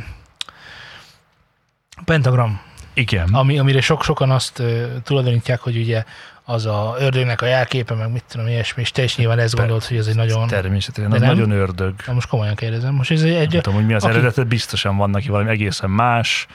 pentagram, 2.06 2.62
Igen. 2.96 3.34
ami, 3.34 3.60
amire 3.60 3.82
sok-sokan 3.82 4.32
azt 4.32 4.60
ö, 4.60 4.86
tulajdonítják, 5.04 5.60
hogy 5.60 5.78
ugye 5.78 6.04
az 6.44 6.66
a 6.66 6.96
ördögnek 7.00 7.42
a 7.42 7.46
jelképe, 7.46 7.94
meg 7.94 8.12
mit 8.12 8.24
tudom, 8.28 8.48
ilyesmi, 8.48 8.82
és 8.82 8.92
te 8.92 9.04
is 9.04 9.18
nyilván 9.18 9.40
ezt 9.40 9.56
gondolod, 9.56 9.84
hogy 9.84 9.98
ez 9.98 10.08
egy 10.08 10.16
nagyon... 10.16 10.48
Természetesen, 10.48 11.10
nem? 11.10 11.20
nagyon 11.22 11.52
ördög. 11.52 11.94
Na 12.06 12.14
most 12.14 12.28
komolyan 12.28 12.56
kérdezem. 12.56 12.94
Most 12.94 13.12
ez 13.12 13.22
egy, 13.22 13.52
Nem 13.52 13.62
tudom, 13.62 13.74
hogy 13.74 13.86
mi 13.86 13.94
az 13.94 14.04
aki- 14.04 14.14
eredetet, 14.14 14.48
biztosan 14.48 14.98
van 14.98 15.10
neki 15.10 15.28
valami 15.28 15.50
egészen 15.50 15.90
más, 15.90 16.48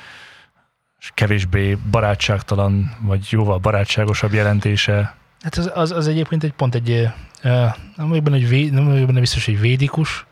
és 1.01 1.11
kevésbé 1.14 1.78
barátságtalan, 1.91 2.97
vagy 3.01 3.26
jóval 3.30 3.59
barátságosabb 3.59 4.32
jelentése. 4.32 5.14
Hát 5.43 5.57
az, 5.57 5.70
az, 5.74 5.91
az 5.91 6.09
egyébként 6.09 6.45
egy 6.45 6.53
pont 6.53 6.74
egy, 6.74 6.91
ö, 7.43 7.64
nem 7.97 8.09
vagyok 8.09 8.22
benne, 8.22 8.36
hogy 8.36 8.49
vé, 8.49 8.68
nem 8.68 8.84
vagyok 8.84 9.07
benne 9.07 9.20
biztos, 9.20 9.45
hogy 9.45 9.61
védikus, 9.61 10.26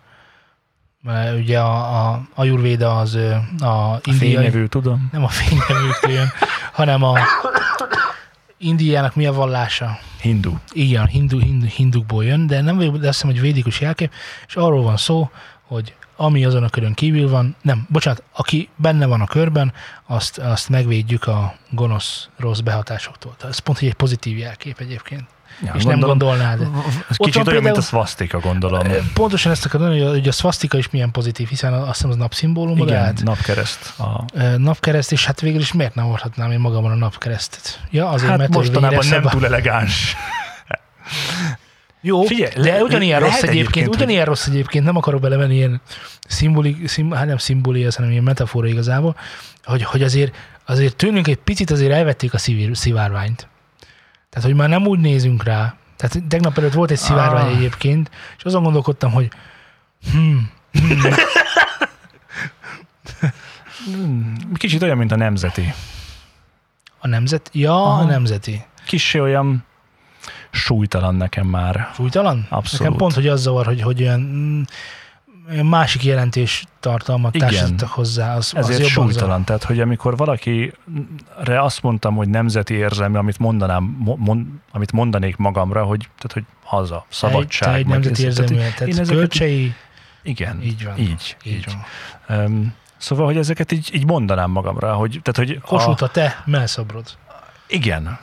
ugye 1.38 1.60
a, 1.60 2.06
a 2.10 2.28
Ayurvéda 2.34 2.98
az 2.98 3.14
a 3.14 3.64
A 3.66 4.00
indiai, 4.04 4.34
fényevő, 4.34 4.66
tudom. 4.66 5.08
nem 5.12 5.24
a 5.24 5.28
fényevőktől 5.28 6.10
jön, 6.10 6.28
hanem 6.72 7.02
a 7.02 7.18
Indiának 8.58 9.14
mi 9.14 9.26
a 9.26 9.32
vallása? 9.32 9.98
Hindu. 10.20 10.54
Igen, 10.72 11.06
hindu, 11.06 11.38
hindu, 11.38 11.66
hindukból 11.66 12.24
jön, 12.24 12.46
de 12.46 12.60
nem 12.60 12.76
vagyok, 12.76 12.96
de 12.96 13.08
azt 13.08 13.20
hiszem, 13.20 13.34
hogy 13.34 13.40
védikus 13.40 13.80
jelkép, 13.80 14.12
és 14.46 14.56
arról 14.56 14.82
van 14.82 14.96
szó, 14.96 15.30
hogy 15.66 15.94
ami 16.16 16.44
azon 16.44 16.62
a 16.62 16.68
körön 16.68 16.94
kívül 16.94 17.28
van, 17.28 17.56
nem, 17.62 17.86
bocsánat, 17.90 18.22
aki 18.32 18.68
benne 18.76 19.06
van 19.06 19.20
a 19.20 19.26
körben, 19.26 19.72
azt, 20.06 20.38
azt 20.38 20.68
megvédjük 20.68 21.26
a 21.26 21.54
gonosz, 21.70 22.28
rossz 22.36 22.58
behatásoktól. 22.60 23.34
Tehát 23.36 23.52
ez 23.52 23.58
pont 23.58 23.78
egy 23.78 23.94
pozitív 23.94 24.38
jelkép 24.38 24.80
egyébként. 24.80 25.28
Ja, 25.64 25.72
és 25.76 25.82
nem 25.84 26.00
gondolom, 26.00 26.18
gondolnád. 26.18 26.60
Ez 27.10 27.16
kicsit 27.16 27.36
olyan, 27.36 27.46
mint 27.46 27.46
például- 27.46 27.76
a 27.76 27.80
szvasztika, 27.82 28.38
gondolom. 28.38 28.86
Pontosan 29.14 29.52
ezt 29.52 29.64
akarom 29.64 29.86
mondani, 29.88 30.10
hogy 30.10 30.28
a 30.28 30.32
szvasztika 30.32 30.78
is 30.78 30.90
milyen 30.90 31.10
pozitív, 31.10 31.48
hiszen 31.48 31.72
azt 31.72 31.92
hiszem 31.92 32.10
az 32.10 32.16
napszimbólum, 32.16 32.78
Igen, 32.78 33.04
hát 33.04 33.22
napkereszt. 33.22 33.98
A... 33.98 34.24
napkereszt, 34.56 35.12
és 35.12 35.24
hát 35.26 35.40
végül 35.40 35.60
is 35.60 35.72
miért 35.72 35.94
nem 35.94 36.04
hordhatnám 36.04 36.50
én 36.50 36.58
magamon 36.58 36.90
a 36.90 36.94
napkeresztet? 36.94 37.80
Ja, 37.90 38.08
azért, 38.08 38.28
Hát 38.30 38.38
mert 38.38 38.50
mostanában 38.54 39.06
nem 39.06 39.22
túl 39.22 39.44
elegáns. 39.44 40.16
Jó, 42.00 42.22
Figyelj, 42.22 42.52
de 42.54 42.60
le- 42.72 42.82
ugyanilyen 42.82 43.20
rossz 43.20 43.28
egyébként, 43.32 43.52
egyébként, 43.54 43.86
hogy- 43.86 43.94
ugyanilyen 43.96 44.24
rossz 44.24 44.46
egyébként, 44.46 44.84
nem 44.84 44.96
akarok 44.96 45.20
belemenni 45.20 45.54
ilyen 45.54 45.80
szimboli, 46.28 46.76
szim, 46.86 47.10
hát 47.10 47.26
nem 47.26 47.36
szimboli, 47.36 47.86
hanem 47.96 48.10
ilyen 48.10 48.22
metafora 48.22 48.66
igazából, 48.66 49.16
hogy, 49.64 49.82
hogy 49.84 50.02
azért, 50.02 50.34
azért 50.66 50.96
tőlünk 50.96 51.26
egy 51.28 51.36
picit 51.36 51.70
azért 51.70 51.92
elvették 51.92 52.34
a 52.34 52.38
szivárványt. 52.72 53.48
Tehát, 54.38 54.52
hogy 54.52 54.54
már 54.54 54.68
nem 54.68 54.86
úgy 54.86 54.98
nézünk 55.00 55.44
rá. 55.44 55.74
Tehát 55.96 56.28
tegnap 56.28 56.58
előtt 56.58 56.72
volt 56.72 56.90
egy 56.90 56.96
szivárvány 56.98 57.46
Ah. 57.46 57.56
egyébként, 57.56 58.10
és 58.38 58.44
azon 58.44 58.62
gondolkodtam, 58.62 59.12
hogy 59.12 59.28
hmm, 60.12 60.50
Kicsit 64.54 64.82
olyan, 64.82 64.96
mint 64.96 65.12
a 65.12 65.16
nemzeti. 65.16 65.72
a 67.00 67.06
nemzet, 67.08 67.50
ja, 67.52 67.72
Aha. 67.82 68.00
a 68.00 68.04
nemzeti. 68.04 68.64
Kicsi 68.86 69.20
olyan 69.20 69.64
súlytalan 70.50 71.14
nekem 71.14 71.46
már. 71.46 71.90
Fújtalan? 71.92 72.46
Abszolút. 72.48 72.82
Nekem 72.82 72.96
pont, 72.96 73.14
hogy 73.14 73.26
az 73.28 73.40
zavar, 73.40 73.66
hogy, 73.66 73.80
hogy 73.80 74.02
olyan, 74.02 74.20
mm, 74.20 74.60
olyan 74.60 74.66
másik 75.62 76.04
jelentés 76.04 76.64
tartalmat 76.80 77.34
Igen. 77.34 77.48
társítottak 77.48 77.88
hozzá, 77.88 78.36
az, 78.36 78.52
az 78.56 78.68
Ezért 78.70 78.88
zavar. 78.88 79.10
súlytalan. 79.10 79.44
Tehát, 79.44 79.62
hogy 79.64 79.80
amikor 79.80 80.16
valakire 80.16 80.72
azt 81.62 81.82
mondtam, 81.82 82.14
hogy 82.14 82.28
nemzeti 82.28 82.74
érzelmi, 82.74 83.16
amit 83.16 83.38
mondanám, 83.38 83.96
mo- 83.98 84.18
mond, 84.18 84.46
amit 84.72 84.92
mondanék 84.92 85.36
magamra, 85.36 85.84
hogy, 85.84 86.00
tehát, 86.00 86.32
hogy 86.32 86.44
haza, 86.64 87.06
szabadság. 87.08 87.68
Te 87.72 87.76
egy 87.76 87.86
nemzeti 87.86 88.26
ez- 88.26 88.34
tehát, 88.34 88.50
tehát 88.56 88.80
én 88.80 88.88
ezeket- 88.88 89.08
kölcsei, 89.14 89.74
Igen, 90.22 90.62
így 90.62 90.84
van. 90.84 90.98
így. 90.98 91.36
így 91.44 91.52
így. 91.54 91.64
van. 92.26 92.44
Um, 92.44 92.74
szóval, 92.96 93.26
hogy 93.26 93.36
ezeket 93.36 93.72
így, 93.72 93.90
így 93.94 94.04
mondanám 94.06 94.50
magamra, 94.50 94.92
hogy, 94.94 95.20
tehát, 95.22 95.50
hogy 95.50 95.60
Kossuth 95.60 96.02
a 96.02 96.08
te 96.08 96.42
melszobrod. 96.44 97.06
igen. 97.66 98.18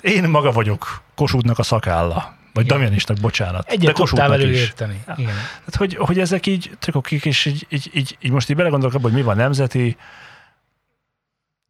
Én 0.00 0.28
maga 0.28 0.52
vagyok 0.52 1.02
Kossuthnak 1.14 1.58
a 1.58 1.62
szakálla. 1.62 2.34
Vagy 2.52 2.64
Igen. 2.64 2.76
Damianistak, 2.76 3.16
bocsánat. 3.20 3.68
Egyet 3.68 3.78
tudtál 3.78 3.94
Kossuthnak 3.94 4.28
velük 4.28 4.56
érteni. 4.56 5.02
Ja. 5.06 5.14
Igen. 5.16 5.34
Tehát, 5.34 5.76
hogy, 5.76 5.96
hogy 5.96 6.18
ezek 6.18 6.46
így 6.46 6.70
trikokik, 6.78 7.24
és 7.24 7.44
így, 7.44 7.66
így, 7.68 7.90
így, 7.94 8.16
így 8.20 8.30
most 8.30 8.50
így 8.50 8.56
belegondolok 8.56 8.94
abba, 8.94 9.04
hogy 9.04 9.16
mi 9.16 9.22
van 9.22 9.36
nemzeti 9.36 9.96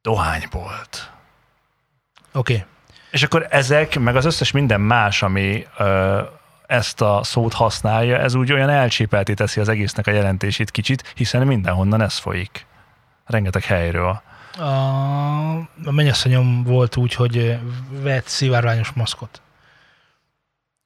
dohánybolt. 0.03 1.11
Oké. 2.33 2.55
Okay. 2.55 2.67
És 3.11 3.23
akkor 3.23 3.47
ezek, 3.51 3.99
meg 3.99 4.17
az 4.17 4.25
összes 4.25 4.51
minden 4.51 4.81
más, 4.81 5.23
ami 5.23 5.67
ö, 5.79 6.21
ezt 6.67 7.01
a 7.01 7.21
szót 7.23 7.53
használja, 7.53 8.19
ez 8.19 8.35
úgy 8.35 8.53
olyan 8.53 8.69
elcsépelté 8.69 9.35
teszi 9.35 9.61
az 9.61 9.69
egésznek 9.69 10.07
a 10.07 10.11
jelentését 10.11 10.71
kicsit, 10.71 11.13
hiszen 11.17 11.47
mindenhonnan 11.47 12.01
ez 12.01 12.19
folyik. 12.19 12.67
Rengeteg 13.27 13.65
helyről. 13.65 14.23
A, 14.59 14.63
a 15.85 15.91
mennyasszonyom 15.91 16.63
volt 16.63 16.97
úgy, 16.97 17.15
hogy 17.15 17.59
vett 17.91 18.27
szivárványos 18.27 18.91
maszkot. 18.91 19.42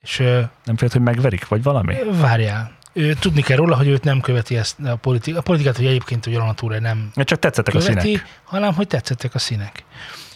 És 0.06 0.16
Nem 0.64 0.76
félt, 0.76 0.92
hogy 0.92 1.00
megverik, 1.00 1.48
vagy 1.48 1.62
valami? 1.62 1.96
várjál. 2.10 2.74
Ő, 2.92 3.14
tudni 3.14 3.42
kell 3.42 3.56
róla, 3.56 3.76
hogy 3.76 3.86
őt 3.88 4.04
nem 4.04 4.20
követi 4.20 4.56
ezt 4.56 4.80
a, 4.80 4.96
politi- 4.96 5.32
a 5.32 5.40
politikát, 5.40 5.76
hogy 5.76 5.86
egyébként, 5.86 6.24
hogy 6.24 6.34
Alana 6.34 6.54
Túra 6.54 6.80
nem 6.80 7.10
Csak 7.14 7.38
tetszettek 7.38 7.74
a 7.74 7.78
követi, 7.78 8.00
színek. 8.00 8.40
hanem 8.44 8.74
hogy 8.74 8.86
tetszettek 8.86 9.34
a 9.34 9.38
színek. 9.38 9.84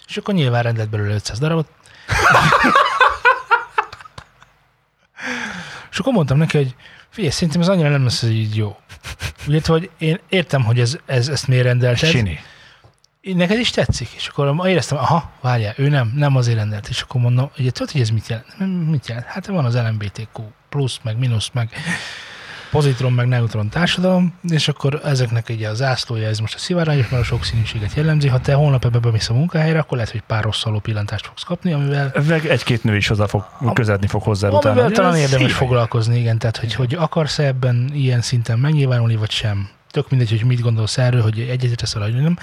És 0.09 0.17
akkor 0.17 0.35
nyilván 0.35 0.63
rendelt 0.63 0.89
belőle 0.91 1.15
500 1.15 1.39
darabot. 1.39 1.69
és 5.91 5.99
akkor 5.99 6.13
mondtam 6.13 6.39
neki, 6.39 6.57
hogy 6.57 6.75
figyelj, 7.09 7.33
szerintem 7.33 7.61
ez 7.61 7.69
annyira 7.69 7.89
nem 7.89 8.03
lesz 8.05 8.23
ez 8.23 8.29
így 8.29 8.57
jó. 8.57 8.77
Ugye, 9.49 9.61
hogy 9.67 9.91
én 9.99 10.21
értem, 10.29 10.65
hogy 10.65 10.81
ez, 10.81 10.97
ez, 11.07 11.29
ezt 11.29 11.49
miért 11.49 11.65
rendelted. 11.65 12.09
Sini. 12.09 12.41
Neked 13.23 13.59
is 13.59 13.71
tetszik? 13.71 14.09
És 14.17 14.27
akkor 14.27 14.67
éreztem, 14.69 14.99
aha, 14.99 15.31
várjál, 15.41 15.75
ő 15.77 15.89
nem, 15.89 16.13
nem 16.17 16.37
azért 16.37 16.57
rendelt. 16.57 16.89
És 16.89 17.01
akkor 17.01 17.21
mondom, 17.21 17.51
ugye 17.59 17.71
tudod, 17.71 17.93
hogy 17.93 18.01
ez 18.01 18.11
mit 18.11 18.29
jelent? 18.29 18.47
Mit 18.91 19.09
jelent? 19.09 19.27
Hát 19.27 19.47
van 19.47 19.65
az 19.65 19.75
LMBTQ 19.77 20.43
plusz, 20.69 20.99
meg 21.03 21.19
mínusz, 21.19 21.51
meg 21.53 21.71
pozitron, 22.71 23.13
meg 23.13 23.27
neutron 23.27 23.69
társadalom, 23.69 24.35
és 24.49 24.69
akkor 24.69 25.01
ezeknek 25.05 25.49
ugye 25.49 25.69
a 25.69 25.75
zászlója, 25.75 26.29
ez 26.29 26.39
most 26.39 26.55
a 26.55 26.59
szivárványos, 26.59 27.09
mert 27.09 27.23
a 27.23 27.27
sokszínűséget 27.27 27.95
jellemzi. 27.95 28.29
Ha 28.29 28.41
te 28.41 28.55
holnap 28.55 28.85
ebbe 28.85 28.99
bemész 28.99 29.29
a 29.29 29.35
munkahelyre, 29.35 29.79
akkor 29.79 29.97
lehet, 29.97 30.13
hogy 30.13 30.23
pár 30.27 30.43
rossz 30.43 30.65
pillantást 30.83 31.27
fogsz 31.27 31.43
kapni, 31.43 31.73
amivel 31.73 32.13
Meg 32.29 32.47
egy-két 32.47 32.85
nő 32.85 32.97
is 32.97 33.09
hozzá 33.09 33.27
fog, 33.27 33.45
közeledni 33.73 34.07
fog 34.07 34.23
hozzá 34.23 34.49
utána. 34.49 34.71
Amivel 34.71 34.91
talán 34.91 35.13
Ez 35.13 35.19
érdemes 35.19 35.41
szívei. 35.41 35.67
foglalkozni, 35.67 36.19
igen, 36.19 36.39
tehát 36.39 36.57
hogy, 36.57 36.75
hogy 36.75 36.95
akarsz-e 36.95 37.45
ebben 37.47 37.91
ilyen 37.93 38.21
szinten 38.21 38.59
megnyilvánulni, 38.59 39.17
vagy 39.17 39.31
sem. 39.31 39.69
Tök 39.91 40.11
mindegy, 40.11 40.31
hogy 40.31 40.45
mit 40.45 40.61
gondolsz 40.61 40.99
erről, 40.99 41.23
hogy 41.23 41.41
egyetértesz 41.41 41.95
vele, 41.95 42.11
vagy 42.11 42.23
nem. 42.23 42.39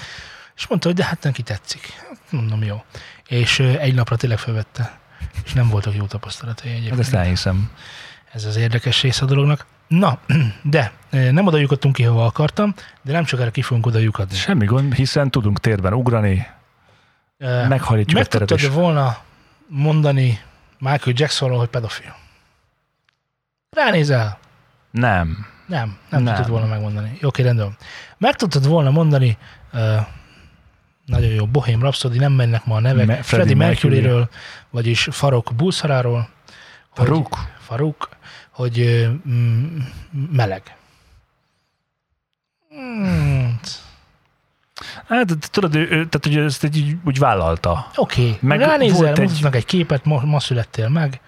És 0.58 0.66
mondta, 0.66 0.88
hogy 0.88 0.96
de 0.96 1.04
hát 1.04 1.22
neki 1.22 1.42
tetszik. 1.42 1.92
Hát 2.08 2.18
Mondom, 2.30 2.62
jó. 2.62 2.84
És 3.28 3.58
egy 3.60 3.94
napra 3.94 4.16
tényleg 4.16 4.38
felvette. 4.38 4.98
És 5.44 5.52
nem 5.52 5.68
voltak 5.68 5.94
jó 5.94 6.04
tapasztalatai 6.06 6.68
Hát 6.68 6.76
egyébként. 6.78 7.00
ezt 7.00 7.14
elhiszem. 7.14 7.70
Ez 8.32 8.44
az 8.44 8.56
érdekes 8.56 9.02
része 9.02 9.24
a 9.24 9.26
dolognak. 9.28 9.66
Na, 9.88 10.18
de 10.62 10.92
nem 11.10 11.46
oda 11.46 11.56
lyukadtunk 11.56 11.94
ki, 11.94 12.02
hova 12.02 12.24
akartam, 12.24 12.74
de 13.02 13.12
nem 13.12 13.24
csak 13.24 13.40
erre 13.40 13.50
ki 13.50 13.62
fogunk 13.62 13.86
oda 13.86 13.98
lyukadni. 13.98 14.36
Semmi 14.36 14.64
gond, 14.64 14.94
hiszen 14.94 15.30
tudunk 15.30 15.60
térben 15.60 15.92
ugrani, 15.92 16.46
Ö, 17.38 17.66
meghajlítjuk 17.66 18.16
a 18.16 18.20
Meg 18.20 18.28
teret 18.28 18.48
tudtad 18.48 18.68
is. 18.70 18.74
volna 18.74 19.18
mondani 19.66 20.40
Michael 20.78 21.16
Jacksonról, 21.18 21.58
hogy 21.58 21.68
pedofil? 21.68 22.14
Ránézel? 23.70 24.38
Nem. 24.90 25.46
Nem, 25.66 25.96
nem, 26.10 26.22
Nem. 26.22 26.34
tudtad 26.34 26.50
volna 26.52 26.66
megmondani. 26.66 27.18
Oké, 27.22 27.42
rendben. 27.42 27.76
Meg 28.18 28.34
tudtad 28.36 28.66
volna 28.66 28.90
mondani, 28.90 29.38
uh, 29.72 30.06
nagyon 31.08 31.30
jó, 31.30 31.46
Bohém 31.46 31.80
Rhapsody, 31.80 32.18
nem 32.18 32.32
mennek 32.32 32.64
ma 32.66 32.74
a 32.76 32.80
nevek, 32.80 33.06
Me- 33.06 33.14
Freddie 33.24 33.24
Freddie 33.24 33.54
Mercury. 33.56 33.94
Mercury-ről, 33.94 34.28
vagyis 34.70 35.08
Farok 35.10 35.52
Bulszaráról. 35.56 36.28
hogy- 36.90 37.06
Faruk? 37.06 37.38
Faruk, 37.58 38.08
hogy 38.50 39.08
mm, 39.28 39.78
meleg. 40.32 40.76
Mm, 42.74 43.46
Hát 45.08 45.50
tudod, 45.50 45.74
ő, 45.74 45.86
tehát 45.88 46.20
hogy 46.22 46.36
ezt 46.36 46.64
így 46.76 46.96
úgy 47.04 47.18
vállalta. 47.18 47.90
Oké, 47.96 48.36
Meg 48.40 48.58
okay. 48.60 48.70
ránézel, 48.70 48.96
volt 49.14 49.18
egy- 49.18 49.46
egy 49.54 49.64
képet, 49.64 50.04
ma, 50.04 50.20
ma 50.24 50.40
születtél 50.40 50.88
meg, 50.88 51.20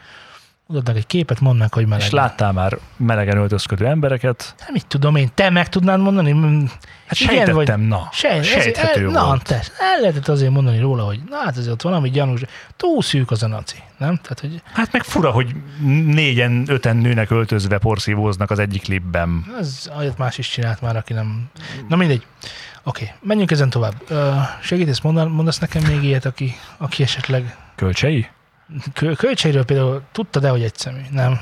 mutatnak 0.71 0.97
egy 0.97 1.07
képet, 1.07 1.41
mondd 1.41 1.59
meg, 1.59 1.73
hogy 1.73 1.87
meleg. 1.87 2.05
És 2.05 2.11
láttál 2.11 2.53
már 2.53 2.79
melegen 2.97 3.37
öltözködő 3.37 3.87
embereket. 3.87 4.55
Hát 4.59 4.71
mit 4.71 4.87
tudom 4.87 5.17
én, 5.17 5.31
te 5.35 5.51
meg 5.51 5.69
tudnád 5.69 6.01
mondani? 6.01 6.33
Mm, 6.33 6.65
Hát 7.07 7.21
igen, 7.21 7.45
sejtettem, 7.45 7.81
na. 7.81 8.09
Se, 8.13 8.43
Sejthető 8.43 9.05
el, 9.05 9.11
na, 9.11 9.25
volt. 9.27 9.43
te, 9.43 9.55
el 9.79 10.01
lehetett 10.01 10.29
azért 10.29 10.51
mondani 10.51 10.79
róla, 10.79 11.05
hogy 11.05 11.21
na 11.29 11.37
hát 11.37 11.57
ez 11.57 11.69
ott 11.69 11.83
valami 11.83 12.11
gyanús, 12.11 12.41
túl 12.77 13.03
szűk 13.03 13.31
az 13.31 13.43
a 13.43 13.47
naci, 13.47 13.77
nem? 13.99 14.17
Tehát, 14.17 14.41
hogy 14.41 14.63
Hát 14.73 14.93
meg 14.93 15.03
fura, 15.03 15.31
hogy 15.31 15.55
négyen, 16.07 16.65
öten 16.67 16.97
nőnek 16.97 17.31
öltözve 17.31 17.79
porszívóznak 17.79 18.51
az 18.51 18.59
egyik 18.59 18.83
klipben. 18.83 19.45
ez 19.59 19.91
olyat 19.99 20.19
más 20.19 20.39
is 20.39 20.49
csinált 20.49 20.81
már, 20.81 20.97
aki 20.97 21.13
nem... 21.13 21.51
Na 21.89 21.97
mindegy. 21.97 22.27
Oké, 22.83 23.05
okay, 23.05 23.17
menjünk 23.23 23.51
ezen 23.51 23.71
tovább. 23.71 23.95
Uh, 24.11 24.17
segítesz, 24.63 25.01
mondasz 25.01 25.59
nekem 25.59 25.83
még 25.83 26.03
ilyet, 26.03 26.25
aki, 26.25 26.55
aki 26.77 27.03
esetleg 27.03 27.57
Kölcsei? 27.75 28.29
Kö, 28.93 29.13
kölcseiről 29.13 29.65
például 29.65 30.03
tudta, 30.13 30.41
de 30.41 30.49
hogy 30.49 30.63
egyszemű, 30.63 31.01
nem? 31.11 31.41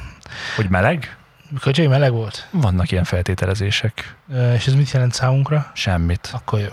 Hogy 0.56 0.68
meleg? 0.68 1.16
Kölcsei 1.60 1.86
meleg 1.86 2.12
volt? 2.12 2.48
Vannak 2.50 2.90
ilyen 2.90 3.04
feltételezések. 3.04 4.16
És 4.54 4.66
ez 4.66 4.74
mit 4.74 4.90
jelent 4.90 5.12
számunkra? 5.12 5.70
Semmit. 5.74 6.30
Akkor 6.32 6.58
jó. 6.60 6.66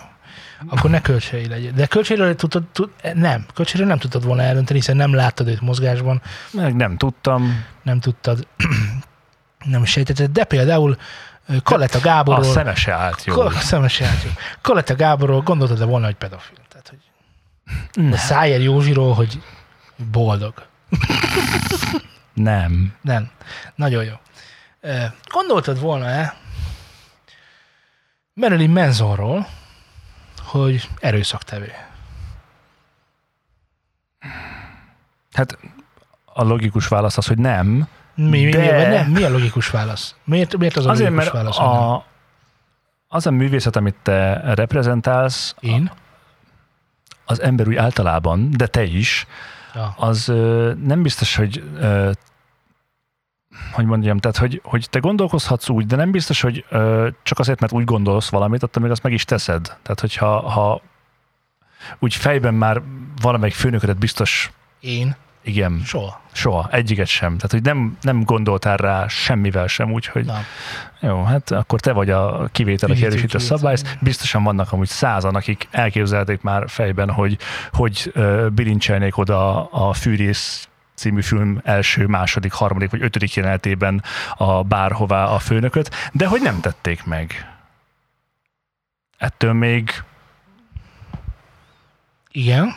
Akkor 0.68 0.90
ne 0.90 1.02
kölcsei 1.02 1.48
legyen. 1.48 1.76
De 1.76 1.86
kölcseiről 1.86 2.36
tudtad, 2.36 2.64
tud, 2.64 2.90
nem, 3.14 3.46
kölcseiről 3.54 3.88
nem 3.88 3.98
tudtad 3.98 4.24
volna 4.26 4.42
eldönteni, 4.42 4.80
hiszen 4.80 4.96
nem 4.96 5.14
láttad 5.14 5.48
őt 5.48 5.62
mozgásban, 5.62 6.22
Meg 6.52 6.76
nem 6.76 6.98
tudtam. 6.98 7.66
nem 7.84 8.00
tudtad, 8.00 8.48
nem 9.66 9.86
sejtetted, 9.86 10.32
de 10.32 10.44
például 10.44 10.98
Kaleta 11.64 11.98
A 11.98 12.02
Gáborról, 12.02 12.44
szeme 12.44 12.76
se 12.76 12.94
állt 12.94 13.24
jól. 13.26 13.36
Ko- 13.36 13.54
szemes 13.54 14.00
játék. 14.00 14.32
Kaleta 14.62 14.96
Gáborról 14.96 15.42
gondoltad 15.42 15.82
-e 15.82 15.86
volna, 15.86 16.06
hogy 16.06 16.16
pedofil? 16.16 16.58
Tehát, 16.70 16.90
hogy 16.90 17.00
Nem. 18.04 18.12
a 18.12 18.18
Szájer 18.18 18.62
Józsiról, 18.62 19.14
hogy 19.14 19.42
boldog. 20.12 20.66
Nem. 22.34 22.94
Nem. 23.02 23.30
Nagyon 23.76 24.04
jó. 24.04 24.14
Gondoltad 25.32 25.80
volna-e 25.80 26.36
Marilyn 28.34 28.70
Mansonról, 28.70 29.48
hogy 30.44 30.90
erőszaktevő? 31.00 31.72
Hát 35.34 35.58
a 36.26 36.44
logikus 36.44 36.88
válasz 36.88 37.18
az, 37.18 37.28
hogy 37.28 37.38
nem. 37.38 37.88
Mi, 38.16 38.44
mi, 38.44 38.50
De- 38.50 38.88
mi, 38.88 38.94
nem, 38.96 39.12
mi 39.12 39.24
a 39.24 39.30
logikus 39.30 39.70
válasz? 39.70 40.16
Miért, 40.24 40.58
miért 40.58 40.78
az 40.78 40.86
a 40.86 40.90
Azért, 40.90 41.10
logikus 41.10 41.32
mert 41.34 41.44
válasz? 41.44 41.60
a, 41.60 42.06
az 43.08 43.26
a 43.28 43.32
művészet, 43.32 43.76
amit 43.76 43.96
te 44.04 44.54
reprezentálsz, 44.54 45.56
Én? 45.60 45.92
az 47.26 47.42
ember 47.42 47.68
úgy 47.68 47.76
általában, 47.76 48.52
de 48.52 48.68
te 48.68 48.84
is, 48.84 49.28
Ja. 49.76 49.94
az 49.98 50.28
ö, 50.28 50.74
nem 50.84 51.02
biztos, 51.02 51.36
hogy 51.36 51.64
ö, 51.80 52.12
hogy 53.72 53.86
mondjam, 53.86 54.18
tehát, 54.18 54.38
hogy, 54.38 54.62
hogy 54.64 54.88
te 54.90 55.00
gondolkozhatsz 55.00 55.70
úgy, 55.70 55.86
de 55.86 55.96
nem 55.96 56.12
biztos, 56.12 56.42
hogy 56.42 56.66
ö, 56.70 57.08
csak 57.24 57.40
azért, 57.40 57.60
mert 57.60 57.74
úgy 57.74 57.84
gondolsz 57.84 58.30
valamit, 58.30 58.64
attól 58.64 58.82
még 58.82 58.92
azt 58.92 59.04
meg 59.04 59.14
is 59.14 59.26
teszed. 59.26 59.64
Tehát, 59.82 60.00
hogyha 60.00 60.50
ha 60.50 60.82
úgy 62.00 62.14
fejben 62.14 62.54
már 62.54 62.82
valamelyik 63.22 63.56
főnöködet 63.56 63.98
biztos, 63.98 64.52
Én? 64.80 65.16
Igen, 65.46 65.82
Soha. 65.86 66.22
soha, 66.32 66.68
egyiket 66.72 67.08
sem. 67.08 67.36
Tehát, 67.36 67.52
hogy 67.52 67.62
nem, 67.62 67.98
nem 68.02 68.24
gondoltál 68.24 68.78
rá 68.78 69.08
semmivel 69.08 69.68
sem, 69.68 69.92
úgyhogy 69.92 70.26
Na. 70.26 70.40
jó, 71.00 71.24
hát 71.24 71.52
akkor 71.52 71.80
te 71.80 71.92
vagy 71.92 72.10
a 72.10 72.50
kivétel, 72.52 72.90
aki 72.90 73.06
erősít 73.06 73.34
a 73.34 73.40
igen. 73.40 73.98
Biztosan 74.02 74.44
vannak 74.44 74.72
amúgy 74.72 74.88
százan, 74.88 75.36
akik 75.36 75.68
elképzelték 75.72 76.42
már 76.42 76.64
fejben, 76.70 77.12
hogy 77.12 77.38
hogy 77.72 78.12
ö, 78.14 78.48
bilincselnék 78.54 79.18
oda 79.18 79.66
a 79.66 79.94
Fűrész 79.94 80.68
című 80.94 81.22
film 81.22 81.62
első, 81.64 82.06
második, 82.08 82.52
harmadik 82.52 82.90
vagy 82.90 83.02
ötödik 83.02 83.34
jelenetében 83.34 84.04
a 84.36 84.64
bárhová 84.64 85.26
a 85.26 85.40
főnököt, 85.40 85.92
de 86.12 86.28
hogy 86.28 86.42
nem 86.42 86.60
tették 86.62 87.04
meg. 87.04 87.50
Ettől 89.18 89.54
még 89.54 90.04
Igen. 92.32 92.76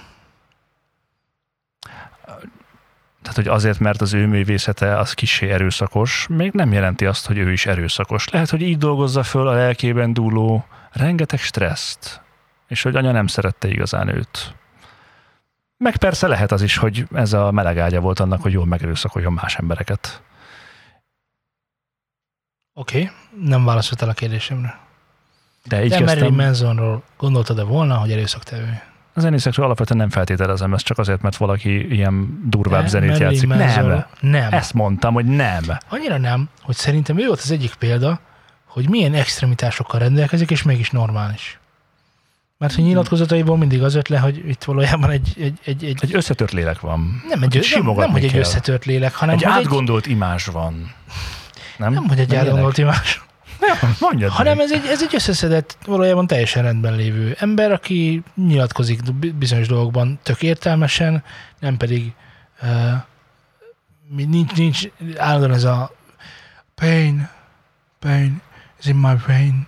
Tehát, 3.29 3.45
hogy 3.45 3.57
azért, 3.57 3.79
mert 3.79 4.01
az 4.01 4.13
ő 4.13 4.27
művészete 4.27 4.99
az 4.99 5.13
kissé 5.13 5.51
erőszakos, 5.51 6.27
még 6.29 6.53
nem 6.53 6.73
jelenti 6.73 7.07
azt, 7.07 7.27
hogy 7.27 7.39
ő 7.39 7.53
is 7.53 7.67
erőszakos. 7.67 8.29
Lehet, 8.29 8.51
hogy 8.51 8.63
így 8.63 8.79
dolgozza 8.79 9.23
föl 9.23 9.49
a 9.49 9.53
lelkében 9.53 10.13
dúló 10.13 10.67
rengeteg 10.93 11.39
stresszt, 11.39 12.21
és 12.69 12.83
hogy 12.83 12.97
anya 12.97 13.13
nem 13.13 13.27
szerette 13.27 13.69
igazán 13.69 14.09
őt. 14.09 14.55
Meg 15.77 15.97
persze 15.97 16.27
lehet 16.27 16.53
az 16.53 16.63
is, 16.63 16.77
hogy 16.77 17.07
ez 17.13 17.33
a 17.33 17.51
meleg 17.51 17.79
ágya 17.79 18.01
volt 18.01 18.21
annak, 18.21 18.43
hogy 18.43 18.53
jól 18.53 18.67
megerőszakoljon 18.67 19.33
más 19.33 19.57
embereket. 19.57 20.23
Oké, 22.75 23.03
okay. 23.03 23.15
nem 23.49 23.65
válaszolt 23.65 24.03
el 24.03 24.09
a 24.09 24.13
kérdésemre. 24.13 24.79
De 25.65 25.85
így 25.85 25.91
De 25.91 25.99
Marilyn 25.99 26.29
kezdtem, 26.29 26.47
Mansonról 26.47 27.03
gondoltad-e 27.17 27.63
volna, 27.63 27.97
hogy 27.97 28.13
erőszaktevő? 28.13 28.83
A 29.19 29.21
zenészekről 29.21 29.65
alapvetően 29.65 29.99
nem 29.99 30.11
feltételezem, 30.11 30.75
ez 30.75 30.83
csak 30.83 30.99
azért, 30.99 31.23
mert 31.23 31.37
valaki 31.37 31.95
ilyen 31.95 32.43
durvább 32.47 32.83
De 32.83 32.89
zenét 32.89 33.19
játszik. 33.19 33.49
Nem, 33.49 34.05
Nem. 34.21 34.53
ezt 34.53 34.75
mondtam, 34.75 35.15
hogy 35.15 35.25
nem. 35.25 35.63
Annyira 35.89 36.19
nem, 36.19 36.49
hogy 36.63 36.75
szerintem 36.75 37.19
ő 37.19 37.27
volt 37.27 37.41
az 37.41 37.51
egyik 37.51 37.75
példa, 37.75 38.21
hogy 38.67 38.89
milyen 38.89 39.15
extremitásokkal 39.15 40.01
rendelkezik, 40.01 40.51
és 40.51 40.63
mégis 40.63 40.91
normális. 40.91 41.59
Mert 42.59 42.75
hogy 42.75 42.85
nyilatkozataiból 42.85 43.57
mindig 43.57 43.83
az 43.83 43.95
jött 43.95 44.09
le, 44.09 44.19
hogy 44.19 44.49
itt 44.49 44.65
valójában 44.65 45.11
egy, 45.11 45.33
egy, 45.39 45.59
egy, 45.65 45.85
egy 45.85 45.99
Egy 46.03 46.15
összetört 46.15 46.53
lélek 46.53 46.81
van. 46.81 47.23
nem, 47.29 47.43
egy, 47.43 47.69
nem, 47.75 47.95
nem, 47.95 48.11
hogy 48.11 48.25
egy 48.25 48.37
összetört 48.37 48.85
lélek, 48.85 49.15
hanem 49.15 49.35
Egy 49.35 49.45
átgondolt 49.45 50.07
imázs 50.07 50.47
van. 50.47 50.93
Nem? 51.77 51.89
egy, 51.89 51.95
nem, 51.95 52.09
hogy 52.09 52.19
egy 52.19 52.29
Nem 52.29 52.39
átgondolt 52.39 52.79
imás, 52.79 53.23
Nem, 53.61 53.97
mondjad 54.01 54.31
hanem 54.31 54.61
ez 54.61 54.73
egy, 54.73 54.87
ez 54.87 55.03
egy 55.03 55.15
összeszedett, 55.15 55.79
valójában 55.85 56.27
teljesen 56.27 56.63
rendben 56.63 56.97
lévő 56.97 57.37
ember, 57.39 57.73
aki 57.73 58.23
nyilatkozik 58.35 59.13
bi- 59.15 59.33
bizonyos 59.33 59.67
dolgokban 59.67 60.19
tök 60.23 60.43
értelmesen, 60.43 61.25
nem 61.61 61.77
pedig 61.77 62.13
uh, 62.63 62.93
nincs, 64.27 64.55
nincs 64.55 64.83
állandóan 65.17 65.53
ez 65.53 65.65
a 65.65 65.93
pain, 66.75 67.29
pain 67.99 68.41
is 68.81 68.87
in 68.87 68.97
my 68.97 69.15
brain. 69.27 69.67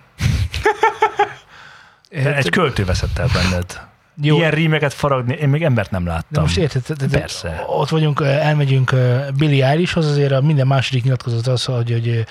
Egy 2.09 2.49
költő 2.49 2.85
veszett 2.85 3.17
el 3.17 3.27
benned. 3.33 3.89
Jó, 4.23 4.37
Ilyen 4.37 4.51
rímeket 4.51 4.93
faragni, 4.93 5.33
én 5.33 5.49
még 5.49 5.63
embert 5.63 5.91
nem 5.91 6.05
láttam. 6.05 6.25
de 6.29 6.39
most 6.39 6.57
érted, 6.57 6.81
te- 6.83 6.93
te- 6.95 7.07
te- 7.07 7.19
Persze. 7.19 7.63
ott 7.67 7.89
vagyunk, 7.89 8.21
elmegyünk 8.21 8.95
Billy 9.37 9.61
Eilishhoz, 9.61 10.05
azért 10.07 10.31
a 10.31 10.41
minden 10.41 10.67
második 10.67 11.03
nyilatkozat 11.03 11.47
az, 11.47 11.65
hogy, 11.65 11.91
hogy 11.91 12.25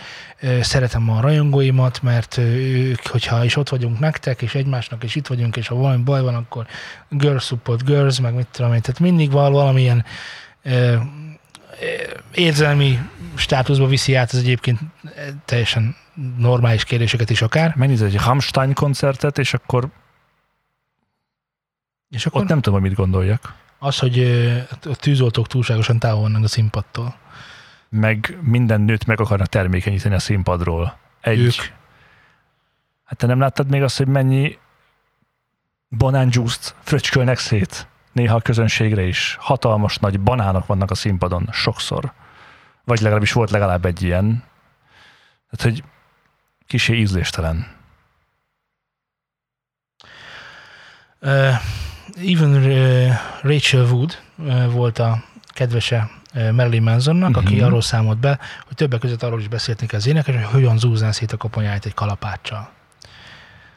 szeretem 0.64 1.11
a 1.11 1.20
rajongóimat, 1.20 2.03
mert 2.03 2.36
ők, 2.38 3.07
hogyha 3.07 3.45
is 3.45 3.57
ott 3.57 3.68
vagyunk 3.68 3.99
nektek, 3.99 4.43
és 4.43 4.55
egymásnak, 4.55 5.05
és 5.05 5.14
itt 5.14 5.26
vagyunk, 5.26 5.57
és 5.57 5.68
ha 5.68 5.74
valami 5.74 6.03
baj 6.03 6.22
van, 6.22 6.34
akkor 6.34 6.66
girls 7.09 7.45
support 7.45 7.84
girls, 7.84 8.20
meg 8.20 8.34
mit 8.34 8.47
tudom 8.51 8.72
én, 8.74 8.80
tehát 8.80 9.01
mindig 9.01 9.30
val 9.30 9.51
valamilyen 9.51 10.05
érzelmi 12.34 12.99
státuszba 13.34 13.86
viszi 13.86 14.14
át 14.14 14.30
az 14.30 14.38
egyébként 14.38 14.78
teljesen 15.45 15.97
normális 16.38 16.84
kérdéseket 16.84 17.30
is 17.30 17.43
akár. 17.43 17.74
Megnézed 17.76 18.07
egy 18.07 18.20
Rammstein 18.24 18.74
koncertet, 18.74 19.38
és 19.38 19.55
akkor 19.55 19.88
És 22.11 22.27
akkor 22.27 22.41
ott 22.41 22.49
nem 22.49 22.61
tudom, 22.61 22.81
hogy 22.81 22.89
mit 22.89 22.99
gondoljak. 22.99 23.55
az, 23.79 23.99
hogy 23.99 24.21
a 24.85 24.97
tűzoltók 24.97 25.47
túlságosan 25.47 25.99
távol 25.99 26.21
vannak 26.21 26.45
a 26.45 26.49
színpadtól. 26.49 27.17
Meg 27.89 28.39
minden 28.43 28.81
nőt 28.81 29.07
meg 29.07 29.21
akarnak 29.21 29.47
termékenyíteni 29.47 30.15
a 30.15 30.19
színpadról. 30.19 30.99
Egy, 31.21 31.39
Ők. 31.39 31.55
Hát 33.05 33.19
te 33.19 33.27
nem 33.27 33.41
láttad 33.41 33.71
még 33.71 33.83
azt, 33.83 33.97
hogy 33.97 34.07
mennyi 34.07 34.59
banánjuice-t 35.89 36.75
fröcskölnek 36.83 37.39
szét? 37.39 37.89
Néha 38.13 38.37
a 38.37 38.41
közönségre 38.41 39.03
is. 39.03 39.37
Hatalmas 39.41 39.97
nagy 39.97 40.21
banánok 40.21 40.67
vannak 40.67 40.91
a 40.91 40.95
színpadon, 40.95 41.49
sokszor. 41.53 42.13
Vagy 42.85 43.01
legalábbis 43.01 43.33
volt 43.33 43.51
legalább 43.51 43.85
egy 43.85 44.03
ilyen. 44.03 44.45
Tehát, 45.51 45.77
hogy 45.77 45.85
kisé 46.67 46.95
ízléstelen. 46.95 47.67
Even 52.27 52.55
uh, 52.55 53.12
Rachel 53.43 53.85
Wood 53.85 54.18
uh, 54.37 54.73
volt 54.73 54.99
a 54.99 55.23
kedvese 55.47 56.11
uh, 56.35 56.51
Marilyn 56.51 56.83
Mansonnak, 56.83 57.37
aki 57.37 57.55
Mhm. 57.55 57.64
arról 57.64 57.81
számolt 57.83 58.18
be, 58.18 58.39
hogy 58.66 58.77
többek 58.77 59.01
között 59.01 59.23
arról 59.23 59.41
is 59.41 59.49
beszélt 59.49 59.81
neki 59.81 59.95
az 59.97 60.07
énekes, 60.07 60.35
hogy 60.35 60.45
hogyan 60.45 60.79
zúzná 60.79 61.11
szét 61.11 61.33
a 61.33 61.37
koponyáját 61.37 61.85
egy 61.87 61.95
kalapáccsal. 61.95 62.71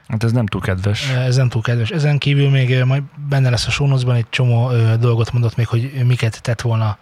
Hát 0.08 0.24
ez 0.24 0.32
nem 0.32 0.46
túl 0.46 0.62
kedves. 0.62 1.10
Ez 1.10 1.36
nem 1.36 1.50
túl 1.50 1.62
kedves. 1.62 1.90
Ezen 1.90 2.18
kívül 2.18 2.50
még 2.50 2.84
majd 2.84 3.04
benne 3.30 3.50
lesz 3.50 3.68
a 3.68 3.72
sónozban 3.72 4.16
egy 4.16 4.30
csomó 4.30 4.72
dolgot 5.00 5.32
mondott 5.32 5.56
még, 5.56 5.68
hogy 5.68 5.92
miket 6.06 6.42
tett 6.42 6.62
volna 6.62 6.98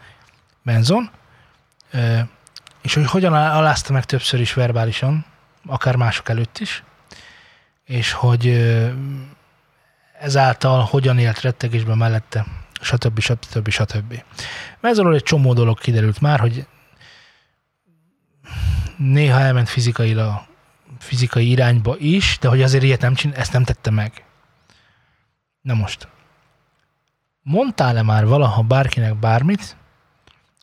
Manson, 0.61 1.09
uh, 1.93 2.19
és 2.81 2.93
hogy 2.93 3.05
hogyan 3.05 3.33
alázta 3.33 3.93
meg 3.93 4.05
többször 4.05 4.39
is 4.39 4.53
verbálisan, 4.53 5.25
akár 5.67 5.95
mások 5.95 6.29
előtt 6.29 6.57
is, 6.59 6.83
és 7.85 8.11
hogy 8.11 8.45
ezáltal 10.21 10.81
hogyan 10.81 11.17
élt 11.17 11.41
rettegésben 11.41 11.97
mellette, 11.97 12.45
stb. 12.81 13.19
stb. 13.19 13.69
stb. 13.69 14.23
Ezzel 14.81 15.13
egy 15.13 15.23
csomó 15.23 15.53
dolog 15.53 15.79
kiderült 15.79 16.21
már, 16.21 16.39
hogy 16.39 16.67
néha 18.97 19.39
elment 19.39 19.69
fizikailag, 19.69 20.41
fizikai 20.99 21.49
irányba 21.49 21.95
is, 21.97 22.37
de 22.41 22.47
hogy 22.47 22.61
azért 22.61 22.83
ilyet 22.83 23.01
nem 23.01 23.13
csin, 23.13 23.31
ezt 23.31 23.53
nem 23.53 23.63
tette 23.63 23.89
meg. 23.91 24.25
Na 25.61 25.73
most, 25.73 26.07
mondtál-e 27.41 28.01
már 28.01 28.25
valaha 28.25 28.61
bárkinek 28.61 29.19
bármit, 29.19 29.75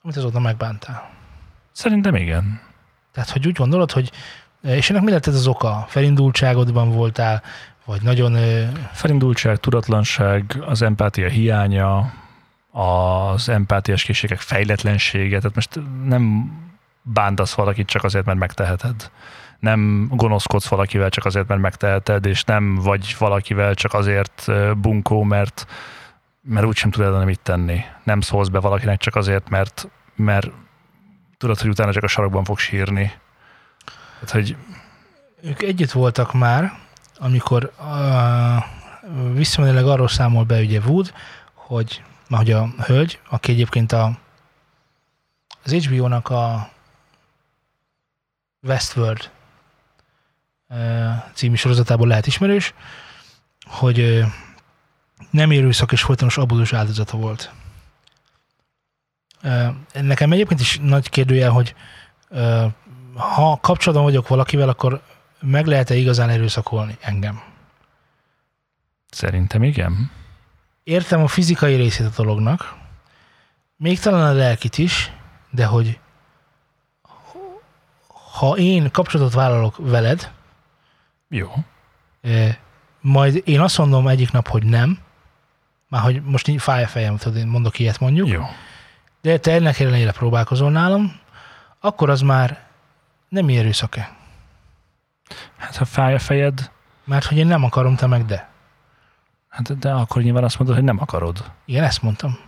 amit 0.03 0.17
azóta 0.17 0.41
megbántál? 0.41 1.11
Szerintem 1.73 2.15
igen. 2.15 2.61
Tehát, 3.13 3.31
hogy 3.31 3.47
úgy 3.47 3.57
gondolod, 3.57 3.91
hogy 3.91 4.11
és 4.63 4.91
ennek 4.91 5.03
mi 5.03 5.11
lett 5.11 5.27
ez 5.27 5.35
az 5.35 5.47
oka? 5.47 5.85
Felindultságodban 5.89 6.91
voltál, 6.91 7.43
vagy 7.89 8.03
nagyon 8.03 8.37
Felindultság, 8.93 9.57
tudatlanság, 9.57 10.59
az 10.67 10.83
empátia 10.83 11.29
hiánya, 11.29 12.13
az 12.71 13.49
empátiás 13.49 14.03
készségek 14.03 14.41
fejletlensége, 14.41 15.39
tehát 15.39 15.55
most 15.55 15.81
nem 16.05 16.53
bántasz 17.03 17.55
valakit 17.55 17.87
csak 17.87 18.05
azért, 18.05 18.25
mert 18.25 18.39
megteheted. 18.39 19.11
Nem 19.59 20.09
gonoszkodsz 20.11 20.67
valakivel 20.67 21.09
csak 21.09 21.25
azért, 21.25 21.49
mert 21.49 21.61
megteheted, 21.61 22.27
és 22.27 22.45
nem 22.45 22.75
vagy 22.75 23.17
valakivel 23.19 23.75
csak 23.75 23.95
azért 23.95 24.51
bunkó, 24.79 25.23
mert, 25.23 25.67
mert 26.43 26.67
úgysem 26.67 26.91
tudod 26.91 27.25
mit 27.25 27.41
tenni. 27.41 27.81
Nem 28.05 28.21
szólsz 28.21 28.49
be 28.49 28.59
valakinek 28.61 28.99
csak 28.99 29.17
azért, 29.17 29.49
mert, 29.49 29.89
mert 30.15 30.51
tudod, 31.39 31.59
hogy 31.59 31.71
utána 31.71 31.93
csak 31.93 32.03
a 32.03 32.09
sarokban 32.09 32.45
fog 32.45 32.59
sírni. 32.59 33.13
Tehát, 34.21 34.31
hogy 34.31 34.57
ők 35.43 35.63
együtt 35.63 35.93
voltak 35.93 36.33
már, 36.33 36.87
amikor 37.19 37.73
uh, 37.79 38.65
visszamenőleg 39.33 39.87
arról 39.87 40.09
számol 40.09 40.45
be 40.45 40.61
ugye 40.61 40.81
Wood, 40.81 41.13
hogy, 41.55 42.03
hogy 42.29 42.51
a 42.51 42.69
hölgy, 42.85 43.21
aki 43.29 43.53
egyébként 43.53 43.93
a, 43.93 44.19
az 45.65 45.73
HBO-nak 45.73 46.29
a 46.29 46.71
Westworld 48.63 49.31
uh, 50.69 50.79
című 51.35 51.55
sorozatából 51.55 52.07
lehet 52.07 52.27
ismerős, 52.27 52.75
hogy 53.67 53.99
uh, 53.99 54.27
nem 55.31 55.51
erőszak 55.51 55.93
és 55.93 56.03
folytonos 56.03 56.39
abúzus 56.39 56.73
áldozata 56.73 57.17
volt. 57.17 57.53
Ö, 59.43 59.69
Nekem 59.93 60.33
egyébként 60.33 60.61
is 60.61 60.79
nagy 60.83 61.09
kérdője, 61.09 61.49
hogy 61.49 61.75
ö, 62.29 62.67
ha 63.15 63.59
kapcsolatban 63.61 64.07
vagyok 64.07 64.29
valakivel, 64.29 64.69
akkor 64.69 65.03
meg 65.41 65.67
lehet-e 65.67 65.95
igazán 65.95 66.29
erőszakolni 66.29 66.97
engem? 67.01 67.43
Szerintem 69.11 69.63
igen. 69.63 70.11
Értem 70.85 71.23
a 71.23 71.29
fizikai 71.29 71.75
részét 71.75 72.07
a 72.07 72.11
dolognak, 72.17 72.77
még 73.77 74.01
talán 74.01 74.29
a 74.29 74.39
lelkit 74.39 74.79
is, 74.79 75.13
de 75.51 75.67
hogy 75.67 75.99
ha 78.39 78.57
én 78.57 78.91
kapcsolatot 78.91 79.35
vállalok 79.35 79.77
veled, 79.79 80.33
Jó. 81.29 81.53
majd 83.01 83.43
én 83.45 83.61
azt 83.61 83.79
mondom 83.79 84.09
egyik 84.09 84.33
nap, 84.33 84.49
hogy 84.49 84.65
nem, 84.65 84.99
már 85.89 86.03
hogy 86.03 86.23
most 86.23 86.49
így 86.49 86.63
fáj 86.63 86.83
a 86.83 86.87
fejem, 86.87 87.17
tudod, 87.17 87.39
én 87.39 87.47
mondok 87.47 87.79
ilyet 87.79 88.01
mondjuk, 88.01 88.29
Jó. 88.29 88.43
de 89.21 89.39
te 89.39 89.53
ennek 89.53 89.81
ellenére 89.81 90.13
próbálkozol 90.13 90.71
nálam, 90.71 91.21
akkor 91.81 92.11
az 92.11 92.21
már 92.21 92.67
nem 93.29 93.49
erőszak-e. 93.49 94.18
Hát 95.57 95.77
ha 95.77 95.85
fáj 95.85 96.15
a 96.15 96.19
fejed, 96.19 96.71
Mert 97.05 97.25
hogy 97.25 97.37
én 97.37 97.47
nem 97.47 97.65
akarom, 97.65 97.97
te 97.97 98.07
meg 98.07 98.25
de. 98.25 98.49
hát 99.49 99.79
de 99.79 99.91
akkor 99.93 100.23
nyilván 100.23 100.45
azt 100.45 100.59
mondod, 100.59 100.77
hogy 100.77 100.85
nem 100.85 101.01
akarod. 101.01 101.51
Igen, 101.65 101.85
ezt 101.85 102.03
mondtam. 102.03 102.39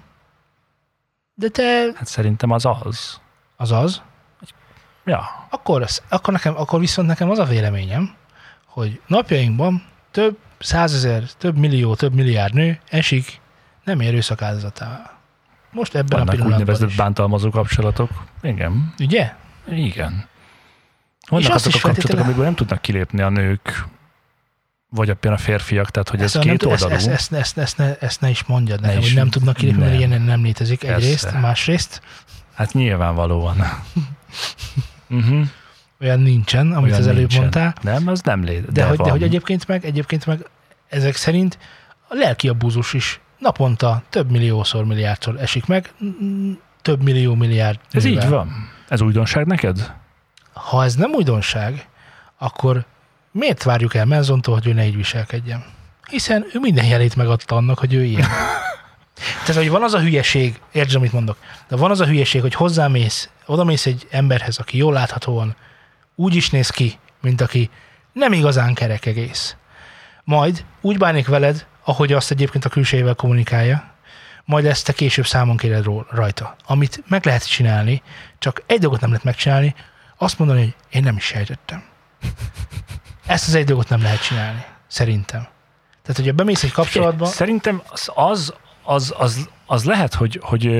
De 1.35 1.49
te 1.49 1.91
Hát 1.95 2.07
szerintem 2.07 2.51
az 2.51 2.67
az. 2.67 3.21
az 3.57 3.73
az, 3.73 4.03
Ja. 5.05 5.47
akkor, 5.51 5.83
az- 5.83 6.03
akkor, 6.09 6.33
nekem, 6.33 6.57
akkor 6.57 6.81
viszont 6.81 7.09
nekem 7.09 7.31
az 7.31 7.39
a 7.39 7.45
véleményem, 7.45 8.15
hogy 8.67 9.01
napjainkban 9.07 9.83
több 10.11 10.39
százezer, 10.59 11.23
több 11.39 11.57
millió, 11.57 11.95
több 11.95 12.15
milliárd 12.15 12.55
nő 12.55 12.81
esik 12.89 13.41
nem 13.85 14.01
erőszak 14.01 14.43
áldozatává. 14.43 15.19
Most 15.73 15.95
ebben 15.95 16.13
a 16.13 16.17
Vannak 16.17 16.31
pillanatban 16.35 16.61
úgynevezett 16.61 16.89
is. 16.89 16.97
bántalmazó 16.97 17.51
kapcsolatok. 17.51 18.11
Igen. 18.43 18.95
Ugye? 18.99 19.35
Igen. 19.69 20.29
Vannak 21.31 21.55
azok 21.55 21.67
a 21.67 21.71
kapcsolatok, 21.73 21.81
feltétele- 21.81 22.23
amikből 22.23 22.45
nem 22.45 22.55
tudnak 22.55 22.81
kilépni 22.83 23.21
a 23.21 23.29
nők, 23.29 23.85
vagy 24.89 25.11
a 25.23 25.37
férfiak, 25.37 25.91
tehát 25.91 26.09
hogy 26.09 26.21
ez 26.23 26.35
nem, 26.35 26.43
két 26.43 26.63
oldalú. 26.63 26.93
ezt, 26.95 27.07
ezt, 27.09 27.33
ezt, 27.33 27.59
ezt, 27.59 27.79
ne, 27.79 27.97
ezt 27.99 28.21
ne 28.21 28.29
is 28.31 28.45
mondjad 28.45 28.81
Ne 28.81 28.87
nekem, 28.87 29.03
is. 29.03 29.07
hogy 29.09 29.17
nem 29.17 29.29
tudnak 29.31 29.57
kilépni, 29.57 29.83
mert 29.83 29.99
ilyen 29.99 30.23
nem 30.23 30.43
létezik 30.43 30.79
Persze. 30.81 30.95
egyrészt, 30.95 31.41
másrészt 31.41 32.03
Hát 32.55 32.73
nyilvánvalóan. 32.73 33.57
uh-huh. 35.09 35.47
olyan 36.01 36.21
nincsen, 36.21 36.73
amit 36.73 36.89
Olyan 36.91 37.01
az 37.01 37.07
előbb 37.07 37.19
nincsen. 37.19 37.41
mondtál. 37.41 37.75
Nem, 37.83 38.07
az 38.09 38.21
nem 38.21 38.45
létezik. 38.45 38.71
De, 38.71 38.81
de, 38.83 38.89
hogy, 38.89 38.99
de 38.99 39.11
hogy 39.11 39.23
egyébként 39.23 39.67
meg, 39.67 39.85
egyébként 39.85 40.27
meg 40.27 40.47
ezek 40.89 41.17
szerint 41.17 41.59
a 42.09 42.15
lelki 42.15 42.49
abúzus 42.49 42.93
is 42.93 43.21
naponta 43.39 44.03
több 44.09 44.31
milliószor, 44.31 44.85
milliárdszor 44.85 45.37
esik 45.41 45.67
meg, 45.67 45.93
több 46.83 47.03
millió 47.03 47.35
milliárd. 47.35 47.79
Ez 47.91 48.05
nővel. 48.05 48.23
így 48.25 48.29
van. 48.29 48.69
Ez 48.89 49.01
újdonság 49.01 49.47
neked? 49.47 49.93
Ha 50.65 50.85
ez 50.85 50.95
nem 50.95 51.13
újdonság, 51.13 51.89
akkor 52.39 52.85
miért 53.33 53.63
várjuk 53.63 53.95
el 53.95 54.05
Menzontól, 54.05 54.55
hogy 54.55 54.67
ő 54.67 54.73
ne 54.73 54.87
így 54.87 54.97
viselkedjen? 54.97 55.65
Hiszen 56.09 56.47
ő 56.55 56.59
minden 56.59 56.85
jelét 56.85 57.17
megadta 57.17 57.57
annak, 57.57 57.79
hogy 57.79 57.95
ő 57.95 58.05
ilyen. 58.05 58.29
Tehát, 59.45 59.63
hogy 59.63 59.71
van 59.71 59.83
az 59.83 59.95
a 59.95 60.01
hülyeség, 60.01 60.61
értsd, 60.73 60.97
amit 60.97 61.13
mondok, 61.13 61.37
de 61.69 61.77
van 61.77 61.91
az 61.91 62.01
a 62.01 62.07
hülyeség, 62.07 62.41
hogy 62.41 62.55
hozzámész, 62.55 63.29
odamész 63.47 63.87
egy 63.87 64.07
emberhez, 64.11 64.59
aki 64.59 64.77
jól 64.77 64.93
láthatóan 64.93 65.57
úgy 66.15 66.35
is 66.35 66.51
néz 66.51 66.71
ki, 66.71 66.99
mint 67.21 67.41
aki 67.41 67.71
nem 68.13 68.33
igazán 68.33 68.75
kerek 68.75 69.07
egész. 69.07 69.57
Majd 70.25 70.65
úgy 70.81 70.99
bánik 70.99 71.27
veled, 71.27 71.67
ahogy 71.85 72.13
azt 72.13 72.31
egyébként 72.31 72.65
a 72.65 72.69
külsejével 72.69 73.15
kommunikálja, 73.15 73.91
majd 74.45 74.65
ezt 74.65 74.87
te 74.87 74.93
később 74.93 75.27
számon 75.27 75.57
kéred 75.57 75.85
rajta. 76.11 76.57
Amit 76.67 77.03
meg 77.09 77.25
lehet 77.25 77.49
csinálni, 77.49 78.03
csak 78.39 78.63
egy 78.67 78.79
dolgot 78.79 79.01
nem 79.01 79.09
lehet 79.09 79.25
megcsinálni, 79.25 79.75
azt 80.23 80.39
mondani, 80.39 80.61
hogy 80.61 80.75
én 80.91 81.03
nem 81.03 81.17
is 81.17 81.25
sejtettem. 81.25 81.83
Ezt 83.27 83.49
az 83.49 83.55
egy 83.55 83.65
dolgot 83.65 83.89
nem 83.89 84.03
lehet 84.03 84.23
csinálni, 84.23 84.65
szerintem. 84.87 85.41
Tehát, 86.03 86.17
hogyha 86.17 86.33
bemész 86.33 86.63
egy 86.63 86.73
kapcsolatba, 86.73 87.25
Szerintem 87.25 87.83
az, 87.89 88.11
az, 88.15 88.55
az, 88.83 89.15
az, 89.19 89.49
az 89.67 89.85
lehet, 89.85 90.15
hogy, 90.15 90.41
hogy 90.43 90.71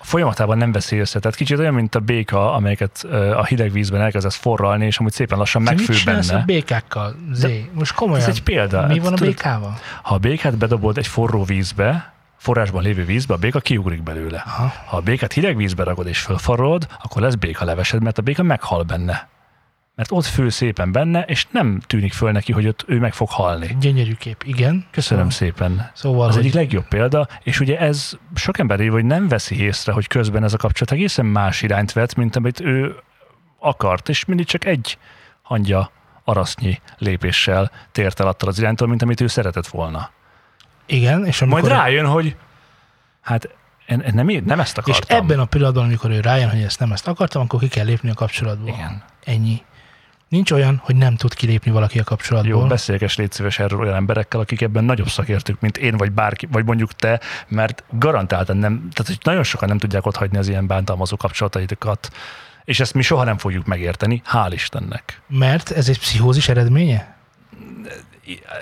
folyamatában 0.00 0.58
nem 0.58 0.72
veszi 0.72 0.98
össze. 0.98 1.18
Tehát 1.18 1.36
kicsit 1.36 1.58
olyan, 1.58 1.74
mint 1.74 1.94
a 1.94 2.00
béka, 2.00 2.54
amelyeket 2.54 3.04
a 3.36 3.44
hideg 3.44 3.72
vízben 3.72 4.00
elkezdesz 4.00 4.36
forralni, 4.36 4.86
és 4.86 4.98
amúgy 4.98 5.12
szépen 5.12 5.38
lassan 5.38 5.64
te 5.64 5.70
mit 5.70 5.88
megfő 5.88 6.10
a 6.10 6.14
benne. 6.14 6.44
békákkal? 6.44 7.14
Zé, 7.32 7.70
most 7.72 7.94
komolyan. 7.94 8.22
Ez 8.22 8.28
egy 8.28 8.42
példa. 8.42 8.86
Mi 8.86 8.98
van 8.98 9.12
a 9.12 9.16
békával? 9.16 9.78
Ha 10.02 10.14
a 10.14 10.18
békát 10.18 10.58
bedobod 10.58 10.98
egy 10.98 11.06
forró 11.06 11.44
vízbe, 11.44 12.12
forrásban 12.38 12.82
lévő 12.82 13.04
vízbe, 13.04 13.34
a 13.34 13.36
béka 13.36 13.60
kiugrik 13.60 14.02
belőle. 14.02 14.42
Aha. 14.46 14.72
Ha 14.86 14.96
a 14.96 15.00
békát 15.00 15.32
hideg 15.32 15.56
vízbe 15.56 15.84
ragod 15.84 16.06
és 16.06 16.20
fölfarolod, 16.20 16.86
akkor 17.02 17.22
lesz 17.22 17.34
béka 17.34 17.64
levesed, 17.64 18.02
mert 18.02 18.18
a 18.18 18.22
béka 18.22 18.42
meghal 18.42 18.82
benne. 18.82 19.28
Mert 19.94 20.10
ott 20.12 20.24
fő 20.24 20.48
szépen 20.48 20.92
benne, 20.92 21.22
és 21.22 21.46
nem 21.50 21.80
tűnik 21.86 22.12
föl 22.12 22.32
neki, 22.32 22.52
hogy 22.52 22.66
ott 22.66 22.84
ő 22.86 22.98
meg 22.98 23.12
fog 23.14 23.28
halni. 23.30 23.76
Gyönyörű 23.80 24.14
kép, 24.14 24.42
igen. 24.46 24.86
Köszönöm 24.90 25.30
Szóval, 25.30 25.52
szépen. 25.52 25.90
szóval 25.94 26.28
Az 26.28 26.34
hogy 26.34 26.42
egyik 26.42 26.54
legjobb 26.54 26.88
példa, 26.88 27.28
és 27.42 27.60
ugye 27.60 27.78
ez 27.78 28.12
sok 28.34 28.58
ember 28.58 28.80
év, 28.80 28.92
hogy 28.92 29.04
nem 29.04 29.28
veszi 29.28 29.62
észre, 29.62 29.92
hogy 29.92 30.06
közben 30.06 30.44
ez 30.44 30.52
a 30.52 30.56
kapcsolat 30.56 30.92
egészen 30.92 31.26
más 31.26 31.62
irányt 31.62 31.92
vett, 31.92 32.14
mint 32.14 32.36
amit 32.36 32.60
ő 32.60 32.96
akart, 33.58 34.08
és 34.08 34.24
mindig 34.24 34.46
csak 34.46 34.64
egy 34.64 34.98
hangya 35.42 35.90
arasznyi 36.24 36.80
lépéssel 36.98 37.70
tért 37.92 38.20
el 38.20 38.26
attól 38.26 38.48
az 38.48 38.58
iránytól, 38.58 38.88
mint 38.88 39.02
amit 39.02 39.20
ő 39.20 39.26
szeretett 39.26 39.66
volna. 39.66 40.10
Igen, 40.88 41.26
és 41.26 41.42
amikor, 41.42 41.60
Majd 41.60 41.72
rájön, 41.72 42.06
hogy 42.06 42.36
hát 43.20 43.48
én 43.88 44.02
nem, 44.12 44.26
nem 44.44 44.60
ezt 44.60 44.76
és 44.84 44.94
akartam. 44.94 45.16
ebben 45.16 45.38
a 45.38 45.44
pillanatban, 45.44 45.84
amikor 45.84 46.10
ő 46.10 46.20
rájön, 46.20 46.50
hogy 46.50 46.62
ezt 46.62 46.78
nem 46.78 46.92
ezt 46.92 47.08
akartam, 47.08 47.42
akkor 47.42 47.60
ki 47.60 47.68
kell 47.68 47.84
lépni 47.84 48.10
a 48.10 48.14
kapcsolatból. 48.14 48.68
Igen. 48.68 49.02
Ennyi. 49.24 49.62
Nincs 50.28 50.50
olyan, 50.50 50.80
hogy 50.84 50.96
nem 50.96 51.16
tud 51.16 51.34
kilépni 51.34 51.70
valaki 51.70 51.98
a 51.98 52.04
kapcsolatból. 52.04 52.60
Jó, 52.60 52.66
beszélges 52.66 53.16
légy 53.16 53.32
szíves 53.32 53.58
erről 53.58 53.80
olyan 53.80 53.94
emberekkel, 53.94 54.40
akik 54.40 54.60
ebben 54.60 54.84
nagyobb 54.84 55.08
szakértők, 55.08 55.60
mint 55.60 55.76
én, 55.76 55.96
vagy 55.96 56.12
bárki, 56.12 56.46
vagy 56.46 56.64
mondjuk 56.64 56.92
te, 56.92 57.20
mert 57.48 57.84
garantáltan 57.90 58.56
nem, 58.56 58.88
tehát 58.92 59.06
hogy 59.06 59.18
nagyon 59.22 59.42
sokan 59.42 59.68
nem 59.68 59.78
tudják 59.78 60.06
ott 60.06 60.16
hagyni 60.16 60.38
az 60.38 60.48
ilyen 60.48 60.66
bántalmazó 60.66 61.16
kapcsolataitokat, 61.16 62.10
és 62.64 62.80
ezt 62.80 62.94
mi 62.94 63.02
soha 63.02 63.24
nem 63.24 63.38
fogjuk 63.38 63.66
megérteni, 63.66 64.22
hál' 64.32 64.50
Istennek. 64.52 65.20
Mert 65.26 65.70
ez 65.70 65.88
egy 65.88 65.98
pszichózis 65.98 66.48
eredménye? 66.48 67.16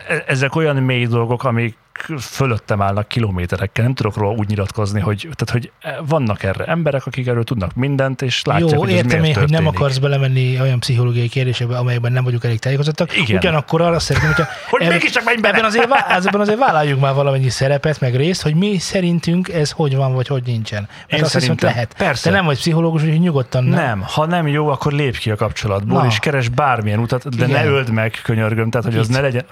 E- 0.09 0.25
Ezek 0.27 0.55
olyan 0.55 0.77
mély 0.77 1.07
dolgok, 1.07 1.45
amik 1.45 1.77
fölöttem 2.21 2.83
állnak 2.83 3.09
kilométerekkel, 3.09 3.85
nem 3.85 3.95
tudok 3.95 4.17
róla 4.17 4.35
úgy 4.39 4.49
nyilatkozni, 4.49 5.01
hogy, 5.01 5.21
tehát, 5.21 5.51
hogy 5.51 5.71
vannak 6.09 6.43
erre 6.43 6.65
emberek, 6.65 7.07
akik 7.07 7.27
erről 7.27 7.45
tudnak 7.45 7.75
mindent, 7.75 8.23
és 8.23 8.43
látják, 8.45 8.71
Jó, 8.71 8.79
hogy 8.79 8.89
ez 8.91 8.95
értem 8.97 9.21
miért 9.21 9.37
én, 9.37 9.43
hogy 9.43 9.51
nem 9.53 9.67
akarsz 9.67 9.99
belemenni 9.99 10.61
olyan 10.61 10.81
pszichológiai 10.81 11.29
kérdésekbe, 11.29 11.77
amelyekben 11.79 12.13
nem 12.13 12.25
vagyunk 12.25 12.45
elég 12.45 12.59
tájékozottak. 12.59 13.17
Igen. 13.17 13.37
Ugyanakkor 13.37 13.81
arra 13.81 13.99
szeretném, 13.99 14.33
hogyha 14.33 14.51
Hogy 14.71 14.81
ebben- 14.83 14.95
mégiscsak 14.95 15.25
menj 15.25 15.41
bele! 15.41 15.55
ebben 15.55 15.65
azért, 15.67 15.89
ebben 16.27 16.41
azért 16.41 16.59
vállaljuk 16.59 17.01
már 17.01 17.15
valamennyi 17.15 17.49
szerepet, 17.49 18.01
meg 18.01 18.17
részt, 18.17 18.43
hogy 18.43 18.55
mi 18.55 18.79
szerintünk 18.79 19.49
ez 19.49 19.71
hogy 19.71 19.97
van, 19.97 20.15
vagy 20.15 20.27
hogy 20.27 20.43
nincsen. 20.47 20.89
Mert 20.89 21.13
Én 21.13 21.23
azt 21.23 21.23
hiszem, 21.25 21.41
szerintem- 21.41 21.69
lehet. 21.71 21.95
persze. 21.97 22.31
Te 22.31 22.37
nem 22.37 22.45
vagy 22.45 22.57
pszichológus, 22.59 23.03
úgyhogy 23.03 23.21
nyugodtan 23.21 23.65
nem. 23.65 23.85
Nem, 23.85 24.03
ha 24.07 24.27
nem 24.27 24.47
jó, 24.47 24.69
akkor 24.69 24.93
lépj 24.93 25.19
ki 25.19 25.31
a 25.31 25.37
kapcsolatból, 25.37 26.01
Na. 26.01 26.07
és 26.07 26.19
keres 26.19 26.49
bármilyen 26.49 26.99
utat, 26.99 27.37
de 27.37 27.45
Igen. 27.47 27.65
ne 27.65 27.71
öld 27.71 27.91
meg, 27.91 28.21
könyörgöm, 28.23 28.71
tehát 28.71 28.87
hogy 28.87 28.97
az 28.97 29.07
Kit? 29.07 29.17
ne 29.17 29.23
legyen, 29.23 29.45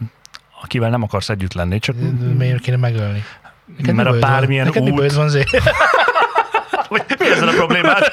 akivel 0.65 0.91
nem 0.91 1.03
akarsz 1.03 1.29
együtt 1.29 1.53
lenni, 1.53 1.79
csak 1.79 1.97
Miért 2.37 2.61
kéne 2.61 2.77
megölni? 2.77 3.25
Neked 3.77 3.95
mert 3.95 4.09
a 4.09 4.11
bajod 4.11 4.25
van? 4.25 4.33
bármilyen 4.33 4.65
Neked 4.67 4.91
út, 4.91 5.13
van, 5.13 5.29
Zé? 5.29 5.45
Vagy 6.89 7.05
mi 7.19 7.31
ezzel 7.31 7.49
a 7.49 7.53
problémád? 7.53 8.05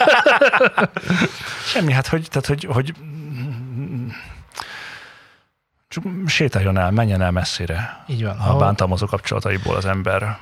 Semmi, 1.66 1.91
hát 1.91 2.08
hogy, 2.08 2.28
tehát 2.30 2.47
hogy, 2.47 2.64
hogy 2.64 2.93
csak 5.88 6.04
sétáljon 6.26 6.78
el, 6.78 6.91
menjen 6.91 7.22
el 7.22 7.32
messzire 7.32 8.04
Így 8.08 8.24
van. 8.24 8.38
a 8.38 8.41
Ha- 8.41 8.58
bántalmazó 8.58 9.06
kapcsolataiból 9.06 9.76
az 9.76 9.86
ember. 9.86 10.38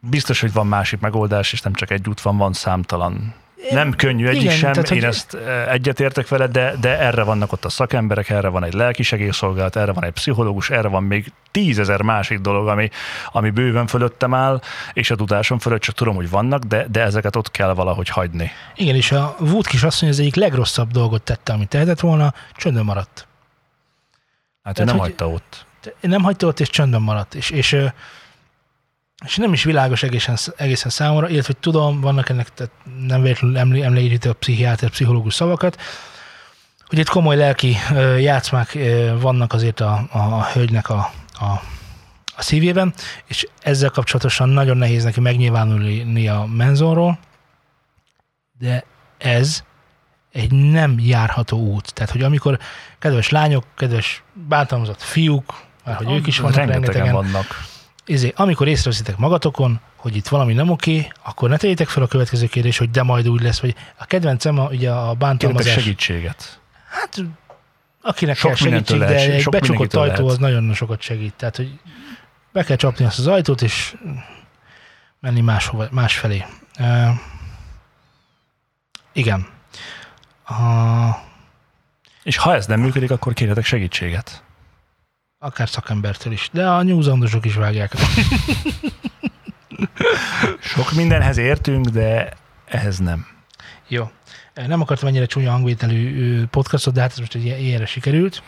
Biztos, 0.00 0.40
hogy 0.40 0.52
van 0.52 0.66
másik 0.66 1.00
megoldás, 1.00 1.52
és 1.52 1.60
nem 1.60 1.72
csak 1.72 1.90
egy 1.90 2.08
út 2.08 2.20
van, 2.20 2.36
van 2.36 2.52
számtalan. 2.52 3.34
Nem 3.70 3.92
könnyű 3.92 4.26
egyik 4.26 4.42
Igen, 4.42 4.54
sem, 4.56 4.72
tehát, 4.72 4.90
én 4.90 4.98
hogy- 4.98 5.08
ezt 5.08 5.34
egyetértek 5.68 6.28
vele, 6.28 6.46
de, 6.46 6.74
de 6.80 6.98
erre 6.98 7.22
vannak 7.22 7.52
ott 7.52 7.64
a 7.64 7.68
szakemberek, 7.68 8.28
erre 8.30 8.48
van 8.48 8.64
egy 8.64 8.72
lelkisegélyszolgálat, 8.72 9.76
erre 9.76 9.92
van 9.92 10.04
egy 10.04 10.12
pszichológus, 10.12 10.70
erre 10.70 10.88
van 10.88 11.02
még 11.02 11.32
tízezer 11.50 12.02
másik 12.02 12.38
dolog, 12.38 12.68
ami, 12.68 12.90
ami 13.26 13.50
bőven 13.50 13.86
fölöttem 13.86 14.34
áll, 14.34 14.60
és 14.92 15.10
a 15.10 15.16
tudásom 15.16 15.58
fölött 15.58 15.80
csak 15.80 15.94
tudom, 15.94 16.14
hogy 16.14 16.30
vannak, 16.30 16.62
de, 16.62 16.86
de 16.90 17.02
ezeket 17.02 17.36
ott 17.36 17.50
kell 17.50 17.72
valahogy 17.74 18.08
hagyni. 18.08 18.50
Igen, 18.74 18.94
és 18.94 19.12
a 19.12 19.36
Wood 19.40 19.66
kisasszony 19.66 20.08
az 20.08 20.18
egyik 20.18 20.34
legrosszabb 20.34 20.90
dolgot 20.90 21.22
tette, 21.22 21.52
amit 21.52 21.68
tehetett 21.68 22.00
volna, 22.00 22.34
csöndben 22.56 22.84
maradt. 22.84 23.26
Hát 24.62 24.78
ő 24.78 24.84
Tehát, 24.84 24.90
nem 24.90 24.98
hogy- 25.00 25.08
hagyta 25.18 25.28
ott. 25.28 25.66
nem 26.00 26.22
hagyta 26.22 26.46
ott, 26.46 26.60
és 26.60 26.68
csöndben 26.70 27.02
maradt. 27.02 27.34
És, 27.34 27.50
és, 27.50 27.76
és 29.24 29.36
nem 29.36 29.52
is 29.52 29.64
világos 29.64 30.02
egészen, 30.02 30.36
egészen 30.56 30.90
számomra, 30.90 31.28
illetve 31.28 31.52
hogy 31.52 31.62
tudom, 31.62 32.00
vannak 32.00 32.28
ennek, 32.28 32.54
tehát 32.54 32.72
nem 33.06 33.22
véletlenül 33.22 33.58
emlé- 33.58 33.82
említi 33.82 34.28
a 34.28 34.32
pszichiáter, 34.32 34.90
pszichológus 34.90 35.34
szavakat, 35.34 35.80
hogy 36.86 36.98
itt 36.98 37.08
komoly 37.08 37.36
lelki 37.36 37.76
játszmák 38.18 38.78
vannak 39.20 39.52
azért 39.52 39.80
a, 39.80 40.06
a, 40.10 40.18
a 40.18 40.44
hölgynek 40.52 40.88
a, 40.88 41.12
a, 41.32 41.44
a 42.36 42.42
szívében, 42.42 42.94
és 43.26 43.48
ezzel 43.62 43.90
kapcsolatosan 43.90 44.48
nagyon 44.48 44.76
nehéz 44.76 45.04
neki 45.04 45.20
megnyilvánulni 45.20 46.28
a 46.28 46.44
menzonról, 46.44 47.18
de 48.58 48.84
ez 49.18 49.62
egy 50.32 50.52
nem 50.52 50.98
járható 50.98 51.58
út. 51.58 51.94
Tehát, 51.94 52.10
hogy 52.10 52.22
amikor 52.22 52.58
kedves 52.98 53.28
lányok, 53.28 53.64
kedves 53.76 54.22
bántalmazott 54.32 55.02
fiúk, 55.02 55.54
mert 55.84 55.98
hogy 55.98 56.12
ők 56.12 56.26
is 56.26 56.38
vannak 56.38 56.56
Rengetegen 56.56 56.92
rengetegen, 56.92 57.14
vannak. 57.14 57.46
Izé, 58.08 58.32
amikor 58.36 58.68
észreveszitek 58.68 59.16
magatokon, 59.16 59.80
hogy 59.96 60.16
itt 60.16 60.28
valami 60.28 60.52
nem 60.52 60.70
oké, 60.70 61.08
akkor 61.24 61.48
ne 61.48 61.56
tegyétek 61.56 61.88
fel 61.88 62.02
a 62.02 62.06
következő 62.06 62.46
kérdés, 62.46 62.78
hogy 62.78 62.90
de 62.90 63.02
majd 63.02 63.28
úgy 63.28 63.42
lesz, 63.42 63.60
vagy 63.60 63.74
a 63.96 64.04
kedvencem 64.04 64.58
a, 64.58 64.68
ugye 64.68 64.90
a 64.90 65.00
Kértek 65.00 65.18
bántalmazás. 65.18 65.72
segítséget. 65.72 66.60
Hát 66.90 67.24
akinek 68.02 68.36
Sok 68.36 68.54
kell 68.54 68.70
segítség, 68.70 68.98
de 68.98 69.14
egy 69.32 69.44
becsukott 69.44 69.94
ajtó 69.94 70.22
lehet. 70.22 70.32
az 70.32 70.38
nagyon 70.38 70.74
sokat 70.74 71.00
segít. 71.00 71.34
Tehát, 71.34 71.56
hogy 71.56 71.78
be 72.52 72.64
kell 72.64 72.76
csapni 72.76 73.04
azt 73.04 73.18
az 73.18 73.26
ajtót, 73.26 73.62
és 73.62 73.96
menni 75.20 75.40
máshova, 75.40 75.88
másfelé. 75.90 76.44
Uh, 76.78 77.08
igen. 79.12 79.46
Uh, 80.48 81.16
És 82.22 82.36
ha 82.36 82.54
ez 82.54 82.66
nem 82.66 82.80
működik, 82.80 83.10
akkor 83.10 83.32
kérjetek 83.32 83.64
segítséget. 83.64 84.42
Akár 85.38 85.68
szakembertől 85.68 86.32
is. 86.32 86.48
De 86.52 86.68
a 86.68 86.82
nyúzandosok 86.82 87.44
is 87.44 87.54
vágják. 87.54 87.92
Sok 90.60 90.92
mindenhez 90.92 91.36
értünk, 91.36 91.86
de 91.86 92.28
ehhez 92.64 92.98
nem. 92.98 93.26
Jó. 93.88 94.10
Nem 94.66 94.80
akartam 94.80 95.08
ennyire 95.08 95.26
csúnya 95.26 95.50
hangvételű 95.50 96.44
podcastot, 96.44 96.94
de 96.94 97.00
hát 97.00 97.10
ez 97.10 97.18
most 97.18 97.34
egy 97.34 97.44
ilyen- 97.44 97.58
ilyenre 97.58 97.86
sikerült. 97.86 98.42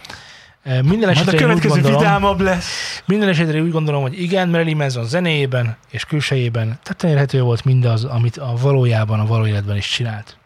Ö, 0.64 0.70
Minden 0.82 0.86
Majd 0.98 1.02
a 1.06 1.10
esetre, 1.10 1.32
úgy 1.32 1.38
következő 1.42 1.68
gondolom, 1.74 1.98
vidámabb 1.98 2.40
lesz. 2.40 3.02
minden 3.06 3.28
esetre 3.28 3.60
úgy 3.60 3.70
gondolom, 3.70 4.02
hogy 4.02 4.20
igen, 4.20 4.48
Marilyn 4.48 4.76
Manson 4.76 5.04
zenéjében 5.04 5.76
és 5.90 6.04
külsejében 6.04 6.78
tetten 6.82 7.10
érhető 7.10 7.42
volt 7.42 7.64
mindaz, 7.64 8.04
amit 8.04 8.36
a 8.36 8.54
valójában, 8.60 9.20
a 9.20 9.26
való 9.26 9.46
életben 9.46 9.76
is 9.76 9.88
csinált. 9.88 10.36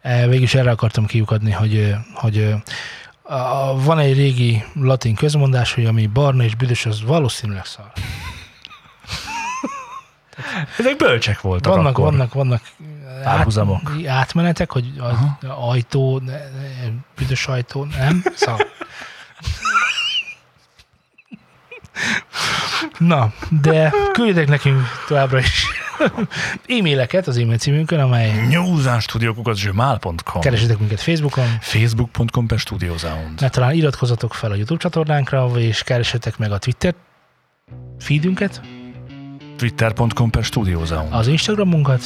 E, 0.00 0.26
Végülis 0.26 0.54
erre 0.54 0.70
akartam 0.70 1.06
kiukadni, 1.06 1.50
hogy, 1.50 1.94
hogy 2.14 2.54
a, 3.30 3.74
van 3.84 3.98
egy 3.98 4.16
régi 4.16 4.64
latin 4.74 5.14
közmondás, 5.14 5.74
hogy 5.74 5.86
ami 5.86 6.06
barna 6.06 6.42
és 6.42 6.54
büdös, 6.54 6.86
az 6.86 7.02
valószínűleg 7.02 7.64
szar. 7.64 7.92
Ezek 10.78 10.96
bölcsek 10.96 11.40
voltak 11.40 11.74
Vannak, 11.74 11.90
akkor. 11.90 12.04
vannak, 12.04 12.32
vannak 12.32 12.62
Párhuzamok. 13.22 13.90
Át, 13.90 14.06
átmenetek, 14.06 14.70
hogy 14.70 14.92
az 14.98 15.16
Aha. 15.42 15.70
ajtó, 15.70 16.18
ne, 16.18 16.32
ne, 16.32 16.88
büdös 17.16 17.46
ajtó, 17.46 17.84
nem? 17.84 18.22
Szóval. 18.34 18.60
Na, 22.98 23.32
de 23.62 23.92
küldjetek 24.12 24.48
nekünk 24.48 24.86
továbbra 25.06 25.38
is 25.38 25.66
e-maileket 26.78 27.26
az 27.26 27.36
e-mail 27.36 27.58
címünkön, 27.58 28.00
amely 28.00 28.46
newsánstudiókukat.gmail.com 28.48 30.40
keresetek 30.40 30.78
minket 30.78 31.00
Facebookon, 31.00 31.44
Facebook.com 31.60 32.46
per 32.46 32.58
Studio 32.58 32.96
Sound. 32.98 33.40
mert 33.40 33.52
talán 33.52 33.74
iratkozzatok 33.74 34.34
fel 34.34 34.50
a 34.50 34.54
YouTube 34.54 34.80
csatornánkra, 34.80 35.50
és 35.56 35.82
keresetek 35.82 36.38
meg 36.38 36.52
a 36.52 36.58
Twitter 36.58 36.94
feedünket, 37.98 38.60
Twitter.com 39.56 40.30
per 40.30 40.44
Studio 40.44 40.84
Sound. 40.84 41.12
az 41.12 41.26
Instagramunkat, 41.26 42.02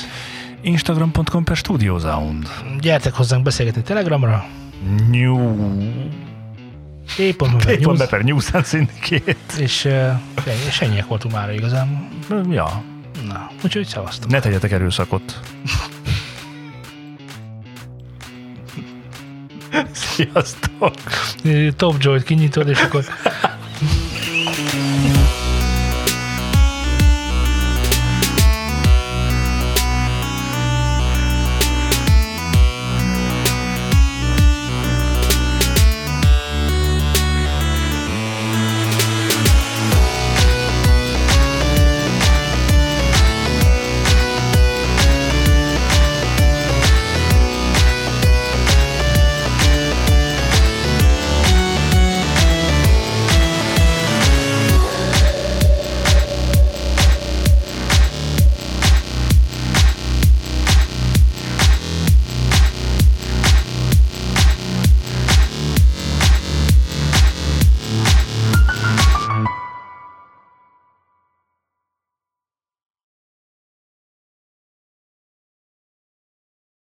Instagram.com 0.61 1.45
per 1.45 1.57
Studio 1.57 1.99
Sound. 1.99 2.49
gyertek 2.81 3.13
hozzánk 3.13 3.43
beszélgetni 3.43 3.83
Telegramra, 3.83 4.47
New... 5.11 5.37
Pont 7.37 7.65
news, 7.81 8.09
per 8.09 8.23
News 8.23 8.53
and 8.53 8.67
Syndicate. 8.67 9.37
és, 9.59 9.89
és 10.69 10.81
ennyiek 10.81 11.07
voltunk 11.07 11.35
már 11.35 11.53
igazából. 11.53 12.09
Ja, 12.51 12.83
Na, 13.29 13.51
úgyhogy 13.65 13.87
szavaztok. 13.87 14.31
ne 14.31 14.41
tegyetek 14.41 14.71
erőszakot. 14.73 15.41
Sziasztok! 19.93 20.95
Top 21.77 21.95
Joy-t 21.99 22.23
kinyitod, 22.23 22.69
és 22.69 22.81
akkor 22.81 23.05